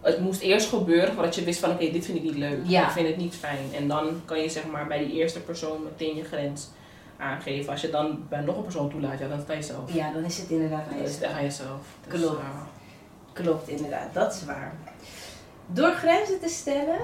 het 0.00 0.20
moest 0.20 0.40
eerst 0.40 0.68
gebeuren 0.68 1.14
voordat 1.14 1.34
je 1.34 1.44
wist 1.44 1.60
van, 1.60 1.70
oké, 1.70 1.90
dit 1.90 2.04
vind 2.04 2.18
ik 2.18 2.24
niet 2.24 2.36
leuk. 2.36 2.58
Ja. 2.64 2.84
Ik 2.86 2.90
vind 2.90 3.06
het 3.08 3.16
niet 3.16 3.34
fijn. 3.34 3.72
En 3.74 3.88
dan 3.88 4.20
kan 4.24 4.38
je 4.40 4.48
zeg 4.48 4.66
maar 4.66 4.86
bij 4.86 4.98
die 4.98 5.12
eerste 5.12 5.40
persoon 5.40 5.82
meteen 5.82 6.16
je 6.16 6.24
grens 6.24 6.68
aangeven. 7.16 7.72
Als 7.72 7.80
je 7.80 7.90
dan 7.90 8.24
bij 8.28 8.40
nog 8.40 8.56
een 8.56 8.62
persoon 8.62 8.90
toelaat, 8.90 9.18
ja, 9.18 9.28
dan 9.28 9.40
sta 9.40 9.52
je 9.52 9.62
zelf. 9.62 9.92
Ja, 9.94 10.12
dan 10.12 10.24
is 10.24 10.38
het 10.38 10.50
inderdaad 10.50 10.82
aan 10.88 10.94
Dan 10.96 10.98
is 11.04 11.10
het 11.10 11.20
jezelf. 11.20 11.36
aan 11.36 11.42
jezelf. 11.42 11.80
Dus, 12.08 12.20
Klopt. 12.20 12.40
ja. 12.40 12.66
Klopt, 13.32 13.68
inderdaad, 13.68 14.14
dat 14.14 14.34
is 14.34 14.44
waar. 14.44 14.72
Door 15.66 15.90
grenzen 15.92 16.40
te 16.40 16.48
stellen, 16.48 16.98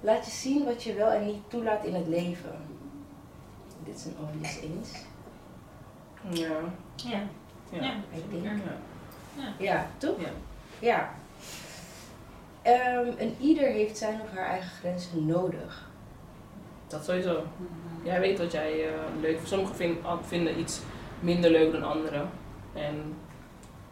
laat 0.00 0.24
je 0.24 0.30
zien 0.30 0.64
wat 0.64 0.82
je 0.82 0.94
wel 0.94 1.10
en 1.10 1.26
niet 1.26 1.40
toelaat 1.48 1.84
in 1.84 1.94
het 1.94 2.06
leven. 2.08 2.56
Dit 3.84 3.94
is 3.96 4.04
een 4.04 4.16
obvious 4.22 4.58
eens. 4.62 4.88
Ja. 6.40 6.56
Ja. 6.96 7.20
Ja. 7.70 7.82
Ja. 7.82 7.92
Ik 8.10 8.42
denk. 8.42 8.46
Ja. 9.58 9.86
Toch? 9.98 10.20
Ja. 10.20 10.28
Ja. 10.78 11.10
Ehm, 12.62 13.08
en 13.18 13.34
ieder 13.40 13.66
heeft 13.68 13.98
zijn 13.98 14.20
of 14.20 14.30
haar 14.36 14.46
eigen 14.46 14.70
grenzen 14.70 15.26
nodig. 15.26 15.86
Dat 16.86 17.04
sowieso. 17.04 17.42
Jij 18.02 18.20
weet 18.20 18.38
wat 18.38 18.52
jij 18.52 18.84
eh, 18.86 18.92
leuk 19.20 19.32
vindt. 19.34 19.48
Sommigen 19.48 19.74
vind- 19.74 19.98
vinden 20.22 20.58
iets 20.58 20.80
minder 21.20 21.50
leuk 21.50 21.72
dan 21.72 21.82
anderen. 21.82 22.30
En 22.74 23.14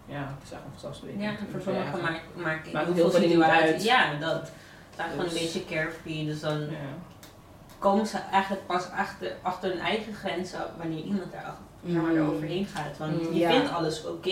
ja, 0.07 0.19
het 0.21 0.43
is 0.43 0.51
eigenlijk 0.51 0.71
vanzelfsprekend. 0.73 1.23
Ja, 1.23 1.33
voor 1.51 1.61
sommigen 1.61 2.01
maakt, 2.01 2.21
maakt 2.37 2.73
Maakt 2.73 2.87
heel 2.93 3.11
veel 3.11 3.21
situaties. 3.21 3.62
uit. 3.73 3.85
Ja, 3.85 4.15
dat. 4.15 4.51
Daar 4.97 5.09
gewoon 5.09 5.25
een 5.25 5.31
Dus- 5.31 5.41
beetje 5.43 5.65
carefree. 5.65 6.25
Dus 6.27 6.41
dan 6.41 6.61
Ja. 6.61 6.67
komen 7.79 8.07
ze 8.07 8.19
eigenlijk 8.19 8.67
pas 8.67 8.91
achter, 8.91 9.33
achter 9.43 9.71
hun 9.71 9.79
eigen 9.81 10.15
grenzen 10.15 10.61
wanneer 10.79 11.03
iemand 11.03 11.33
daar 11.33 11.55
zeg 11.87 12.03
maar, 12.03 12.11
Mm. 12.12 12.16
eroverheen 12.16 12.66
gaat. 12.66 12.99
Want 12.99 13.22
Mm. 13.22 13.33
je 13.33 13.38
Ja. 13.38 13.51
vindt 13.51 13.70
alles 13.72 14.05
oké. 14.07 14.31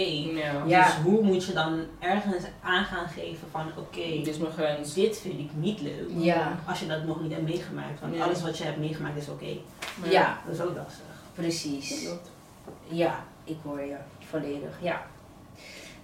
Ja. 0.67 0.85
Dus 0.85 0.95
hoe 0.95 1.23
moet 1.23 1.45
je 1.45 1.53
dan 1.53 1.85
ergens 1.99 2.45
aan 2.63 2.85
gaan 2.85 3.09
geven 3.09 3.49
van 3.51 3.67
oké, 3.77 4.01
Dit 4.01 4.27
is 4.27 4.39
mijn 4.39 4.53
grens. 4.53 4.95
dit 4.95 5.19
vind 5.19 5.39
ik 5.39 5.51
niet 5.55 5.81
leuk. 5.81 6.09
Ja, 6.17 6.59
Als 6.67 6.81
je 6.81 6.87
dat 6.87 7.05
nog 7.05 7.21
niet 7.21 7.33
hebt 7.33 7.43
meegemaakt. 7.49 8.01
Want 8.01 8.21
alles 8.21 8.43
wat 8.43 8.59
je 8.59 8.65
hebt 8.65 8.79
meegemaakt 8.79 9.17
is 9.17 9.29
oké. 9.29 9.57
Maar 10.01 10.11
ja, 10.11 10.39
Dat 10.47 10.55
is 10.55 10.61
ook 10.61 10.77
lastig. 10.77 11.05
precies. 11.35 12.09
Ja, 12.89 13.25
ik 13.45 13.57
hoor 13.63 13.81
je 13.81 13.97
volledig. 14.29 14.77
Ja. 14.81 15.03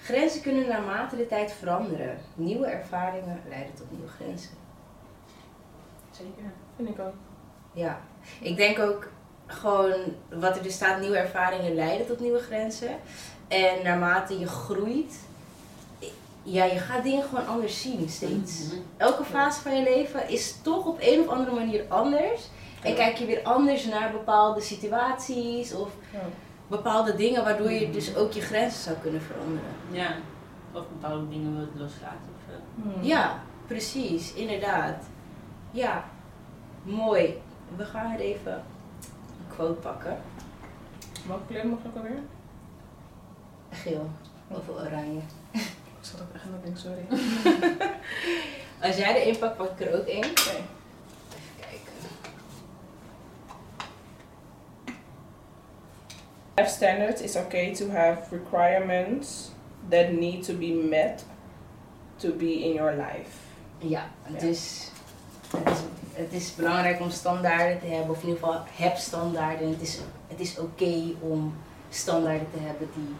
Grenzen 0.03 0.43
kunnen 0.43 0.69
naarmate 0.69 1.17
de 1.17 1.27
tijd 1.27 1.53
veranderen. 1.53 2.19
Nieuwe 2.35 2.67
ervaringen 2.67 3.41
leiden 3.49 3.75
tot 3.75 3.91
nieuwe 3.91 4.09
grenzen. 4.09 4.51
Zeker. 6.11 6.53
Vind 6.77 6.89
ik 6.89 6.99
ook. 6.99 7.15
Ja, 7.73 8.01
ik 8.41 8.57
denk 8.57 8.79
ook 8.79 9.09
gewoon 9.51 9.95
wat 10.33 10.57
er 10.57 10.63
dus 10.63 10.75
staat, 10.75 11.01
nieuwe 11.01 11.17
ervaringen 11.17 11.75
leiden 11.75 12.07
tot 12.07 12.21
nieuwe 12.21 12.39
grenzen. 12.39 12.97
En 13.49 13.83
naarmate 13.83 14.39
je 14.39 14.47
groeit, 14.47 15.15
ja, 16.43 16.65
je 16.65 16.79
gaat 16.79 17.03
dingen 17.03 17.25
gewoon 17.25 17.47
anders 17.47 17.83
zien 17.83 18.09
steeds. 18.09 18.65
Mhm. 18.65 18.77
Elke 18.97 19.25
fase 19.25 19.61
van 19.61 19.77
je 19.77 19.83
leven 19.83 20.29
is 20.29 20.57
toch 20.63 20.87
op 20.87 20.99
een 21.01 21.21
of 21.21 21.29
andere 21.29 21.55
manier 21.57 21.85
anders. 21.89 22.49
En 22.83 22.95
kijk 22.95 23.17
je 23.17 23.27
weer 23.27 23.43
anders 23.43 23.85
naar 23.85 24.13
bepaalde 24.13 24.61
situaties 24.61 25.75
of 25.75 25.89
bepaalde 26.67 27.17
dingen 27.17 27.45
waardoor 27.45 27.71
je 27.71 27.91
dus 27.91 28.17
ook 28.17 28.33
je 28.33 28.41
grenzen 28.41 28.83
zou 28.83 28.97
kunnen 28.97 29.23
veranderen. 29.23 29.71
Ja. 29.91 30.15
Of 30.73 30.83
bepaalde 30.89 31.29
dingen 31.29 31.57
wilt 31.57 31.75
loslaten 31.75 32.29
of 32.37 32.53
zo. 32.53 32.83
Hmm. 32.83 33.03
Ja, 33.03 33.43
precies, 33.67 34.35
inderdaad. 34.35 35.05
Ja, 35.71 36.05
mooi. 36.83 37.43
We 37.77 37.85
gaan 37.85 38.13
er 38.13 38.21
even 38.21 38.65
quote 39.55 39.81
pakken. 39.81 40.17
Welke 41.27 41.47
kleur 41.47 41.67
mag 41.67 41.79
ik 41.79 41.97
alweer? 41.97 42.19
Geel 43.71 44.11
of 44.49 44.69
oranje. 44.69 45.21
Ik 45.51 46.07
zat 46.07 46.21
ook 46.21 46.35
echt 46.35 46.45
aan 46.45 46.53
het 46.53 46.63
denken, 46.63 46.81
sorry. 46.81 47.07
Als 48.89 48.97
jij 48.97 49.17
er 49.17 49.23
één 49.23 49.39
pakt, 49.39 49.57
pak 49.57 49.71
ik 49.81 49.87
er 49.87 49.99
ook 50.01 50.07
één. 50.07 50.25
Oké. 50.25 50.41
Even 50.41 51.55
kijken. 51.61 51.93
Have 56.55 56.71
standards 56.71 57.21
is 57.21 57.37
okay 57.37 57.75
to 57.75 57.91
have 57.91 58.31
requirements 58.37 59.51
that 59.89 60.13
need 60.13 60.43
to 60.45 60.55
be 60.55 60.73
met 60.91 61.25
to 62.17 62.33
be 62.33 62.53
in 62.61 62.73
your 62.75 62.93
life. 62.93 63.37
Ja, 63.79 64.05
Ja. 64.29 64.39
dus 64.39 64.91
het 65.57 65.69
is, 65.69 65.79
het 66.21 66.33
is 66.33 66.55
belangrijk 66.55 67.01
om 67.01 67.11
standaarden 67.11 67.81
te 67.81 67.87
hebben, 67.87 68.11
of 68.17 68.23
in 68.23 68.29
ieder 68.29 68.43
geval 68.45 68.63
heb 68.71 68.97
standaarden. 68.97 69.67
En 69.67 69.73
het 69.73 69.81
is, 69.83 69.99
het 70.27 70.41
is 70.41 70.59
oké 70.59 71.15
om 71.21 71.55
standaarden 71.91 72.51
te 72.53 72.59
hebben 72.59 72.89
die 72.95 73.15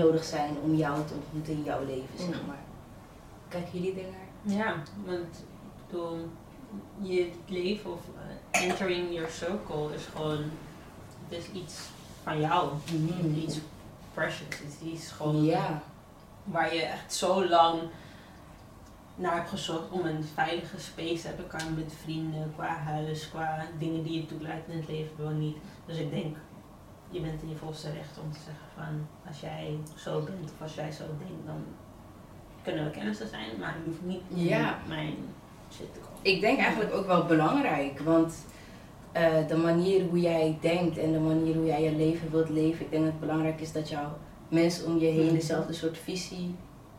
nodig 0.00 0.24
zijn 0.24 0.56
om 0.62 0.74
jou 0.74 1.04
te 1.06 1.14
ontmoeten 1.14 1.52
in 1.52 1.62
jouw 1.62 1.84
leven, 1.84 2.18
zeg 2.18 2.40
Mm. 2.40 2.46
maar. 2.46 2.60
Kijken 3.48 3.70
jullie 3.82 4.02
ernaar? 4.04 4.66
Ja, 4.66 4.74
want 5.04 5.44
bedoel, 5.86 6.28
je 7.00 7.30
leven 7.46 7.92
of 7.92 8.00
eh, 8.52 8.62
entering 8.68 9.12
your 9.14 9.30
circle 9.30 9.94
is 9.94 10.02
gewoon, 10.14 10.38
het 11.28 11.38
is 11.38 11.60
iets 11.60 11.74
van 12.22 12.40
jou. 12.40 12.68
Iets 13.36 13.58
precious. 14.14 14.38
Het 14.48 14.76
is 14.80 14.92
iets 14.92 15.10
gewoon 15.10 15.44
Ja, 15.44 15.82
waar 16.44 16.74
je 16.74 16.82
echt 16.82 17.14
zo 17.14 17.48
lang 17.48 17.80
naar 19.14 19.34
hebt 19.34 19.48
gezocht 19.48 19.90
om 19.90 20.04
een 20.06 20.24
veilige 20.34 20.80
space 20.80 21.20
te 21.20 21.26
hebben. 21.26 21.46
Kan 21.46 21.74
met 21.74 21.92
vrienden, 22.02 22.52
qua 22.56 22.66
huis, 22.76 23.28
qua 23.30 23.66
dingen 23.78 24.02
die 24.02 24.12
je 24.20 24.26
toelaat 24.26 24.62
in 24.68 24.76
het 24.78 24.88
leven, 24.88 25.12
wel 25.16 25.30
niet. 25.30 25.56
Dus 25.86 25.96
ik 25.98 26.10
denk, 26.10 26.36
je 27.10 27.20
bent 27.20 27.42
in 27.42 27.48
je 27.48 27.56
volste 27.56 27.90
recht 27.90 28.18
om 28.24 28.32
te 28.32 28.38
zeggen 28.38 28.66
van, 28.76 29.06
als 29.28 29.40
jij 29.40 29.76
zo 29.96 30.20
bent 30.22 30.50
of 30.54 30.62
als 30.62 30.74
jij 30.74 30.92
zo 30.92 31.04
denkt, 31.18 31.46
dan 31.46 31.64
kunnen 32.62 32.84
we 32.84 32.90
kennissen 32.90 33.28
zijn, 33.28 33.48
maar 33.58 33.74
je 33.84 33.90
hoeft 33.90 34.02
niet 34.02 34.48
Ja. 34.48 34.78
mijn 34.88 35.14
shit 35.72 35.94
te 35.94 36.00
komen. 36.00 36.18
ik 36.22 36.40
denk 36.40 36.58
eigenlijk 36.58 36.92
ook 36.94 37.06
wel 37.06 37.24
belangrijk, 37.26 38.00
want 38.00 38.34
eh, 39.12 39.48
de 39.48 39.56
manier 39.56 40.08
hoe 40.08 40.20
jij 40.20 40.58
denkt 40.60 40.98
en 40.98 41.12
de 41.12 41.18
manier 41.18 41.54
hoe 41.54 41.66
jij 41.66 41.82
je 41.82 41.96
leven 41.96 42.30
wilt 42.30 42.48
leven, 42.48 42.84
ik 42.84 42.90
denk 42.90 43.02
dat 43.02 43.12
het 43.12 43.20
belangrijk 43.20 43.60
is 43.60 43.72
dat 43.72 43.88
jouw 43.88 44.18
mensen 44.48 44.86
om 44.86 44.98
je 44.98 45.06
heen 45.06 45.24
Mhm. 45.24 45.34
dezelfde 45.34 45.72
soort 45.72 45.98
visie 45.98 46.54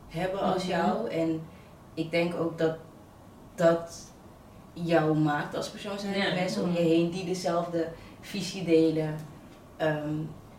hebben 0.08 0.40
als 0.40 0.64
Mhm. 0.64 0.72
jou. 0.72 1.10
En 1.10 1.42
ik 1.94 2.12
denk 2.12 2.36
ook 2.36 2.58
dat 2.58 2.76
dat 3.56 4.12
jou 4.74 5.18
maakt 5.18 5.56
als 5.56 5.70
persoon 5.70 6.00
zijn. 6.00 6.18
Ja. 6.18 6.30
De 6.30 6.36
mensen 6.36 6.64
om 6.64 6.72
je 6.74 6.80
heen 6.82 7.10
die 7.12 7.26
dezelfde 7.26 7.88
visie 8.22 8.64
delen. 8.64 9.16
Ehm, 9.78 10.14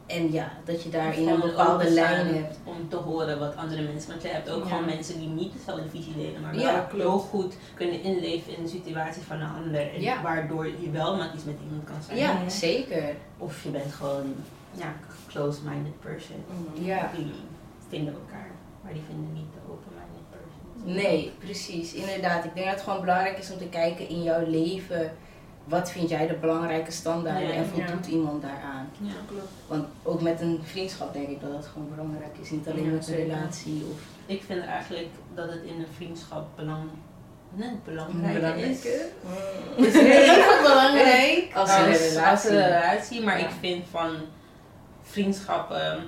en 0.06 0.32
ja, 0.32 0.52
dat 0.64 0.82
je 0.82 0.88
daarin 0.90 1.28
een 1.28 1.40
bepaalde 1.40 1.90
lijn 1.90 2.26
hebt. 2.34 2.58
Om 2.64 2.88
te 2.88 2.96
horen 2.96 3.38
wat 3.38 3.56
andere 3.56 3.82
mensen. 3.82 4.10
Want 4.10 4.22
je 4.22 4.28
hebt 4.28 4.50
ook 4.50 4.62
Ja. 4.62 4.68
gewoon 4.68 4.84
mensen 4.84 5.18
die 5.18 5.28
niet 5.28 5.52
dezelfde 5.52 5.88
visie 5.88 6.14
delen, 6.14 6.40
maar 6.40 6.52
wel 6.54 6.60
Ja, 6.60 6.80
klopt. 6.80 7.02
heel 7.02 7.18
goed 7.18 7.56
kunnen 7.74 8.02
inleven 8.02 8.56
in 8.56 8.62
de 8.62 8.68
situatie 8.68 9.22
van 9.22 9.40
een 9.40 9.50
ander. 9.64 9.92
En 9.94 10.00
Ja. 10.00 10.22
waardoor 10.22 10.66
je 10.66 10.90
wel 10.90 11.16
met 11.16 11.34
iets 11.34 11.44
met 11.44 11.56
iemand 11.64 11.84
kan 11.84 12.02
zijn. 12.06 12.18
Ja, 12.18 12.48
zeker. 12.48 13.14
Of 13.38 13.62
je 13.62 13.68
bent 13.70 13.92
gewoon 13.92 14.34
ja, 14.72 14.86
een 14.86 14.94
close-minded 15.28 16.00
person. 16.00 16.44
Ja. 16.74 17.10
Die 17.16 17.32
vinden 17.88 18.14
elkaar, 18.14 18.50
maar 18.82 18.92
die 18.92 19.02
vinden 19.06 19.32
niet 19.32 19.52
de 19.54 19.58
person. 19.60 19.93
Nee, 20.84 21.32
precies. 21.38 21.92
Inderdaad. 21.92 22.44
Ik 22.44 22.54
denk 22.54 22.66
dat 22.66 22.74
het 22.74 22.84
gewoon 22.84 23.00
belangrijk 23.00 23.38
is 23.38 23.50
om 23.50 23.58
te 23.58 23.68
kijken 23.68 24.08
in 24.08 24.22
jouw 24.22 24.46
leven. 24.46 25.12
Wat 25.64 25.90
vind 25.90 26.08
jij 26.08 26.26
de 26.26 26.34
belangrijke 26.34 26.90
standaarden 26.90 27.48
Ja, 27.48 27.54
en 27.54 27.62
ja. 27.62 27.68
voldoet 27.86 28.06
iemand 28.06 28.42
daaraan? 28.42 28.88
Ja. 29.00 29.12
klopt. 29.26 29.48
Want 29.66 29.84
ook 30.02 30.20
met 30.20 30.40
een 30.40 30.60
vriendschap 30.64 31.12
denk 31.12 31.28
ik 31.28 31.40
dat 31.40 31.52
dat 31.52 31.66
gewoon 31.66 31.88
belangrijk 31.90 32.36
is. 32.40 32.50
Niet 32.50 32.68
alleen 32.68 32.84
Ja, 32.84 32.90
met 32.90 33.08
een 33.08 33.14
relatie 33.14 33.84
of 33.92 33.98
Ik 34.26 34.42
vind 34.42 34.64
eigenlijk 34.64 35.08
dat 35.34 35.48
het 35.50 35.62
in 35.62 35.78
een 35.78 35.86
vriendschap 35.96 36.46
belang, 36.56 36.82
nee, 37.54 37.70
belangrijk 37.84 38.34
belangrijk. 38.34 38.70
is. 38.70 38.84
Is 39.76 39.92
het 39.94 40.02
even 40.28 40.62
belangrijk 40.62 41.50
als 41.54 41.70
een 41.76 41.88
als, 41.88 41.98
relatie? 41.98 42.20
als 42.30 42.44
een 42.44 42.62
relatie, 42.62 43.22
maar 43.22 43.38
Ja. 43.38 43.44
ik 43.46 43.52
vind 43.60 43.84
van 43.90 44.10
vriendschappen, 45.02 45.98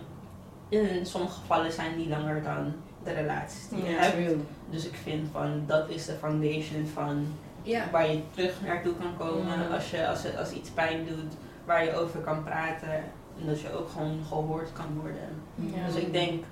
in 0.69 1.07
sommige 1.07 1.35
gevallen 1.41 1.73
zijn 1.73 1.97
die 1.97 2.09
langer 2.09 2.43
dan 2.43 2.75
de 3.05 3.13
relaties 3.13 3.69
die 3.69 3.85
je 3.85 3.91
Ja. 3.91 3.97
hebt. 3.99 4.35
Dus 4.71 4.87
ik 4.87 4.95
vind 5.03 5.29
van 5.33 5.63
dat 5.67 5.89
is 5.89 6.05
de 6.07 6.13
foundation 6.13 6.87
van 6.87 7.27
Ja. 7.63 7.85
waar 7.93 8.11
je 8.11 8.21
terug 8.35 8.55
naartoe 8.65 8.95
kan 8.95 9.17
komen 9.29 9.71
als, 9.73 9.91
je, 9.91 10.09
als, 10.09 10.23
het- 10.23 10.37
als 10.37 10.53
iets 10.53 10.71
pijn 10.71 11.07
doet, 11.07 11.33
waar 11.65 11.85
je 11.85 11.95
over 11.95 12.21
kan 12.21 12.45
praten 12.45 12.93
en 13.41 13.47
dat 13.47 13.61
je 13.61 13.73
ook 13.79 13.89
gewoon 13.89 14.21
gehoord 14.29 14.73
kan 14.73 15.01
worden. 15.01 15.29
Ja. 15.55 15.87
Dus 15.87 15.95
ik 15.95 16.13
denk, 16.13 16.45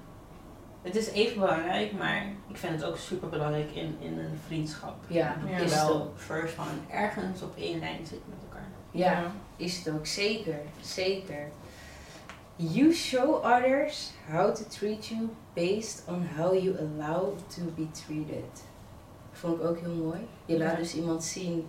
het 0.82 0.96
is 0.96 1.10
even 1.10 1.40
belangrijk, 1.40 1.92
maar 1.92 2.26
ik 2.48 2.56
vind 2.56 2.72
het 2.72 2.84
ook 2.84 2.96
super 2.96 3.28
belangrijk 3.28 3.70
in, 3.70 3.96
in 4.00 4.18
een 4.18 4.38
vriendschap. 4.46 4.94
Ja, 5.06 5.36
Ja. 5.48 5.56
is. 5.58 5.70
Terwijl 5.70 6.12
first 6.16 6.54
van 6.54 6.66
ergens 6.90 7.42
op 7.42 7.56
één 7.56 7.78
lijn 7.78 8.06
zit 8.06 8.20
met 8.28 8.38
elkaar. 8.48 8.68
Ja, 8.90 9.22
is 9.56 9.78
het 9.84 9.94
ook. 9.94 10.06
Zeker. 10.06 10.58
Zeker. 10.80 11.48
You 12.56 12.92
show 12.92 13.42
others 13.44 14.12
how 14.30 14.54
to 14.54 14.64
treat 14.68 15.06
you 15.08 15.28
based 15.54 16.02
on 16.08 16.26
how 16.36 16.52
you 16.54 16.76
allow 16.78 17.36
to 17.54 17.62
be 17.76 17.86
treated. 18.06 18.62
Vond 19.32 19.60
ik 19.60 19.66
ook 19.66 19.78
heel 19.78 19.94
mooi. 19.94 20.18
Je 20.46 20.58
laat 20.58 20.70
Ja. 20.70 20.76
dus 20.76 20.94
iemand 20.94 21.24
zien 21.24 21.66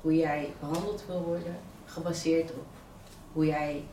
hoe 0.00 0.16
jij 0.16 0.52
behandeld 0.60 1.04
wil 1.06 1.22
worden, 1.22 1.56
gebaseerd 1.86 2.50
op 2.50 2.64
hoe 3.32 3.46
jij. 3.46 3.84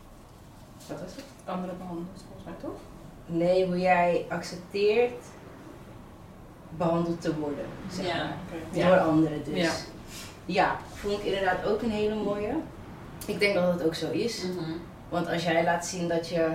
Wat 0.87 0.99
was 1.01 1.11
het? 1.15 1.23
Andere 1.45 1.73
behandeld, 1.73 2.07
volgens 2.25 2.43
mij 2.45 2.53
toch? 2.61 2.79
Nee, 3.25 3.65
hoe 3.65 3.79
jij 3.79 4.25
accepteert 4.29 5.23
behandeld 6.77 7.21
te 7.21 7.39
worden. 7.39 7.65
Zeg 7.91 8.05
Ja. 8.07 8.17
maar. 8.17 8.37
Door 8.85 8.99
anderen 8.99 9.43
dus. 9.43 9.57
Ja. 9.57 9.71
ja, 10.45 10.79
vond 10.93 11.13
ik 11.19 11.23
inderdaad 11.23 11.65
ook 11.65 11.81
een 11.81 11.91
hele 11.91 12.15
mooie. 12.15 12.55
Ik 13.25 13.39
denk 13.39 13.53
dat 13.53 13.73
het 13.73 13.83
ook 13.85 13.95
zo 13.95 14.09
is. 14.11 14.45
Want 15.11 15.27
als 15.29 15.43
jij 15.43 15.63
laat 15.63 15.85
zien 15.85 16.07
dat 16.07 16.27
je. 16.27 16.49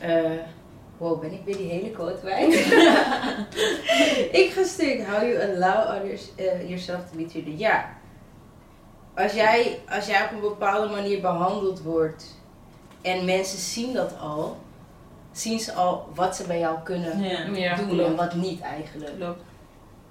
eh 0.00 0.30
wow, 0.96 1.20
ben 1.20 1.32
ik 1.32 1.40
weer 1.44 1.56
die 1.56 1.70
hele 1.70 1.90
quote 1.90 2.18
kwijt? 2.20 2.54
ik 4.42 4.50
ga 4.54 4.64
stuk. 4.64 5.06
How 5.06 5.22
you 5.22 5.40
allow 5.42 5.96
others 5.96 6.34
eh, 6.36 6.68
yourself 6.68 7.00
to 7.10 7.16
be 7.16 7.26
treated. 7.26 7.58
Ja. 7.58 7.88
Als 9.14 9.32
jij, 9.32 9.80
als 9.88 10.06
jij 10.06 10.24
op 10.24 10.32
een 10.32 10.40
bepaalde 10.40 10.88
manier 10.94 11.20
behandeld 11.20 11.82
wordt 11.82 12.24
en 13.02 13.24
mensen 13.24 13.58
zien 13.58 13.92
dat 13.92 14.18
al, 14.20 14.56
zien 15.32 15.60
ze 15.60 15.72
al 15.72 16.08
wat 16.14 16.36
ze 16.36 16.46
bij 16.46 16.58
jou 16.58 16.78
kunnen 16.84 17.22
Ja. 17.22 17.46
Ja, 17.46 17.74
doen 17.76 18.00
en 18.00 18.16
wat 18.16 18.34
niet 18.34 18.60
eigenlijk. 18.60 19.16
Klopt. 19.16 19.42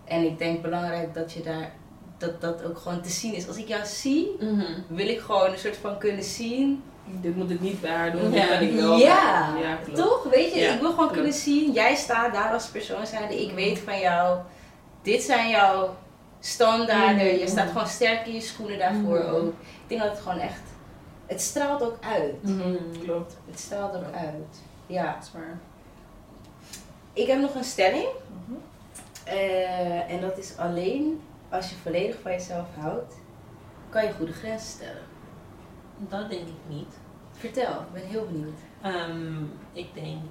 En 0.05 0.25
ik 0.25 0.37
denk 0.37 0.61
belangrijk 0.61 1.13
dat 1.13 1.31
je 1.33 1.41
daar 1.41 1.71
dat 2.21 2.41
dat 2.41 2.63
ook 2.63 2.77
gewoon 2.77 3.01
te 3.01 3.09
zien 3.09 3.33
is. 3.33 3.47
Als 3.47 3.57
ik 3.57 3.67
jou 3.67 3.85
zie, 3.85 4.35
Mhm. 4.39 4.65
wil 4.87 5.07
ik 5.07 5.19
gewoon 5.19 5.51
een 5.51 5.57
soort 5.59 5.77
van 5.77 5.97
kunnen 5.97 6.23
zien 6.23 6.83
Dit 7.21 7.35
moet 7.35 7.49
ik 7.49 7.59
niet 7.61 7.81
bij 7.81 7.91
haar 7.91 8.11
doen, 8.11 8.31
Ja. 8.31 8.39
dit 8.41 8.49
kan 8.49 8.61
ik 8.67 8.73
wel. 8.73 8.97
Ja, 8.97 9.53
toch? 9.95 10.23
Weet 10.23 10.53
je, 10.53 10.59
Ja, 10.59 10.73
ik 10.73 10.79
wil 10.79 10.89
gewoon 10.89 10.95
klopt. 10.95 11.13
kunnen 11.13 11.33
zien, 11.33 11.71
jij 11.71 11.95
staat 11.95 12.33
daar 12.33 12.53
als 12.53 12.67
persoon 12.67 13.05
zijnde, 13.07 13.41
ik 13.41 13.53
weet 13.55 13.79
van 13.79 13.99
jou, 13.99 14.39
dit 15.01 15.21
zijn 15.23 15.49
jouw 15.49 15.95
standaarden, 16.39 17.25
Mhm. 17.27 17.37
je 17.37 17.47
staat 17.47 17.67
gewoon 17.67 17.87
sterk 17.87 18.25
in 18.27 18.33
je 18.33 18.41
schoenen 18.41 18.77
daarvoor 18.79 19.19
Mhm. 19.19 19.33
ook. 19.35 19.47
Ik 19.47 19.87
denk 19.87 20.01
dat 20.01 20.09
het 20.11 20.19
gewoon 20.19 20.39
echt, 20.39 20.61
het 21.25 21.41
straalt 21.41 21.81
ook 21.83 21.97
uit. 22.01 22.43
Mhm, 22.43 22.75
Klopt, 23.03 23.37
Het 23.49 23.59
straalt 23.59 23.95
ook 23.95 24.03
Ja. 24.13 24.17
uit. 24.19 24.57
Ja. 24.87 25.03
dat 25.13 25.23
is 25.23 25.31
waar. 25.33 25.59
Ik 27.13 27.27
heb 27.27 27.39
nog 27.39 27.55
een 27.55 27.63
stelling, 27.63 28.07
Mhm. 28.45 28.57
eh, 29.23 30.11
en 30.11 30.21
dat 30.21 30.37
is 30.37 30.57
alleen 30.57 31.21
als 31.51 31.69
je 31.69 31.75
volledig 31.75 32.19
van 32.21 32.31
jezelf 32.31 32.67
houdt, 32.79 33.13
kan 33.89 34.05
je 34.05 34.13
goede 34.13 34.33
grenzen 34.33 34.69
stellen. 34.69 35.03
Dat 35.97 36.29
denk 36.29 36.47
ik 36.47 36.75
niet. 36.75 36.97
Vertel, 37.31 37.71
ik 37.71 37.93
ben 37.93 38.05
heel 38.05 38.25
benieuwd. 38.25 38.59
Ehm, 38.81 39.43
ik 39.73 39.93
denk 39.93 40.25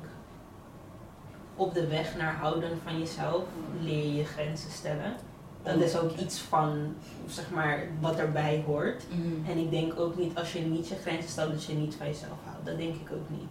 op 1.57 1.75
de 1.75 1.87
weg 1.87 2.17
naar 2.17 2.35
houden 2.35 2.79
van 2.85 2.99
jezelf 2.99 3.43
leer 3.81 4.13
je 4.13 4.25
grenzen 4.25 4.71
stellen. 4.71 5.15
Dat 5.63 5.81
is 5.81 5.99
ook 5.99 6.17
iets 6.17 6.39
van, 6.39 6.95
zeg 7.27 7.51
maar, 7.51 7.87
wat 8.01 8.19
erbij 8.19 8.63
hoort. 8.67 9.05
En 9.47 9.59
ik 9.59 9.71
denk 9.71 10.01
ook 10.01 10.17
niet 10.17 10.37
als 10.37 10.53
je 10.53 10.61
niet 10.61 10.89
je 10.89 10.95
grenzen 10.95 11.31
stelt 11.31 11.51
dat 11.51 11.65
je 11.65 11.75
niet 11.75 11.95
van 11.95 12.07
jezelf 12.07 12.39
houdt. 12.45 12.67
Dat 12.67 12.77
denk 12.77 12.95
ik 12.95 13.13
ook 13.13 13.31
niet. 13.31 13.51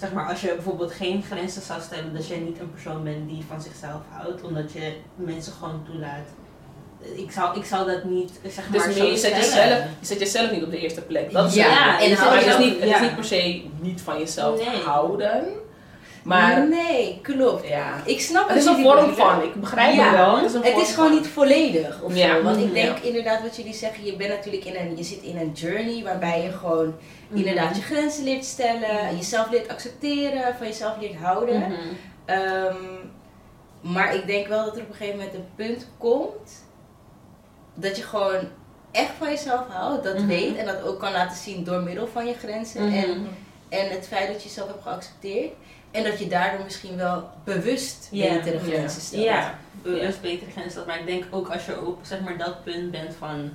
Zeg 0.00 0.12
maar, 0.12 0.28
als 0.28 0.40
je 0.40 0.46
bijvoorbeeld 0.54 0.92
geen 0.92 1.22
grenzen 1.22 1.62
zou 1.62 1.80
stellen, 1.80 2.14
dat 2.14 2.28
jij 2.28 2.38
niet 2.38 2.58
een 2.60 2.70
persoon 2.70 3.04
bent 3.04 3.28
die 3.28 3.44
van 3.48 3.60
zichzelf 3.62 4.00
houdt, 4.10 4.42
omdat 4.42 4.72
je 4.72 4.92
mensen 5.16 5.52
gewoon 5.52 5.82
toelaat. 5.90 6.26
Ik 7.16 7.30
zou, 7.32 7.58
ik 7.58 7.64
zou 7.64 7.86
dat 7.90 8.04
niet, 8.04 8.30
zeg 8.48 8.68
maar, 8.70 8.86
Dus 8.86 8.96
zo 8.96 9.04
je, 9.04 9.16
zet 9.16 9.36
jezelf, 9.36 9.78
je 10.00 10.06
zet 10.06 10.18
jezelf 10.18 10.50
niet 10.50 10.62
op 10.64 10.70
de 10.70 10.78
eerste 10.78 11.00
plek. 11.00 11.32
Dat 11.32 11.46
is 11.48 11.54
Ja, 11.54 11.92
het. 11.96 12.02
en 12.04 12.10
het 12.10 12.46
is, 12.46 12.58
niet, 12.58 12.80
het 12.80 12.88
ja. 12.88 12.94
is 12.94 13.00
niet 13.00 13.14
per 13.14 13.24
se 13.24 13.64
niet 13.80 14.00
van 14.00 14.18
jezelf 14.18 14.58
Nee. 14.66 14.80
houden. 14.82 15.44
Maar 16.26 16.68
nee, 16.68 17.18
klopt. 17.22 17.66
ja, 17.68 17.94
Ik 18.04 18.20
snap 18.20 18.48
het 18.48 18.56
is 18.56 18.64
wat 18.64 18.76
een 18.76 18.82
vorm 18.84 19.14
van. 19.14 19.42
Ik 19.42 19.54
begrijp 19.54 19.94
Ja, 19.94 20.04
het 20.08 20.16
wel. 20.16 20.36
Het 20.36 20.44
is, 20.44 20.52
Het 20.52 20.76
is 20.76 20.94
gewoon 20.94 21.08
van. 21.08 21.18
niet 21.18 21.26
volledig 21.28 22.02
of 22.02 22.14
Ja. 22.16 22.36
zo. 22.36 22.42
Want 22.42 22.56
ik 22.56 22.64
Mhm. 22.64 22.74
denk 22.74 22.98
inderdaad 22.98 23.42
wat 23.42 23.56
jullie 23.56 23.74
zeggen, 23.74 24.04
je 24.04 24.16
bent 24.16 24.30
natuurlijk 24.30 24.64
in 24.64 24.76
een, 24.76 24.96
je 24.96 25.02
zit 25.02 25.22
in 25.22 25.36
een 25.36 25.52
journey 25.52 26.02
waarbij 26.04 26.42
je 26.42 26.50
gewoon 26.50 26.94
inderdaad 27.32 27.76
je 27.76 27.82
grenzen 27.82 28.24
leert 28.24 28.44
stellen, 28.44 29.16
jezelf 29.16 29.50
leert 29.50 29.68
accepteren, 29.68 30.54
van 30.58 30.66
jezelf 30.66 30.94
leert 31.00 31.16
houden. 31.16 31.60
Mhm. 31.60 31.72
Ehm, 32.24 32.76
maar 33.80 34.14
ik 34.14 34.26
denk 34.26 34.46
wel 34.46 34.64
dat 34.64 34.76
er 34.76 34.82
op 34.82 34.88
een 34.88 34.94
gegeven 34.94 35.18
moment 35.18 35.34
een 35.36 35.48
punt 35.56 35.88
komt 35.98 36.64
dat 37.74 37.96
je 37.96 38.02
gewoon 38.02 38.48
echt 38.90 39.12
van 39.18 39.28
jezelf 39.28 39.62
houdt, 39.68 40.04
dat 40.04 40.14
Mhm. 40.18 40.26
weet 40.26 40.56
en 40.56 40.66
dat 40.66 40.82
ook 40.82 41.00
kan 41.00 41.12
laten 41.12 41.36
zien 41.36 41.64
door 41.64 41.80
middel 41.82 42.06
van 42.06 42.26
je 42.26 42.34
grenzen 42.34 42.84
Mhm. 42.86 42.94
en, 42.96 43.26
en 43.68 43.88
het 43.90 44.06
feit 44.06 44.28
dat 44.32 44.42
je 44.42 44.48
jezelf 44.48 44.68
hebt 44.68 44.82
geaccepteerd. 44.82 45.52
En 45.96 46.04
dat 46.04 46.18
je 46.18 46.26
daardoor 46.26 46.64
misschien 46.64 46.96
wel 46.96 47.28
bewust 47.44 48.08
Ja. 48.10 48.32
betere 48.34 48.56
Ja. 48.56 48.62
grenzen 48.62 49.00
stelt. 49.02 49.22
Ja, 49.22 49.58
bewust 49.82 50.20
beter 50.20 50.46
grenzen 50.50 50.70
stelt. 50.70 50.86
Maar 50.86 50.98
ik 51.00 51.06
denk 51.06 51.24
ook 51.30 51.48
als 51.48 51.66
je 51.66 51.86
op 51.86 51.98
zeg 52.02 52.20
maar 52.20 52.38
dat 52.38 52.64
punt 52.64 52.90
bent 52.90 53.14
van 53.18 53.50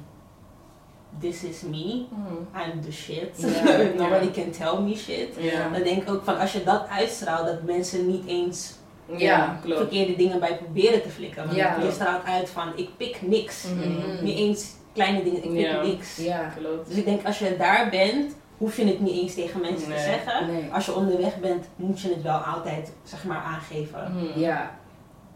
this 1.19 1.43
is 1.43 1.61
me, 1.61 2.05
Mhm. 2.09 2.71
I'm 2.73 2.81
the 2.81 2.91
shit, 2.91 3.29
Ja. 3.37 3.77
nobody 4.03 4.31
can 4.31 4.51
tell 4.51 4.81
me 4.81 4.95
shit. 4.95 5.27
Dan 5.73 5.83
denk 5.83 6.01
ik 6.01 6.09
ook 6.09 6.23
van 6.23 6.39
als 6.39 6.51
je 6.51 6.63
dat 6.63 6.87
uitstraalt, 6.89 7.45
dat 7.45 7.63
mensen 7.63 8.07
niet 8.07 8.27
eens 8.27 8.73
Ja, 9.17 9.59
klopt. 9.63 9.79
verkeerde 9.79 10.15
dingen 10.15 10.39
bij 10.39 10.57
proberen 10.57 11.01
te 11.01 11.09
flikken. 11.09 11.43
Want 11.45 11.55
Ja. 11.57 11.77
je 11.83 11.91
straalt 11.91 12.25
uit 12.25 12.49
van 12.49 12.71
ik 12.75 12.89
pik 12.97 13.21
niks. 13.21 13.63
Mhm. 13.63 14.23
Niet 14.23 14.37
eens 14.37 14.65
kleine 14.93 15.23
dingen, 15.23 15.43
ik 15.43 15.51
pik 15.53 15.59
Ja. 15.65 15.81
niks. 15.81 16.17
Ja. 16.17 16.53
Klopt. 16.57 16.87
Dus 16.87 16.97
ik 16.97 17.05
denk 17.05 17.25
als 17.25 17.39
je 17.39 17.55
daar 17.57 17.89
bent, 17.89 18.35
hoef 18.61 18.77
je 18.77 18.85
het 18.85 18.99
niet 18.99 19.21
eens 19.21 19.33
tegen 19.33 19.61
mensen 19.61 19.89
Nee. 19.89 19.97
te 19.97 20.03
zeggen. 20.03 20.51
Nee. 20.51 20.69
Als 20.73 20.85
je 20.85 20.95
onderweg 20.95 21.39
bent, 21.39 21.65
moet 21.75 22.01
je 22.01 22.09
het 22.09 22.21
wel 22.21 22.37
altijd 22.37 22.91
zeg 23.03 23.23
maar 23.23 23.37
aangeven. 23.43 24.11
Mhm. 24.15 24.39
Ja, 24.39 24.71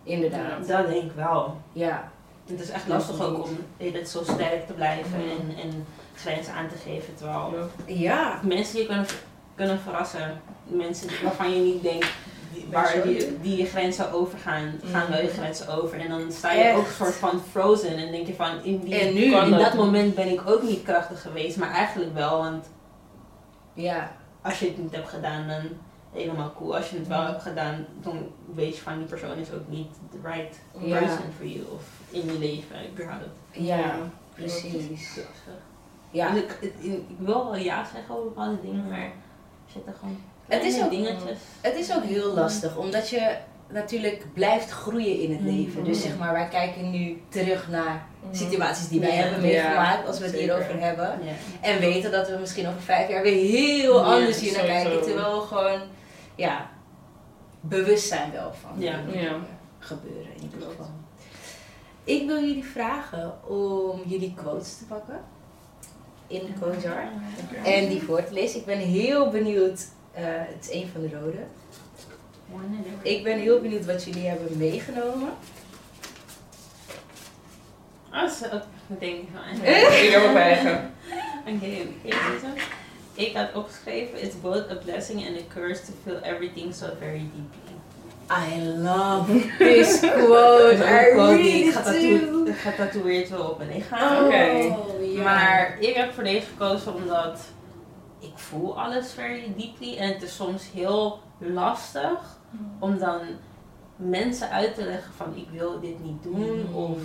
inderdaad. 0.03 0.67
Dat 0.67 0.87
denk 0.87 1.03
ik 1.03 1.15
wel. 1.15 1.57
Ja, 1.73 2.11
Het 2.49 2.59
is 2.59 2.69
echt 2.69 2.87
lastig 2.87 3.21
ook 3.21 3.43
om 3.43 3.57
het 3.77 4.09
zo 4.09 4.23
sterk 4.23 4.67
te 4.67 4.73
blijven 4.73 5.19
en, 5.19 5.57
en 5.63 5.85
grenzen 6.15 6.53
aan 6.53 6.67
te 6.67 6.75
geven. 6.89 7.15
Terwijl 7.15 7.53
ja. 7.85 8.39
mensen 8.43 8.79
je 8.79 8.85
kunnen, 8.85 9.05
kunnen 9.55 9.79
verrassen. 9.79 10.41
Mensen 10.63 11.09
waarvan 11.23 11.53
je 11.55 11.61
niet 11.61 11.83
denkt, 11.83 12.11
waar 12.71 13.01
die, 13.03 13.39
die 13.41 13.57
je 13.57 13.65
grenzen 13.65 14.11
overgaan, 14.11 14.79
gaan 14.91 15.09
wel 15.09 15.21
je 15.21 15.27
grenzen 15.27 15.81
over. 15.81 15.99
En 15.99 16.09
dan 16.09 16.31
sta 16.31 16.51
je 16.51 16.61
Echt. 16.63 16.77
ook 16.77 16.85
een 16.87 16.93
soort 16.93 17.15
van 17.15 17.41
frozen 17.51 17.97
en 17.97 18.11
denk 18.11 18.27
je 18.27 18.33
van, 18.35 18.63
in, 18.63 18.79
die, 18.79 18.95
En 18.95 19.13
nu? 19.13 19.21
In 19.35 19.49
dat. 19.49 19.59
dat 19.59 19.73
moment 19.73 20.15
ben 20.15 20.31
ik 20.31 20.41
ook 20.49 20.61
niet 20.63 20.83
krachtig 20.83 21.21
geweest, 21.21 21.57
maar 21.57 21.71
eigenlijk 21.71 22.13
wel. 22.13 22.37
Want 22.37 22.65
Ja, 23.75 24.11
als 24.41 24.59
je 24.59 24.65
het 24.67 24.77
niet 24.77 24.91
hebt 24.95 25.09
gedaan, 25.09 25.47
dan 25.47 25.61
helemaal 26.13 26.53
cool. 26.57 26.75
Als 26.75 26.89
je 26.89 26.97
het 26.97 27.07
wel 27.07 27.21
Mhm. 27.21 27.31
hebt 27.31 27.41
gedaan, 27.41 27.85
dan 28.01 28.27
weet 28.55 28.75
je 28.75 28.81
van 28.81 28.97
die 28.97 29.07
persoon 29.07 29.37
is 29.37 29.51
ook 29.51 29.67
niet 29.67 29.87
the 30.11 30.17
right 30.29 30.59
Ja. 30.79 30.97
person 30.99 31.31
for 31.37 31.45
you 31.47 31.65
of 31.73 31.83
in 32.09 32.25
je 32.25 32.37
leven 32.39 32.89
überhaupt. 32.91 33.25
ja, 33.51 33.95
precies. 34.33 35.19
Ja, 36.11 36.33
ik, 36.35 36.57
ik, 36.61 36.73
ik 36.83 37.01
wil 37.17 37.43
wel 37.45 37.55
ja 37.55 37.85
zeggen 37.93 38.15
over 38.15 38.27
bepaalde 38.27 38.61
dingen, 38.61 38.87
maar 38.89 38.99
er 38.99 39.11
zitten 39.73 39.93
gewoon 39.99 40.17
Het 40.47 40.63
is 40.63 40.83
ook- 40.83 40.89
dingetjes. 40.89 41.37
het 41.61 41.75
is 41.75 41.95
ook 41.95 42.03
heel 42.03 42.33
lastig, 42.33 42.77
omdat 42.77 43.09
je 43.09 43.37
natuurlijk 43.75 44.25
blijft 44.33 44.69
groeien 44.71 45.19
in 45.19 45.31
het 45.31 45.39
Mhm. 45.39 45.49
leven. 45.55 45.83
Dus 45.83 46.01
zeg 46.01 46.17
maar, 46.17 46.33
wij 46.33 46.47
kijken 46.47 46.91
nu 46.91 47.21
terug 47.29 47.69
naar 47.69 48.07
Mhm. 48.23 48.35
situaties 48.35 48.87
die 48.87 48.99
wij 48.99 49.09
Ja. 49.15 49.15
hebben 49.15 49.41
meegemaakt, 49.41 50.07
als 50.07 50.17
we 50.17 50.23
het 50.25 50.33
zeker. 50.35 50.55
hierover 50.55 50.79
hebben. 50.81 51.19
Ja. 51.23 51.31
En 51.61 51.79
weten 51.79 52.11
dat 52.11 52.29
we 52.29 52.37
misschien 52.39 52.67
over 52.67 52.81
vijf 52.81 53.09
jaar 53.09 53.23
weer 53.23 53.49
heel 53.49 54.03
anders 54.05 54.39
hier 54.39 54.53
naar 54.53 54.65
kijken. 54.65 55.01
Terwijl 55.01 55.39
we 55.41 55.47
gewoon, 55.47 55.79
ja, 56.35 56.69
bewust 57.61 58.07
zijn 58.07 58.31
wel 58.31 58.53
van 58.61 58.81
Ja. 58.81 58.99
gebeuren 59.79 60.31
in 60.35 60.43
ieder 60.43 60.67
geval. 60.69 60.89
Ik 62.03 62.27
wil 62.27 62.39
jullie 62.39 62.63
vragen 62.65 63.33
om 63.47 64.01
jullie 64.05 64.33
quotes 64.35 64.77
te 64.77 64.85
pakken 64.85 65.19
in 66.27 66.39
de 66.45 66.53
quote 66.59 66.79
jar. 66.79 67.03
En 67.63 67.87
die 67.89 68.01
voor 68.01 68.23
te 68.23 68.33
lezen. 68.33 68.59
Ik 68.59 68.65
ben 68.65 68.77
heel 68.77 69.29
benieuwd, 69.29 69.85
eh, 70.13 70.23
het 70.27 70.67
is 70.69 70.75
een 70.81 70.87
van 70.93 71.01
de 71.01 71.09
rode. 71.19 71.37
Ik 73.01 73.23
ben 73.23 73.39
heel 73.39 73.61
benieuwd 73.61 73.85
wat 73.85 74.03
jullie 74.03 74.27
hebben 74.27 74.57
meegenomen. 74.57 75.29
Ah, 78.09 78.29
zo. 78.29 78.45
Denk 78.87 79.15
ik 79.15 79.27
van. 79.33 79.65
Ik 80.03 80.09
heb 80.11 80.23
ook 80.29 80.35
eigen. 80.35 80.93
Oké, 81.47 81.65
ik 81.65 81.91
deze. 82.01 82.53
Ik 83.13 83.35
had 83.35 83.47
opgeschreven, 83.53 84.23
it's 84.23 84.35
both 84.41 84.69
a 84.71 84.75
blessing 84.75 85.27
and 85.27 85.37
a 85.37 85.41
curse 85.53 85.81
to 85.85 85.91
feel 86.03 86.19
everything 86.33 86.73
so 86.75 86.85
very 86.99 87.17
deeply. 87.33 87.73
I 88.29 88.61
love 88.61 89.31
this 89.57 89.99
quote. 89.99 90.83
I 91.01 91.15
wel 91.15 91.33
really 91.33 91.67
ik 91.67 91.73
do. 92.19 92.45
getatoeëerd 92.53 93.29
wil 93.29 93.39
op 93.43 93.57
mijn 93.57 93.69
lichaam. 93.73 94.17
Oh, 94.17 94.25
Oké. 94.25 94.43
ja. 95.01 95.23
Maar 95.23 95.77
ik 95.79 95.95
heb 95.95 96.13
voor 96.13 96.23
deze 96.23 96.45
gekozen 96.45 96.93
omdat 96.93 97.39
ik 98.25 98.37
voel 98.37 98.79
alles 98.81 99.11
very 99.11 99.53
deeply. 99.57 99.97
En 99.97 100.13
het 100.13 100.21
is 100.21 100.35
soms 100.35 100.71
heel 100.71 101.19
lastig 101.37 102.37
om 102.79 102.97
dan 102.97 103.21
mensen 103.95 104.49
uit 104.49 104.75
te 104.75 104.83
leggen 104.83 105.13
van 105.13 105.35
ik 105.35 105.47
wil 105.51 105.79
dit 105.79 106.03
niet 106.03 106.23
doen. 106.23 106.73
Of 106.73 106.97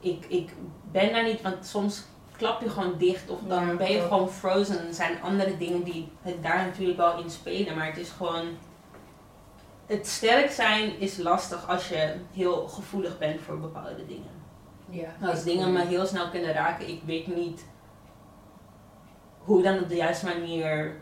ik, 0.00 0.24
ik 0.28 0.52
ben 0.90 1.12
daar 1.12 1.24
niet, 1.24 1.42
want 1.42 1.66
soms 1.66 2.04
klap 2.36 2.62
je 2.62 2.70
gewoon 2.70 2.98
dicht 2.98 3.30
of 3.30 3.38
dan 3.48 3.66
Ja, 3.66 3.74
ben 3.74 3.92
je 3.92 4.00
gewoon 4.00 4.30
frozen. 4.30 4.86
Er 4.86 4.94
zijn 4.94 5.22
andere 5.22 5.56
dingen 5.56 5.82
die 5.82 6.08
het 6.22 6.42
daar 6.42 6.64
natuurlijk 6.64 6.98
wel 6.98 7.22
in 7.22 7.30
spelen, 7.30 7.76
maar 7.76 7.86
het 7.86 7.98
is 7.98 8.10
gewoon. 8.10 8.46
Het 9.86 10.06
sterk 10.06 10.50
zijn 10.50 11.00
is 11.00 11.16
lastig 11.16 11.68
als 11.68 11.88
je 11.88 12.14
heel 12.32 12.68
gevoelig 12.68 13.18
bent 13.18 13.40
voor 13.40 13.58
bepaalde 13.58 14.06
dingen. 14.06 14.36
Ja. 14.90 15.28
Als 15.28 15.44
dingen 15.44 15.72
me 15.72 15.84
heel 15.84 16.06
snel 16.06 16.30
kunnen 16.30 16.52
raken, 16.52 16.88
ik 16.88 17.00
weet 17.04 17.26
niet 17.26 17.64
hoe 19.48 19.62
dan 19.62 19.78
op 19.78 19.88
de 19.88 19.96
juiste 19.96 20.26
manier 20.26 20.96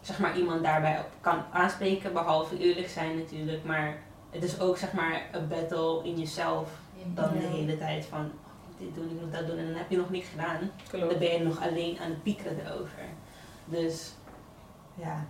zeg 0.00 0.18
maar, 0.18 0.38
iemand 0.38 0.62
daarbij 0.62 0.98
op 0.98 1.08
kan 1.20 1.42
aanspreken, 1.52 2.12
behalve 2.12 2.58
eerlijk 2.58 2.88
zijn 2.88 3.18
natuurlijk. 3.18 3.64
Maar 3.64 3.98
het 4.30 4.42
is 4.42 4.60
ook 4.60 4.78
zeg 4.78 4.92
maar 4.92 5.22
een 5.32 5.48
battle 5.48 6.04
in 6.04 6.18
jezelf 6.18 6.70
dan 7.14 7.32
de 7.32 7.38
hele 7.38 7.78
tijd 7.78 8.04
van 8.04 8.20
oh, 8.20 8.78
dit 8.78 8.94
doen, 8.94 9.10
ik 9.10 9.20
moet 9.20 9.32
dat 9.32 9.46
doen 9.46 9.58
en 9.58 9.66
dan 9.66 9.74
heb 9.74 9.90
je 9.90 9.96
nog 9.96 10.10
niks 10.10 10.28
gedaan. 10.28 10.70
Dan 10.90 11.18
ben 11.18 11.32
je 11.32 11.44
nog 11.44 11.62
alleen 11.62 11.98
aan 11.98 12.10
het 12.10 12.22
piekeren 12.22 12.66
erover. 12.66 13.04
Dus 13.64 14.12
ja. 14.94 15.26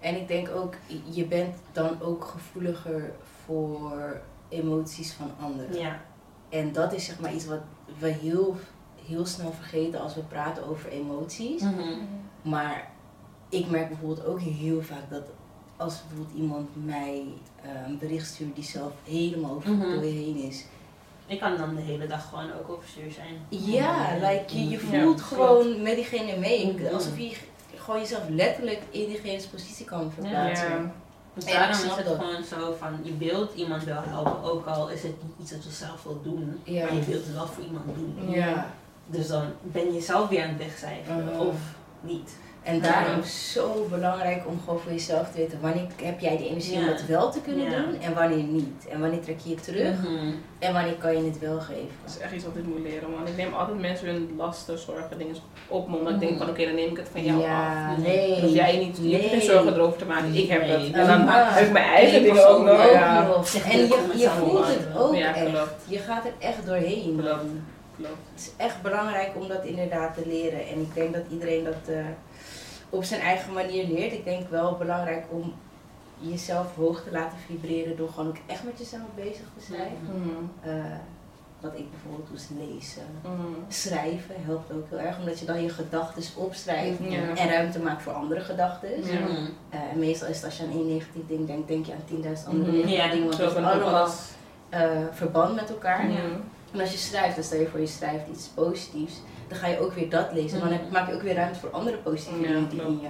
En 0.00 0.16
ik 0.16 0.28
denk 0.28 0.48
ook, 0.48 0.74
je 1.10 1.24
bent 1.24 1.56
dan 1.72 2.02
ook 2.02 2.24
gevoeliger 2.24 3.12
voor 3.44 4.20
emoties 4.48 5.12
van 5.12 5.30
anderen. 5.40 5.78
ja. 5.78 6.00
En 6.48 6.72
dat 6.72 6.92
is 6.92 7.04
zeg 7.04 7.20
maar 7.20 7.34
iets 7.34 7.46
wat 7.46 7.60
we 7.98 8.08
heel, 8.08 8.56
heel 9.06 9.26
snel 9.26 9.52
vergeten 9.52 10.00
als 10.00 10.14
we 10.14 10.20
praten 10.20 10.68
over 10.68 10.88
emoties. 10.90 11.62
Maar 12.42 12.88
ik 13.48 13.70
merk 13.70 13.88
bijvoorbeeld 13.88 14.26
ook 14.26 14.40
heel 14.40 14.82
vaak 14.82 15.10
dat 15.10 15.22
als 15.76 16.00
bijvoorbeeld 16.08 16.36
iemand 16.38 16.68
mij 16.84 17.24
eh, 17.62 17.70
een 17.86 17.98
bericht 17.98 18.26
stuurt 18.26 18.54
die 18.54 18.64
zelf 18.64 18.92
helemaal 19.04 19.50
over 19.54 19.70
Mhm. 19.70 19.80
door 19.92 20.04
je 20.04 20.10
heen 20.10 20.36
is. 20.36 20.64
Ik 21.26 21.40
kan 21.40 21.56
dan 21.56 21.74
de 21.74 21.80
hele 21.80 22.06
dag 22.06 22.28
gewoon 22.28 22.52
ook 22.52 22.68
overstuur 22.68 23.10
zijn. 23.12 23.34
Ja, 23.48 24.14
like, 24.20 24.44
je, 24.58 24.68
je 24.68 24.70
Ja, 24.70 24.78
voelt 24.78 25.02
klopt. 25.02 25.20
gewoon 25.20 25.82
met 25.82 25.94
diegene 25.94 26.36
mee. 26.38 26.72
Mhm. 26.72 26.94
Alsof 26.94 27.18
je 27.18 27.36
gewoon 27.76 28.00
jezelf 28.00 28.22
letterlijk 28.28 28.82
in 28.90 29.06
diegene's 29.08 29.46
positie 29.46 29.84
kan 29.86 30.10
verplaatsen. 30.12 30.68
Ja. 30.70 30.92
Dus 31.34 31.44
daarom 31.44 31.70
is 31.70 31.82
het 31.82 32.06
dat. 32.06 32.18
gewoon 32.18 32.44
zo 32.44 32.74
van, 32.78 32.98
je 33.02 33.16
wilt 33.16 33.54
iemand 33.54 33.84
wel 33.84 34.02
helpen, 34.02 34.42
ook 34.42 34.66
al 34.66 34.88
is 34.90 35.02
het 35.02 35.12
niet 35.22 35.32
iets 35.40 35.50
dat 35.50 35.64
je 35.64 35.70
zelf 35.70 36.02
wilt 36.02 36.24
doen, 36.24 36.60
Ja. 36.64 36.84
maar 36.84 36.94
je 36.94 37.02
wilt 37.04 37.24
het 37.24 37.34
wel 37.34 37.46
voor 37.46 37.64
iemand 37.64 37.84
doen. 37.94 38.30
Ja. 38.30 38.66
Dus 39.06 39.28
dan 39.28 39.44
ben 39.62 39.92
je 39.94 40.00
zelf 40.00 40.28
weer 40.28 40.42
aan 40.42 40.48
het 40.48 40.58
wegcijferen, 40.58 41.24
Mhm. 41.24 41.40
of 41.46 41.56
niet. 42.00 42.36
En 42.62 42.80
daarom 42.80 43.20
is 43.20 43.52
zo 43.52 43.86
belangrijk 43.90 44.42
om 44.46 44.60
gewoon 44.64 44.80
voor 44.80 44.92
jezelf 44.92 45.30
te 45.30 45.36
weten 45.36 45.58
wanneer 45.60 45.86
heb 46.02 46.20
jij 46.20 46.36
de 46.36 46.48
energie 46.48 46.78
om 46.78 46.84
het 46.86 47.06
wel 47.06 47.30
te 47.30 47.40
kunnen 47.40 47.70
Ja. 47.70 47.76
doen 47.82 48.00
en 48.00 48.14
wanneer 48.14 48.42
niet. 48.44 48.86
En 48.90 49.00
wanneer 49.00 49.20
trek 49.20 49.38
je 49.42 49.48
je 49.50 49.54
terug 49.60 49.98
Mhm. 50.02 50.32
en 50.58 50.72
wanneer 50.72 50.94
kan 50.94 51.16
je 51.16 51.24
het 51.30 51.38
wel 51.38 51.60
geven. 51.60 51.88
Dat 52.04 52.14
is 52.14 52.18
echt 52.18 52.32
iets 52.32 52.44
wat 52.44 52.56
ik 52.56 52.64
moet 52.66 52.78
leren, 52.82 53.10
man. 53.10 53.26
Ik 53.26 53.36
neem 53.36 53.54
altijd 53.54 53.80
mensen 53.80 54.06
hun 54.06 54.34
lasten, 54.36 54.78
zorgen, 54.78 55.18
dingen 55.18 55.34
op 55.68 55.88
me. 55.88 55.96
Omdat 55.96 56.12
ik 56.12 56.20
denk 56.20 56.38
van, 56.38 56.48
oké, 56.48 56.64
dan 56.64 56.74
neem 56.74 56.90
ik 56.90 56.96
het 56.96 57.08
van 57.12 57.24
jou 57.24 57.36
af. 57.38 57.44
ja, 57.46 57.96
Nee. 57.96 58.40
hoef 58.40 58.52
jij 58.52 58.76
niet, 58.78 58.98
je 59.02 59.18
geen 59.18 59.42
zorgen 59.42 59.74
erover 59.74 59.98
te 59.98 60.04
maken. 60.04 60.34
Ik 60.34 60.48
heb 60.48 60.60
Nee. 60.60 60.70
het. 60.70 60.92
En 60.94 61.06
dan 61.06 61.28
heb 61.28 61.66
ik 61.66 61.72
mijn 61.72 61.84
eigen 61.84 62.22
Nee, 62.22 62.30
dingen 62.30 62.48
ook 62.48 62.64
nog. 62.64 62.78
En 62.78 63.28
dat 63.28 63.52
je, 63.52 64.18
je 64.18 64.28
voelt 64.28 64.66
het 64.66 64.96
ook 64.98 65.14
Ja, 65.14 65.34
echt. 65.34 65.48
Je 65.86 65.98
gaat 65.98 66.24
er 66.24 66.32
echt 66.38 66.66
doorheen. 66.66 67.20
Klopt. 67.96 68.28
Het 68.32 68.40
is 68.40 68.50
echt 68.56 68.82
belangrijk 68.82 69.30
om 69.36 69.48
dat 69.48 69.64
inderdaad 69.64 70.14
te 70.14 70.26
leren. 70.26 70.66
En 70.68 70.80
ik 70.80 70.94
denk 70.94 71.14
dat 71.14 71.22
iedereen 71.30 71.64
dat 71.64 71.88
eh, 71.94 71.96
op 72.90 73.04
zijn 73.04 73.20
eigen 73.20 73.52
manier 73.52 73.86
leert. 73.86 74.12
Ik 74.12 74.24
denk 74.24 74.48
wel 74.48 74.76
belangrijk 74.76 75.24
om 75.30 75.52
jezelf 76.18 76.74
hoog 76.74 77.02
te 77.02 77.10
laten 77.10 77.38
vibreren 77.46 77.96
door 77.96 78.08
gewoon 78.08 78.28
ook 78.28 78.36
echt 78.46 78.64
met 78.64 78.78
jezelf 78.78 79.02
bezig 79.14 79.46
te 79.58 79.64
zijn. 79.72 79.92
Eh, 80.62 80.72
wat 81.60 81.72
ik 81.78 81.90
bijvoorbeeld 81.90 82.26
doe 82.28 82.36
is 82.36 82.48
lezen. 82.72 83.02
Mhm. 83.22 83.32
Schrijven 83.68 84.34
helpt 84.44 84.72
ook 84.72 84.86
heel 84.88 84.98
erg, 84.98 85.18
omdat 85.18 85.38
je 85.38 85.44
dan 85.46 85.62
je 85.62 85.68
gedachten 85.68 86.22
opschrijft 86.42 86.98
Ja. 87.08 87.34
en 87.36 87.48
ruimte 87.48 87.78
maakt 87.78 88.02
voor 88.02 88.12
andere 88.12 88.40
gedachten. 88.40 88.88
Ja. 89.04 89.18
Mhm. 89.20 89.30
Eh, 89.70 89.80
en 89.92 89.98
meestal 89.98 90.28
is 90.28 90.36
het 90.36 90.44
als 90.44 90.56
je 90.56 90.62
aan 90.62 90.70
één 90.70 90.86
negatief 90.88 91.26
ding 91.26 91.46
denkt, 91.46 91.68
denk 91.68 91.86
je 91.86 91.92
aan 91.92 92.04
10.000 92.04 92.48
andere 92.48 92.70
negatieve 92.72 92.96
Ja, 93.02 93.08
dingen. 93.10 93.26
Want 93.26 93.38
het 93.38 93.42
heeft 93.46 93.58
ook 93.66 93.72
allemaal 93.72 93.96
alles. 94.02 94.20
eh, 94.68 94.90
verband 95.12 95.54
met 95.54 95.70
elkaar. 95.70 96.04
Mhm. 96.04 96.18
En 96.74 96.80
als 96.80 96.92
je 96.92 96.98
schrijft, 96.98 97.34
dan 97.34 97.44
stel 97.44 97.60
je 97.60 97.66
voor 97.68 97.80
je 97.80 97.86
schrijft 97.86 98.28
iets 98.28 98.46
positiefs, 98.46 99.14
dan 99.48 99.58
ga 99.58 99.66
je 99.66 99.78
ook 99.78 99.92
weer 99.92 100.10
dat 100.10 100.32
lezen. 100.32 100.56
En 100.60 100.64
dan 100.64 100.72
heb- 100.72 100.82
Mhm. 100.82 100.92
maak 100.92 101.08
je 101.08 101.14
ook 101.14 101.22
weer 101.22 101.34
ruimte 101.34 101.58
voor 101.58 101.70
andere 101.70 101.96
positieve 101.96 102.42
dingen 102.42 102.68
die 102.68 102.80
in 102.82 103.00
je 103.00 103.08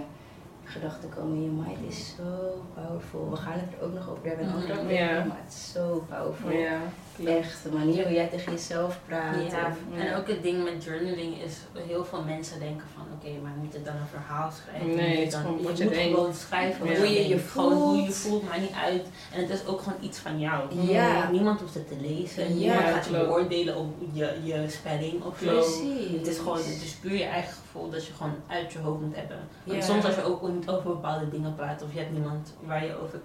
gedachten 0.65 1.09
komen 1.09 1.43
je 1.43 1.49
mind 1.49 1.79
is 1.93 2.15
zo 2.17 2.63
powerful. 2.75 3.31
We 3.31 3.37
gaan 3.37 3.53
het 3.53 3.79
er 3.79 3.85
ook 3.87 3.93
nog 3.95 4.11
over 4.11 4.27
hebben 4.27 4.45
in 4.47 4.51
een 4.51 4.57
andere 4.61 4.83
maar 5.27 5.37
het 5.45 5.53
is 5.55 5.73
zo 5.73 6.05
powerful. 6.09 6.51
Ja. 6.51 6.79
Echt, 7.27 7.63
de 7.63 7.71
manier 7.71 8.05
hoe 8.05 8.13
jij 8.15 8.27
tegen 8.29 8.53
jezelf 8.53 9.01
praat. 9.07 9.51
Ja, 9.51 9.67
of- 9.67 9.99
en 10.01 10.15
ook 10.17 10.29
het 10.29 10.43
ding 10.43 10.65
met 10.65 10.85
journaling 10.85 11.43
is, 11.43 11.57
heel 11.75 12.05
veel 12.05 12.23
mensen 12.23 12.59
denken 12.61 12.87
van, 12.95 13.07
oké, 13.31 13.41
maar 13.43 13.53
moet 13.63 13.73
het 13.73 13.85
dan 13.85 13.95
een 13.97 14.07
verhaal 14.07 14.51
schrijven? 14.51 14.95
Nee, 14.97 15.25
het 15.25 15.33
is 15.33 15.39
gewoon 15.41 15.57
je 15.63 15.69
moet 15.69 15.93
gewoon 16.03 16.35
schrijven 16.35 16.87
Ja. 16.91 16.97
hoe 16.97 17.07
je 17.07 17.29
je 17.29 17.39
Gewoon 17.39 17.73
hoe 17.73 17.97
je 17.97 18.03
voelt. 18.03 18.15
voelt, 18.15 18.49
maakt 18.49 18.61
niet 18.61 18.73
uit. 18.85 19.07
En 19.33 19.41
het 19.41 19.51
is 19.51 19.67
ook 19.67 19.81
gewoon 19.81 19.99
iets 20.01 20.19
van 20.19 20.39
jou. 20.39 20.75
Ja. 20.81 21.31
Niemand 21.31 21.61
hoeft 21.61 21.75
het 21.75 21.89
te 21.89 21.97
lezen. 22.01 22.49
Ja, 22.49 22.55
Niemand 22.55 22.95
gaat 22.95 23.05
je 23.05 23.11
beoordelen 23.11 23.77
op 23.77 23.95
je, 24.13 24.41
je 24.45 24.65
spelling 24.69 25.23
of 25.25 25.39
zo. 25.39 25.47
Precies. 25.47 26.17
Het 26.19 26.27
is 26.27 26.39
gewoon, 26.39 26.57
het 26.59 26.67
is 26.83 26.95
puur 26.95 27.15
je 27.17 27.25
eigen 27.25 27.53
gevoel 27.53 27.91
dat 27.91 28.07
je 28.07 28.13
gewoon 28.13 28.35
uit 28.47 28.73
je 28.73 28.79
hoofd 28.79 29.01
moet 29.01 29.17
hebben. 29.17 29.39
Want 29.65 29.79
Ja. 29.79 29.85
soms 29.85 30.05
als 30.05 30.15
je 30.15 30.23
ook 30.23 30.49
niet 30.49 30.69
over 30.69 30.85
bepaalde 30.91 31.29
dingen 31.31 31.55
praat 31.55 31.83
of 31.83 31.93
je 31.93 31.99
hebt 31.99 32.13
niemand 32.13 32.55
waar 32.67 32.85
je 32.85 33.01
over 33.03 33.21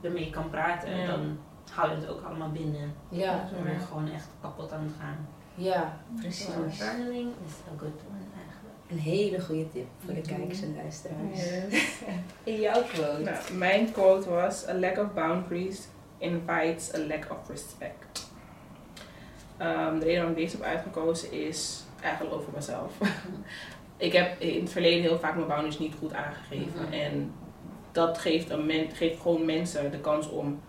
ermee 0.00 0.30
kan 0.30 0.50
praten, 0.50 0.96
Ja. 0.96 1.06
dan 1.06 1.38
hou 1.70 1.90
je 1.90 1.96
het 1.96 2.08
ook 2.08 2.22
allemaal 2.24 2.50
binnen. 2.50 2.94
Ja, 3.08 3.48
Dan 3.54 3.62
ben 3.62 3.72
je 3.72 3.78
gewoon 3.78 4.10
echt 4.10 4.28
kapot 4.40 4.72
aan 4.72 4.82
het 4.82 4.92
gaan. 5.00 5.28
ja, 5.54 5.96
precies. 6.20 6.44
So, 6.44 6.84
journaling 6.84 7.28
is 7.46 7.52
a 7.72 7.78
good 7.78 7.98
one. 8.10 8.24
Een 8.90 8.98
hele 8.98 9.40
goede 9.40 9.68
tip 9.72 9.86
voor 10.04 10.14
de 10.14 10.20
kijkers 10.20 10.62
en 10.62 10.74
luisteraars. 10.76 11.44
Yes. 11.70 11.82
In 12.54 12.60
jouw 12.60 12.82
quote. 12.82 13.22
Nou, 13.22 13.54
mijn 13.54 13.92
quote 13.92 14.30
was: 14.30 14.68
A 14.68 14.74
lack 14.74 14.98
of 14.98 15.12
boundaries 15.14 15.88
invites 16.18 16.94
a 16.94 16.98
lack 16.98 17.26
of 17.30 17.48
respect. 17.48 18.30
Ehm, 19.56 19.98
de 19.98 20.04
reden 20.04 20.14
waarom 20.14 20.30
ik 20.30 20.36
deze 20.36 20.56
heb 20.56 20.66
uitgekozen 20.66 21.32
is 21.32 21.82
eigenlijk 22.02 22.34
over 22.34 22.52
mezelf. 22.54 22.92
ik 23.96 24.12
heb 24.12 24.40
in 24.40 24.60
het 24.60 24.70
verleden 24.72 25.02
heel 25.02 25.18
vaak 25.18 25.34
mijn 25.34 25.46
boundaries 25.46 25.78
niet 25.78 25.94
goed 25.98 26.12
aangegeven. 26.14 26.82
Mhm. 26.82 26.92
En 26.92 27.32
dat 27.92 28.18
geeft, 28.18 28.50
een 28.50 28.66
men, 28.66 28.90
geeft 28.90 29.20
gewoon 29.20 29.44
mensen 29.44 29.90
de 29.90 29.98
kans 30.00 30.28
om 30.30 30.60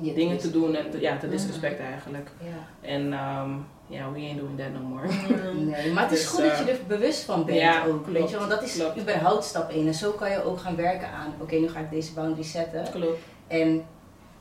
Je 0.00 0.12
dingen 0.14 0.38
te 0.38 0.50
doen 0.50 0.74
en 0.74 0.90
te, 0.90 1.00
ja, 1.00 1.16
te 1.16 1.26
Mhm. 1.26 1.34
disrespecten 1.36 1.84
eigenlijk. 1.84 2.30
Ja. 2.42 2.88
En 2.88 3.12
ehm, 3.12 3.50
ja, 3.92 4.10
we 4.12 4.18
ain't 4.18 4.38
doing 4.38 4.58
that 4.58 4.72
no 4.72 4.80
more. 4.80 5.06
Nee, 5.54 5.90
maar 5.94 6.02
het 6.02 6.12
is 6.12 6.18
Dus, 6.20 6.28
goed 6.28 6.42
dat 6.44 6.58
je 6.58 6.64
eh, 6.64 6.70
er 6.70 6.78
bewust 6.86 7.22
van 7.24 7.44
bent 7.44 7.58
ja, 7.58 7.84
ook. 7.86 8.06
Weet 8.06 8.30
je, 8.30 8.36
want 8.38 8.50
dat 8.50 8.62
is 8.62 8.74
klopt. 8.74 8.98
überhaupt 9.00 9.44
stap 9.44 9.70
1. 9.70 9.86
En 9.86 9.94
zo 9.94 10.10
kan 10.12 10.30
je 10.30 10.44
ook 10.44 10.58
gaan 10.60 10.76
werken 10.76 11.08
aan, 11.08 11.34
oké, 11.40 11.54
nu 11.54 11.68
ga 11.68 11.80
ik 11.80 11.90
deze 11.90 12.12
boundary 12.12 12.42
zetten. 12.44 12.84
Klopt. 12.92 13.18
En 13.46 13.84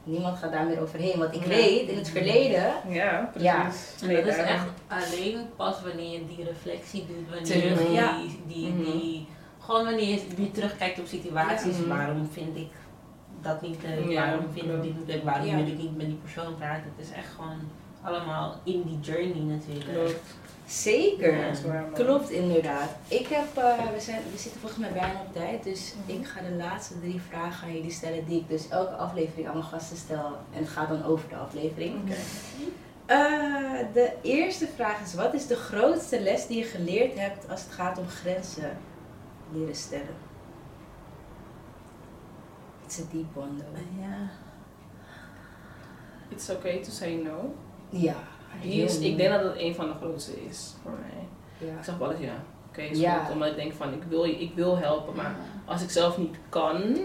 niemand 0.04 0.38
gaat 0.38 0.52
daar 0.52 0.66
meer 0.66 0.82
overheen. 0.82 1.20
Want 1.20 1.36
ik 1.36 1.42
Ja. 1.42 1.48
weet 1.48 1.90
in 1.90 1.98
het 1.98 2.10
verleden, 2.10 2.74
Ja, 2.90 3.30
precies. 3.34 3.50
Ja. 3.50 4.08
En 4.08 4.16
dat 4.16 4.26
is 4.26 4.36
echt 4.38 4.66
alleen 4.88 5.46
pas 5.56 5.82
wanneer 5.82 6.12
je 6.12 6.26
die 6.36 6.46
reflectie 6.46 7.06
doet, 7.08 7.30
wanneer 7.30 7.84
je 7.84 7.92
ja. 7.92 8.18
die, 8.18 8.42
die, 8.48 8.68
Mhm. 8.74 8.84
die, 8.84 9.28
gewoon 9.60 9.84
wanneer 9.86 10.08
je 10.10 10.22
weer 10.38 10.52
terugkijkt 10.52 11.00
op 11.00 11.06
situaties, 11.06 11.78
Ja. 11.78 11.88
Waarom 11.88 12.30
vind 12.32 12.58
ik 12.58 12.70
dat 13.42 13.62
niet 13.62 13.78
leuk, 13.84 14.10
Ja, 14.10 14.26
waarom 14.26 14.46
vind 14.54 14.66
ik 14.66 14.82
dit 14.82 14.98
niet 14.98 15.08
leuk, 15.08 15.24
waarom 15.24 15.46
Ja. 15.48 15.56
wil 15.56 15.68
ik 15.68 15.78
niet 15.78 15.98
met 15.98 16.06
die 16.06 16.20
persoon 16.24 16.56
praten. 16.58 16.84
Het 16.98 17.06
is 17.08 17.12
echt 17.14 17.28
gewoon 17.36 17.60
allemaal 18.04 18.60
in 18.64 18.82
die 18.84 19.00
journey 19.00 19.42
natuurlijk. 19.56 19.94
Klopt. 19.94 20.22
zeker. 20.66 21.36
Ja. 21.38 21.52
Waar. 21.68 21.84
Klopt, 21.94 22.30
inderdaad. 22.30 22.90
Ik 23.08 23.28
heb, 23.28 23.58
eh, 23.58 23.92
we, 23.94 24.00
zijn, 24.00 24.22
we 24.32 24.38
zitten 24.38 24.60
volgens 24.62 24.82
mij 24.82 24.92
bijna 24.92 25.22
op 25.22 25.34
tijd, 25.34 25.64
dus 25.64 25.94
Mhm. 26.08 26.20
ik 26.20 26.28
ga 26.28 26.42
de 26.42 26.56
laatste 26.56 27.00
drie 27.00 27.22
vragen 27.22 27.68
aan 27.68 27.74
jullie 27.74 27.92
stellen 27.92 28.26
die 28.26 28.40
ik 28.40 28.48
dus 28.50 28.68
elke 28.70 28.94
aflevering 28.96 29.48
aan 29.48 29.54
mijn 29.58 29.66
gasten 29.66 29.98
stel. 29.98 30.26
En 30.54 30.60
het 30.60 30.70
gaat 30.70 30.90
dan 30.90 31.04
over 31.04 31.30
de 31.30 31.36
aflevering. 31.36 31.96
Oké. 32.02 32.16
Eh, 33.06 33.94
de 33.94 34.14
eerste 34.22 34.68
vraag 34.76 35.02
is, 35.02 35.14
wat 35.14 35.34
is 35.34 35.48
de 35.48 35.56
grootste 35.56 36.22
les 36.22 36.48
die 36.48 36.58
je 36.58 36.64
geleerd 36.64 37.20
hebt 37.20 37.50
als 37.50 37.64
het 37.64 37.72
gaat 37.72 37.98
om 37.98 38.08
grenzen 38.08 38.78
leren 39.54 39.76
stellen? 39.76 40.16
It's 42.86 43.00
a 43.00 43.04
deep 43.12 43.38
one 43.38 43.58
though. 43.58 44.00
Ja. 44.02 44.30
It's 46.30 46.50
okay 46.50 46.78
to 46.84 46.92
say 46.92 47.14
no. 47.16 47.54
Ja. 47.92 48.16
Die 48.62 48.84
is, 48.84 49.00
ik 49.00 49.18
denk 49.18 49.30
dat 49.30 49.44
het 49.44 49.54
een 49.58 49.76
van 49.76 49.88
de 49.88 49.94
grootste 50.02 50.32
is 50.50 50.74
voor 50.82 50.92
mij. 50.92 51.68
Ja. 51.70 51.78
Ik 51.78 51.84
zeg 51.84 51.98
wel 51.98 52.12
eens 52.12 52.20
ja. 52.20 52.44
Oké, 52.70 52.82
is 52.82 53.00
Ja. 53.00 53.24
goed. 53.24 53.34
Omdat 53.34 53.48
ik 53.48 53.56
denk 53.56 53.74
van 53.74 53.94
ik 53.94 54.04
wil, 54.10 54.24
ik 54.26 54.52
wil 54.56 54.78
helpen, 54.78 55.16
maar 55.16 55.36
als 55.66 55.82
ik 55.82 55.90
zelf 55.90 56.18
niet 56.18 56.36
kan, 56.50 56.98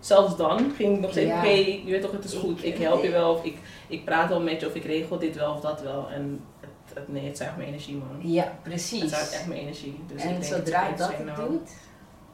zelfs 0.00 0.36
dan 0.36 0.70
ging 0.76 0.94
ik 0.94 1.00
nog 1.00 1.10
steeds, 1.10 1.32
oké, 1.32 1.48
je 1.48 1.82
weet 1.84 2.02
toch, 2.02 2.12
het 2.12 2.24
is 2.24 2.34
goed. 2.34 2.64
Ik 2.64 2.76
help 2.78 3.02
je 3.02 3.10
wel, 3.10 3.32
of 3.32 3.44
ik, 3.44 3.58
ik 3.88 4.04
praat 4.04 4.28
wel 4.28 4.40
met 4.40 4.60
je, 4.60 4.66
of 4.66 4.74
ik 4.74 4.84
regel 4.84 5.18
dit 5.18 5.36
wel 5.36 5.52
of 5.54 5.60
dat 5.60 5.82
wel. 5.82 6.08
En 6.10 6.40
het, 6.60 6.70
het, 6.94 7.08
nee, 7.08 7.26
het 7.26 7.36
zuigt 7.36 7.56
mijn 7.56 7.68
energie, 7.68 7.96
man. 7.96 8.30
Ja, 8.30 8.42
Het 8.42 8.62
precies. 8.62 9.10
zuigt 9.10 9.32
echt 9.32 9.46
mijn 9.46 9.60
energie. 9.60 10.00
Dus 10.06 10.22
ik 10.22 10.28
en 10.30 10.40
denk, 10.40 10.44
zodra 10.44 10.82
okay 10.82 10.96
dat 10.96 11.12
het 11.16 11.36
doet, 11.36 11.70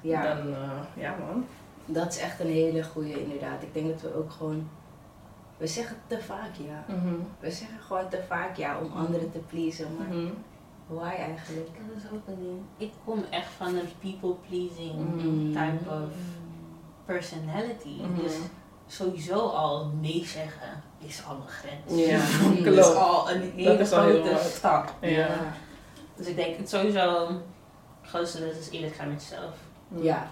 ja, 0.00 0.34
Dan, 0.34 0.52
eh, 0.54 1.02
ja 1.02 1.16
man. 1.26 1.44
dat 1.86 2.12
is 2.12 2.18
echt 2.18 2.40
een 2.40 2.46
hele 2.50 2.82
goede 2.84 3.22
inderdaad. 3.22 3.62
Ik 3.62 3.74
denk 3.74 3.88
dat 3.88 4.00
we 4.00 4.16
ook 4.18 4.30
gewoon, 4.30 4.68
we 5.57 5.66
zeggen 5.66 5.96
te 6.07 6.20
vaak 6.20 6.50
ja. 6.66 6.84
Mhm. 6.94 7.14
We 7.40 7.50
zeggen 7.50 7.78
gewoon 7.80 8.09
te 8.09 8.22
vaak 8.28 8.57
ja 8.57 8.78
om 8.78 8.92
anderen 8.92 9.30
te 9.32 9.38
pleasen, 9.38 9.96
maar 9.98 10.07
Mhm. 10.07 10.26
why 10.86 11.09
eigenlijk? 11.09 11.68
Dat 11.88 11.96
is 11.96 12.11
ook 12.12 12.26
een 12.26 12.42
ding. 12.42 12.61
Ik 12.76 12.92
kom 13.05 13.24
echt 13.30 13.50
van 13.57 13.66
een 13.76 13.88
people 14.00 14.34
pleasing 14.48 14.94
Mm. 15.22 15.52
type 15.52 15.90
of 15.90 16.11
personality. 17.05 18.00
Mhm. 18.02 18.22
Dus 18.22 18.32
sowieso 18.86 19.34
al 19.48 19.86
nee 20.00 20.24
zeggen 20.24 20.82
is 20.98 21.22
al 21.28 21.34
een 21.36 21.48
grens. 21.48 22.07
Ja, 22.09 22.48
Mm. 22.48 22.64
Dat 22.64 22.76
is 22.86 22.94
al 22.94 23.30
een 23.30 23.40
hele 23.55 23.84
grote 23.84 24.40
stap. 24.42 24.94
Ja. 25.00 25.28
Dus 26.16 26.26
ik 26.26 26.36
denk 26.36 26.57
het 26.57 26.68
sowieso, 26.68 27.28
grootste 28.02 28.40
les 28.40 28.59
is 28.59 28.70
eerlijk 28.70 28.94
zijn 28.94 29.09
met 29.09 29.22
jezelf, 29.28 29.55
Ja, 29.88 30.30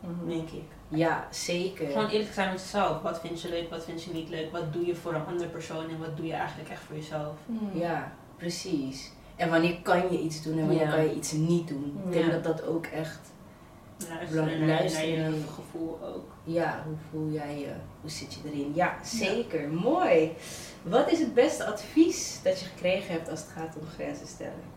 Mhm. 0.00 0.28
denk 0.28 0.50
ik. 0.50 0.64
Ja, 0.94 1.26
zeker. 1.30 1.86
Gewoon 1.88 2.08
eerlijk 2.08 2.32
zijn 2.32 2.50
met 2.52 2.60
jezelf. 2.60 3.02
Wat 3.02 3.20
vind 3.20 3.42
je 3.42 3.48
leuk, 3.48 3.70
wat 3.70 3.84
vind 3.84 4.02
je 4.02 4.12
niet 4.12 4.28
leuk? 4.28 4.52
Wat 4.52 4.72
doe 4.72 4.86
je 4.86 4.94
voor 4.94 5.14
een 5.14 5.26
andere 5.26 5.48
persoon 5.48 5.88
en 5.88 5.98
wat 5.98 6.16
doe 6.16 6.26
je 6.26 6.32
eigenlijk 6.32 6.70
echt 6.70 6.82
voor 6.82 6.96
jezelf? 6.96 7.34
Mhm. 7.46 7.78
Ja, 7.78 8.12
precies. 8.36 9.12
En 9.36 9.50
wanneer 9.50 9.80
kan 9.82 10.12
je 10.12 10.18
iets 10.20 10.42
doen 10.42 10.58
en 10.58 10.66
wanneer 10.66 10.84
Ja. 10.86 10.90
kan 10.90 11.04
je 11.04 11.14
iets 11.14 11.32
niet 11.32 11.68
doen? 11.68 12.00
Ik 12.06 12.12
denk 12.12 12.24
Ja. 12.26 12.30
dat 12.32 12.44
dat 12.44 12.66
ook 12.66 12.86
echt, 12.86 13.18
Luisteren 14.08 14.58
naar, 14.58 14.68
Luisteren. 14.68 15.20
naar 15.20 15.30
je 15.30 15.42
gevoel 15.54 15.98
ook. 16.04 16.32
ja, 16.44 16.82
hoe 16.86 16.96
voel 17.10 17.32
jij 17.32 17.58
je? 17.58 17.72
Hoe 18.00 18.10
zit 18.10 18.34
je 18.34 18.40
erin? 18.44 18.72
Ja, 18.74 18.96
zeker. 19.04 19.68
Mooi. 19.68 20.32
Wat 20.82 21.10
is 21.12 21.18
het 21.18 21.34
beste 21.34 21.64
advies 21.64 22.40
dat 22.42 22.60
je 22.60 22.66
gekregen 22.66 23.12
hebt 23.14 23.28
als 23.28 23.40
het 23.40 23.48
gaat 23.48 23.76
om 23.80 23.86
grenzen 23.86 24.26
stellen? 24.26 24.72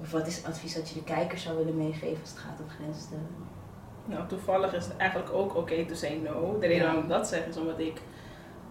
Of 0.00 0.10
wat 0.10 0.26
is 0.26 0.36
het 0.36 0.46
advies 0.46 0.74
dat 0.74 0.88
je 0.88 0.94
de 0.94 1.02
kijker 1.04 1.38
zou 1.38 1.56
willen 1.56 1.76
meegeven 1.76 2.20
als 2.20 2.30
het 2.30 2.38
gaat 2.38 2.60
om 2.60 2.68
grenzen 2.68 3.02
stellen? 3.02 3.26
Nou, 4.06 4.28
toevallig 4.28 4.74
is 4.74 4.84
het 4.84 4.96
eigenlijk 4.96 5.32
ook 5.32 5.56
oké 5.56 5.84
to 5.84 5.94
say 5.94 6.20
no. 6.24 6.56
De 6.60 6.66
reden 6.66 6.84
waarom 6.86 7.02
ik 7.02 7.08
dat 7.08 7.28
zeg 7.28 7.46
is 7.46 7.56
omdat 7.56 7.78
ik... 7.78 8.00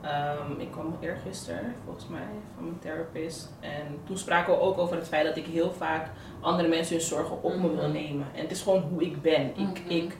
ehm, 0.01 0.51
ik 0.59 0.71
kwam 0.71 0.97
eergisteren, 1.01 1.75
volgens 1.85 2.07
mij, 2.07 2.27
van 2.55 2.63
mijn 2.63 2.79
therapist. 2.79 3.53
En 3.59 3.99
toen 4.03 4.17
spraken 4.17 4.53
we 4.53 4.59
ook 4.59 4.77
over 4.77 4.95
het 4.95 5.07
feit 5.07 5.25
dat 5.25 5.37
ik 5.37 5.45
heel 5.45 5.71
vaak 5.71 6.09
andere 6.41 6.67
mensen 6.67 6.95
hun 6.95 7.05
zorgen 7.05 7.43
op 7.43 7.55
me 7.55 7.69
wil 7.75 7.83
Mhm. 7.83 7.91
nemen. 7.91 8.25
En 8.35 8.41
het 8.41 8.51
is 8.51 8.61
gewoon 8.61 8.81
hoe 8.81 9.01
ik 9.05 9.21
ben. 9.21 9.41
Ik, 9.45 9.55
Mhm. 9.83 9.89
ik 9.89 10.17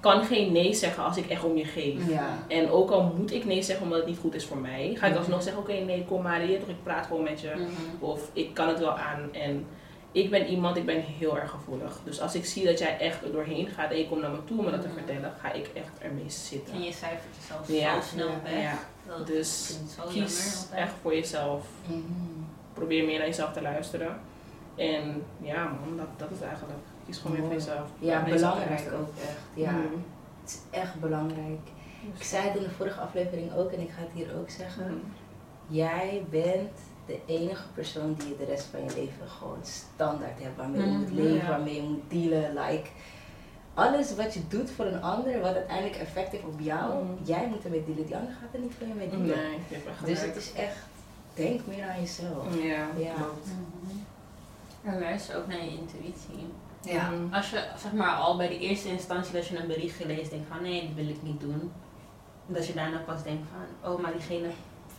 kan 0.00 0.24
geen 0.24 0.52
nee 0.52 0.74
zeggen 0.74 1.04
als 1.04 1.16
ik 1.16 1.26
echt 1.28 1.44
om 1.44 1.56
je 1.56 1.64
geef. 1.64 2.08
Ja. 2.08 2.28
En 2.48 2.70
ook 2.70 2.90
al 2.90 3.02
moet 3.16 3.32
ik 3.32 3.44
nee 3.44 3.62
zeggen 3.62 3.84
omdat 3.84 3.98
het 3.98 4.08
niet 4.08 4.18
goed 4.18 4.34
is 4.34 4.46
voor 4.46 4.56
mij, 4.56 4.92
ga 4.94 5.04
ik 5.06 5.10
Mhm. 5.12 5.20
alsnog 5.20 5.42
zeggen, 5.42 5.62
oké 5.62 5.72
nee, 5.72 6.04
kom 6.04 6.22
maar, 6.22 6.40
toch, 6.40 6.68
ik 6.68 6.82
praat 6.82 7.06
gewoon 7.06 7.22
met 7.22 7.40
je. 7.40 7.50
Mhm. 7.56 8.04
Of 8.04 8.30
ik 8.32 8.54
kan 8.54 8.68
het 8.68 8.78
wel 8.78 8.98
aan. 8.98 9.28
En 9.32 9.66
ik 10.12 10.30
ben 10.30 10.46
iemand, 10.46 10.76
ik 10.76 10.86
ben 10.86 11.00
heel 11.00 11.38
erg 11.38 11.50
gevoelig. 11.50 12.00
Dus 12.04 12.20
als 12.20 12.34
ik 12.34 12.44
zie 12.44 12.64
dat 12.64 12.78
jij 12.78 12.98
echt 12.98 13.22
er 13.22 13.32
doorheen 13.32 13.66
gaat 13.68 13.90
en 13.90 13.98
je 13.98 14.08
komt 14.08 14.20
naar 14.20 14.30
me 14.30 14.44
toe 14.44 14.58
om 14.58 14.64
me 14.64 14.70
dat 14.70 14.80
te 14.80 14.86
Mhm. 14.88 14.96
vertellen, 14.96 15.32
ga 15.40 15.52
ik 15.52 15.70
echt 15.74 15.98
ermee 15.98 16.30
zitten. 16.30 16.74
En 16.74 16.82
je 16.82 16.92
cijfert 16.92 17.34
jezelf 17.40 17.68
Ja. 17.82 18.00
zo 18.00 18.08
snel 18.08 18.28
Ja. 18.28 18.42
weg. 18.42 18.62
Ja, 18.62 18.78
Dat 19.06 19.26
dus 19.26 19.78
kies 20.08 20.14
jammer 20.66 20.84
echt 20.84 20.92
voor 21.02 21.14
jezelf. 21.14 21.66
Mhm. 21.86 21.98
Probeer 22.72 23.04
meer 23.04 23.18
naar 23.18 23.26
jezelf 23.26 23.52
te 23.52 23.62
luisteren. 23.62 24.20
En 24.76 25.22
ja 25.40 25.64
man, 25.64 25.96
dat, 25.96 26.06
dat 26.16 26.30
is 26.30 26.40
eigenlijk. 26.40 26.78
Kies 27.06 27.18
gewoon 27.18 27.32
meer 27.36 27.44
voor 27.46 27.54
jezelf. 27.54 27.88
Ja, 27.98 28.24
jezelf 28.26 28.54
belangrijk 28.54 28.92
ook 28.92 29.08
echt. 29.22 29.38
Ja, 29.54 29.70
Mhm. 29.70 29.80
het 30.42 30.50
is 30.50 30.58
echt 30.78 31.00
belangrijk. 31.00 31.60
Ik 32.16 32.22
zei 32.22 32.42
het 32.48 32.56
in 32.56 32.62
de 32.62 32.70
vorige 32.70 33.00
aflevering 33.00 33.54
ook 33.54 33.72
en 33.72 33.80
ik 33.80 33.90
ga 33.90 34.00
het 34.00 34.10
hier 34.14 34.36
ook 34.38 34.50
zeggen. 34.50 35.02
Jij 35.66 36.24
bent 36.30 36.70
de 37.10 37.20
enige 37.26 37.64
persoon 37.74 38.14
die 38.18 38.28
je 38.28 38.36
de 38.36 38.44
rest 38.44 38.64
van 38.70 38.80
je 38.80 38.86
leven 38.94 39.28
gewoon 39.38 39.58
standaard 39.62 40.42
hebt. 40.42 40.56
Waarmee 40.56 40.80
je 40.80 40.86
moet 40.98 41.10
Mhm, 41.12 41.20
leven, 41.22 41.48
waarmee 41.48 41.74
je 41.74 41.82
moet 41.82 42.02
dealen. 42.10 42.52
Like, 42.54 42.88
alles 43.74 44.14
wat 44.14 44.34
je 44.34 44.40
doet 44.48 44.70
voor 44.70 44.84
een 44.84 45.02
ander, 45.02 45.40
wat 45.40 45.54
uiteindelijk 45.54 45.96
effect 45.96 46.30
heeft 46.32 46.44
op 46.44 46.60
jou, 46.60 47.04
Mhm. 47.04 47.12
jij 47.24 47.46
moet 47.48 47.64
ermee 47.64 47.84
dealen. 47.84 48.06
Die 48.06 48.16
ander 48.16 48.32
gaat 48.32 48.54
er 48.54 48.60
niet 48.60 48.72
voor 48.78 48.86
je 48.86 48.94
mee 48.94 49.08
dealen. 49.08 49.36
Dus 50.04 50.20
het 50.20 50.36
is 50.36 50.52
echt, 50.52 50.76
denk 51.34 51.60
meer 51.66 51.88
aan 51.88 52.00
jezelf. 52.00 52.54
Ja, 52.62 52.86
Ja. 52.96 53.12
klopt. 53.14 53.46
Mhm. 53.46 53.96
En 54.94 55.00
luister 55.00 55.36
ook 55.36 55.46
naar 55.46 55.64
je 55.64 55.70
intuïtie. 55.70 56.46
Ja. 56.82 57.10
Mhm. 57.10 57.34
Als 57.34 57.50
je 57.50 57.64
zeg 57.76 57.92
maar 57.92 58.14
al 58.16 58.36
bij 58.36 58.48
de 58.48 58.58
eerste 58.58 58.88
instantie 58.88 59.32
dat 59.32 59.46
je 59.46 59.58
een 59.58 59.66
bericht 59.66 59.96
gelezen 59.96 60.30
denkt 60.30 60.48
van 60.48 60.62
nee, 60.62 60.80
dat 60.86 60.94
wil 60.96 61.08
ik 61.08 61.22
niet 61.22 61.40
doen. 61.40 61.72
Dat 62.46 62.66
je 62.66 62.74
daarna 62.74 62.98
pas 62.98 63.22
denkt 63.22 63.46
van 63.52 63.92
oh 63.92 64.00
maar 64.00 64.12
diegene 64.12 64.48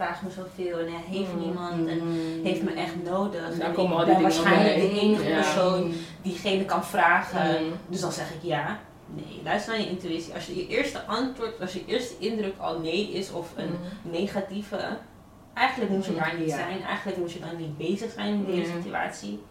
vraagt 0.02 0.22
me 0.22 0.30
zoveel 0.30 0.80
en 0.80 0.86
hij 0.93 1.04
heeft 1.08 1.34
Mhm. 1.34 1.39
niemand 1.39 1.88
en 1.88 1.97
Mm. 2.08 2.43
heeft 2.43 2.62
me 2.64 2.72
echt 2.74 3.04
nodig. 3.04 3.58
Daar 3.58 3.68
en 3.68 3.74
komen 3.74 3.99
ik 3.99 4.06
ben 4.14 4.22
waarschijnlijk 4.22 4.76
de 4.76 4.99
enige 4.99 5.30
Ja. 5.30 5.36
persoon 5.36 5.93
diegene 6.22 6.66
kan 6.66 6.84
vragen. 6.86 7.58
Dus 7.88 8.02
dan 8.02 8.12
zeg 8.12 8.30
ik 8.34 8.41
ja. 8.41 8.80
Nee, 9.16 9.41
luister 9.43 9.74
naar 9.74 9.82
je 9.82 9.89
intuïtie. 9.89 10.34
Als 10.34 10.45
je 10.45 10.56
je 10.56 10.68
eerste 10.68 11.02
antwoord, 11.06 11.62
als 11.62 11.74
je 11.74 11.86
eerste 11.86 12.14
indruk 12.20 12.54
al 12.58 12.80
nee 12.80 13.12
is 13.12 13.32
of 13.32 13.52
een 13.56 13.72
negatieve, 14.12 14.97
eigenlijk 15.54 15.91
moet 15.91 16.06
je 16.06 16.16
daar 16.16 16.36
niet 16.39 16.49
Ja. 16.49 16.56
zijn. 16.56 16.84
Eigenlijk 16.84 17.18
moet 17.18 17.32
je 17.32 17.39
dan 17.39 17.56
niet 17.58 17.78
bezig 17.78 18.12
zijn 18.12 18.38
met 18.38 18.47
deze 18.56 18.72
situatie. 18.82 19.43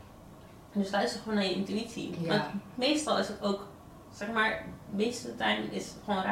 Dus 0.72 0.90
luister 0.90 1.20
gewoon 1.20 1.34
naar 1.34 1.44
je 1.48 1.54
intuïtie. 1.54 2.10
Ja. 2.20 2.28
Want 2.28 2.42
meestal 2.74 3.18
is 3.18 3.28
het 3.28 3.42
ook, 3.42 3.66
zeg 4.14 4.28
maar, 4.32 4.64
de 4.90 4.96
meeste 5.04 5.36
tijd 5.36 5.58
is 5.70 5.84
het 5.84 5.96
gewoon 6.04 6.22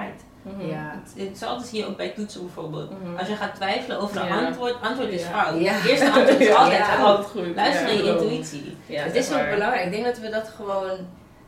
Mhm. 0.43 0.67
Ja. 0.67 1.01
Het- 1.15 1.27
Hetzelfde 1.29 1.67
zie 1.67 1.79
je 1.79 1.87
ook 1.87 1.97
bij 1.97 2.09
toetsen 2.09 2.41
bijvoorbeeld. 2.41 2.91
Mhm. 3.03 3.17
Als 3.17 3.29
je 3.29 3.37
gaat 3.37 3.55
twijfelen 3.55 4.01
over 4.01 4.21
een 4.21 4.27
Ja. 4.27 4.47
antwoord, 4.47 4.81
antwoord 4.83 5.09
is 5.09 5.23
Ja. 5.23 5.29
fout. 5.29 5.61
Ja. 5.61 5.73
Het 5.73 5.85
eerste 5.91 6.05
antwoord 6.13 6.41
is 6.41 6.55
altijd 6.63 6.85
goed. 6.85 7.27
goed. 7.27 7.55
Luister 7.55 7.87
Ja, 7.89 7.95
naar 7.95 8.05
je 8.05 8.11
intuïtie. 8.21 8.77
Ja, 8.87 9.03
het 9.03 9.15
is 9.15 9.33
ook 9.33 9.51
belangrijk. 9.51 9.85
Ik 9.85 9.91
denk 9.93 10.05
dat 10.05 10.19
we 10.19 10.29
dat 10.31 10.49
gewoon, 10.49 10.99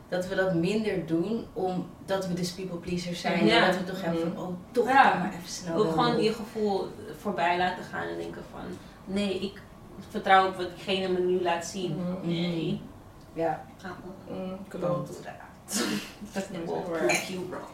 dat 0.08 0.26
we 0.28 0.34
dat 0.34 0.54
minder 0.54 1.06
doen, 1.06 1.46
omdat 1.52 2.26
we 2.26 2.34
dus 2.34 2.50
people 2.52 2.76
pleasers 2.76 3.20
zijn. 3.20 3.46
Ja. 3.46 3.56
En 3.56 3.66
dat 3.66 3.76
we 3.78 3.84
toch 3.84 4.02
hebben 4.02 4.20
van, 4.34 4.42
oh, 4.46 4.54
toch 4.72 4.88
Ja. 4.88 5.14
maar 5.18 5.28
even 5.38 5.48
snel. 5.48 5.76
Ook 5.76 5.90
gewoon 5.90 6.22
je 6.22 6.32
gevoel 6.32 6.88
voorbij 7.20 7.58
laten 7.58 7.84
gaan 7.84 8.06
en 8.08 8.16
denken 8.18 8.42
van, 8.50 8.60
nee, 9.04 9.38
ik 9.40 9.62
vertrouw 10.10 10.46
op 10.48 10.56
wat 10.56 10.68
diegene 10.74 11.08
me 11.08 11.18
nu 11.18 11.42
laat 11.42 11.66
zien. 11.66 11.96
Mhm. 11.96 12.28
Nee. 12.28 12.80
Ja. 13.34 13.64
Mm, 14.28 14.58
klopt. 14.68 15.06
Dat 16.34 16.42
is 16.42 16.48
will 16.50 16.58
echt 16.74 16.88
waar. 16.88 16.98
prove 16.98 17.32
you 17.32 17.46
wrong. 17.50 17.64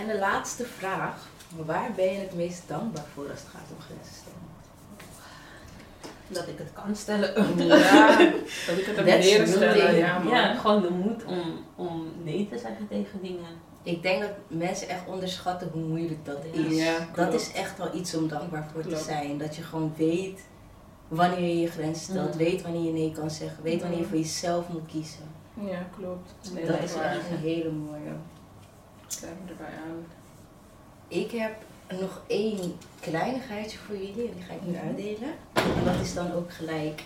En 0.00 0.06
de 0.06 0.18
laatste 0.18 0.64
vraag. 0.78 1.28
Waar 1.66 1.90
ben 1.96 2.12
je 2.12 2.18
het 2.18 2.34
meest 2.34 2.62
dankbaar 2.66 3.04
voor 3.14 3.30
als 3.30 3.40
het 3.40 3.48
gaat 3.48 3.70
om 3.76 3.80
grenzen 3.80 4.14
stellen? 4.14 4.44
Dat 6.28 6.48
ik 6.48 6.58
het 6.58 6.72
kan 6.72 6.96
stellen. 6.96 7.56
Ja, 7.66 8.16
dat 8.66 8.78
ik 8.78 8.84
het 8.86 8.96
heb 8.96 9.06
That's 9.06 9.26
leren 9.26 9.48
stellen. 9.48 9.96
Ja, 10.28 10.54
gewoon 10.54 10.82
de 10.82 10.90
moed 10.90 11.24
om, 11.24 11.64
om 11.76 12.12
nee 12.22 12.48
te 12.50 12.58
zeggen 12.58 12.88
tegen 12.88 13.22
dingen. 13.22 13.64
Ik 13.82 14.02
denk 14.02 14.20
dat 14.22 14.30
mensen 14.48 14.88
echt 14.88 15.06
onderschatten 15.06 15.68
hoe 15.72 15.82
moeilijk 15.82 16.24
dat 16.24 16.38
is. 16.52 16.76
Ja, 16.76 16.96
dat 17.14 17.34
is 17.34 17.52
echt 17.52 17.78
wel 17.78 17.94
iets 17.94 18.14
om 18.14 18.28
dankbaar 18.28 18.68
voor 18.72 18.82
te 18.86 18.96
zijn. 18.96 19.38
Dat 19.38 19.56
je 19.56 19.62
gewoon 19.62 19.94
weet 19.96 20.40
wanneer 21.08 21.40
je 21.48 21.60
je 21.60 21.68
grens 21.70 22.02
stelt, 22.02 22.28
Mhm. 22.28 22.38
weet 22.38 22.62
wanneer 22.62 22.82
je 22.84 22.92
nee 22.92 23.12
kan 23.12 23.30
zeggen, 23.30 23.62
weet 23.62 23.80
wanneer 23.80 23.98
je 23.98 24.04
Mhm. 24.04 24.12
voor 24.12 24.20
jezelf 24.22 24.68
moet 24.68 24.86
kiezen. 24.86 25.24
Ja, 25.54 25.86
klopt. 25.98 26.32
Nee, 26.52 26.66
dat 26.66 26.74
dat 26.80 26.88
is 26.88 26.94
waar. 26.94 27.04
echt 27.04 27.30
een 27.30 27.36
hele 27.36 27.70
mooie. 27.70 28.12
Sluit 29.06 29.34
me 29.44 29.50
erbij 29.50 29.66
aan. 29.66 30.06
Ik 31.08 31.30
heb 31.30 31.52
nog 32.00 32.20
één 32.26 32.78
kleinigheidje 33.00 33.78
voor 33.78 33.96
jullie 33.96 34.28
en 34.28 34.34
die 34.34 34.44
ga 34.48 34.52
ik 34.54 34.62
nu 34.62 34.72
Mhm. 34.72 34.86
uitdelen. 34.86 35.34
En 35.52 35.84
dat 35.84 35.94
is 36.02 36.14
dan 36.14 36.32
ook 36.32 36.52
gelijk 36.52 37.02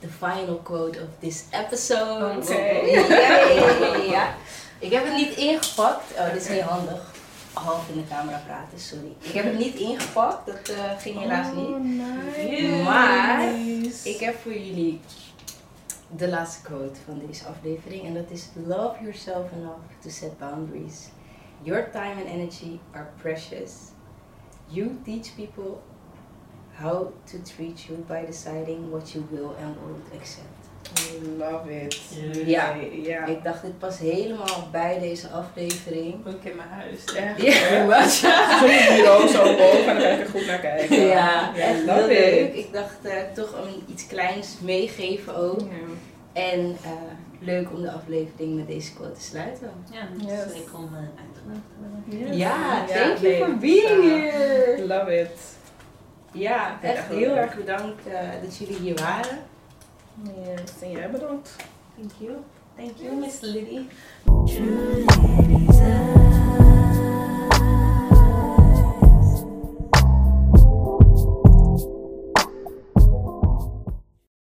de 0.00 0.08
final 0.08 0.56
quote 0.62 0.98
of 1.00 1.08
this 1.18 1.44
episode. 1.50 2.36
Oké. 2.36 2.60
Ja, 2.60 3.96
ja. 4.16 4.34
Ik 4.78 4.92
heb 4.92 5.04
het 5.04 5.14
niet 5.14 5.36
ingepakt. 5.36 6.12
Oh, 6.18 6.32
dit 6.32 6.42
is 6.42 6.48
niet 6.48 6.60
handig. 6.60 7.12
Half 7.52 7.88
in 7.88 7.94
de 7.96 8.08
camera 8.08 8.42
praten, 8.46 8.78
sorry. 8.78 9.12
Ik 9.20 9.32
heb 9.32 9.44
het 9.44 9.58
niet 9.58 9.74
ingepakt, 9.74 10.46
dat 10.46 10.68
eh, 10.68 10.98
ging 10.98 11.18
helaas 11.20 11.54
niet. 11.54 11.66
Oh, 11.66 11.80
nice. 11.80 12.82
Maar 12.82 13.52
Ik 14.04 14.20
heb 14.20 14.40
voor 14.42 14.52
jullie 14.52 15.00
de 16.16 16.28
laatste 16.28 16.62
quote 16.62 17.00
van 17.04 17.22
deze 17.26 17.44
aflevering 17.46 18.04
en 18.06 18.14
dat 18.14 18.24
is 18.28 18.44
Love 18.66 18.96
yourself 19.02 19.52
enough 19.52 19.78
to 20.02 20.08
set 20.10 20.38
boundaries. 20.38 20.96
Your 21.64 21.88
time 21.92 22.18
and 22.18 22.28
energy 22.28 22.78
are 22.94 23.08
precious. 23.22 23.92
You 24.70 24.98
teach 25.04 25.34
people 25.34 25.82
how 26.74 27.12
to 27.26 27.38
treat 27.38 27.88
you 27.88 28.04
by 28.06 28.26
deciding 28.26 28.90
what 28.90 29.14
you 29.14 29.26
will 29.30 29.56
and 29.60 29.74
won't 29.80 30.04
accept. 30.14 30.64
Love 31.38 31.70
it. 31.70 32.00
Ja. 32.46 32.74
ja. 33.02 33.26
Ik 33.26 33.44
dacht 33.44 33.62
dit 33.62 33.78
past 33.78 33.98
helemaal 33.98 34.68
bij 34.72 34.98
deze 34.98 35.28
aflevering. 35.28 36.26
Ook 36.26 36.44
in 36.44 36.56
mijn 36.56 36.68
huis. 36.68 37.04
Echt. 37.04 37.42
Ja. 37.42 38.08
Zo'n 38.08 38.68
bureau 38.68 39.28
zo 39.34 39.42
boven 39.42 39.86
en 39.86 39.94
dan 39.94 40.02
kan 40.02 40.12
ik 40.12 40.20
er 40.20 40.28
goed 40.28 40.46
naar 40.46 40.58
kijken. 40.58 41.00
Ja, 41.00 41.54
echt 41.56 41.90
heel 41.90 42.06
leuk. 42.06 42.54
Ik 42.54 42.72
dacht 42.72 42.98
eh, 43.02 43.16
toch 43.34 43.52
een 43.52 43.82
iets 43.92 44.06
kleins 44.06 44.56
meegeven 44.60 45.36
ook. 45.36 45.60
Ja. 45.60 45.66
En 46.32 46.76
eh, 46.82 46.90
leuk 47.44 47.72
om 47.72 47.82
de 47.82 47.92
aflevering 47.92 48.56
met 48.56 48.66
deze 48.66 48.94
quote 48.94 49.12
te 49.12 49.20
sluiten. 49.20 49.70
Ja, 49.92 50.00
dat 50.18 50.28
Yes. 50.30 50.44
is 50.52 50.58
leuk 50.58 50.74
om 50.74 50.88
uh, 50.92 50.98
uitgenodigd 50.98 51.64
te 51.68 51.74
worden. 52.10 52.28
Yes. 52.28 52.36
Ja, 52.36 52.84
thank 52.86 53.16
you 53.18 53.44
for 53.44 53.56
being 53.58 54.02
here. 54.02 54.86
Love 54.86 55.18
it. 55.20 55.56
Ja, 56.32 56.78
echt 56.82 56.96
echt 56.96 57.08
heel 57.08 57.18
leuk. 57.34 57.36
erg 57.36 57.56
bedankt 57.56 58.06
eh, 58.06 58.18
dat 58.42 58.56
jullie 58.56 58.76
hier 58.76 58.94
waren. 58.96 59.38
Yes. 60.22 60.82
En 60.82 60.90
jij 60.90 61.10
bedankt. 61.10 61.56
Thank 61.96 62.10
you. 62.18 62.32
Thank 62.76 62.90
you, 62.96 63.16
Miss 63.16 63.40
Liddy. 63.40 63.80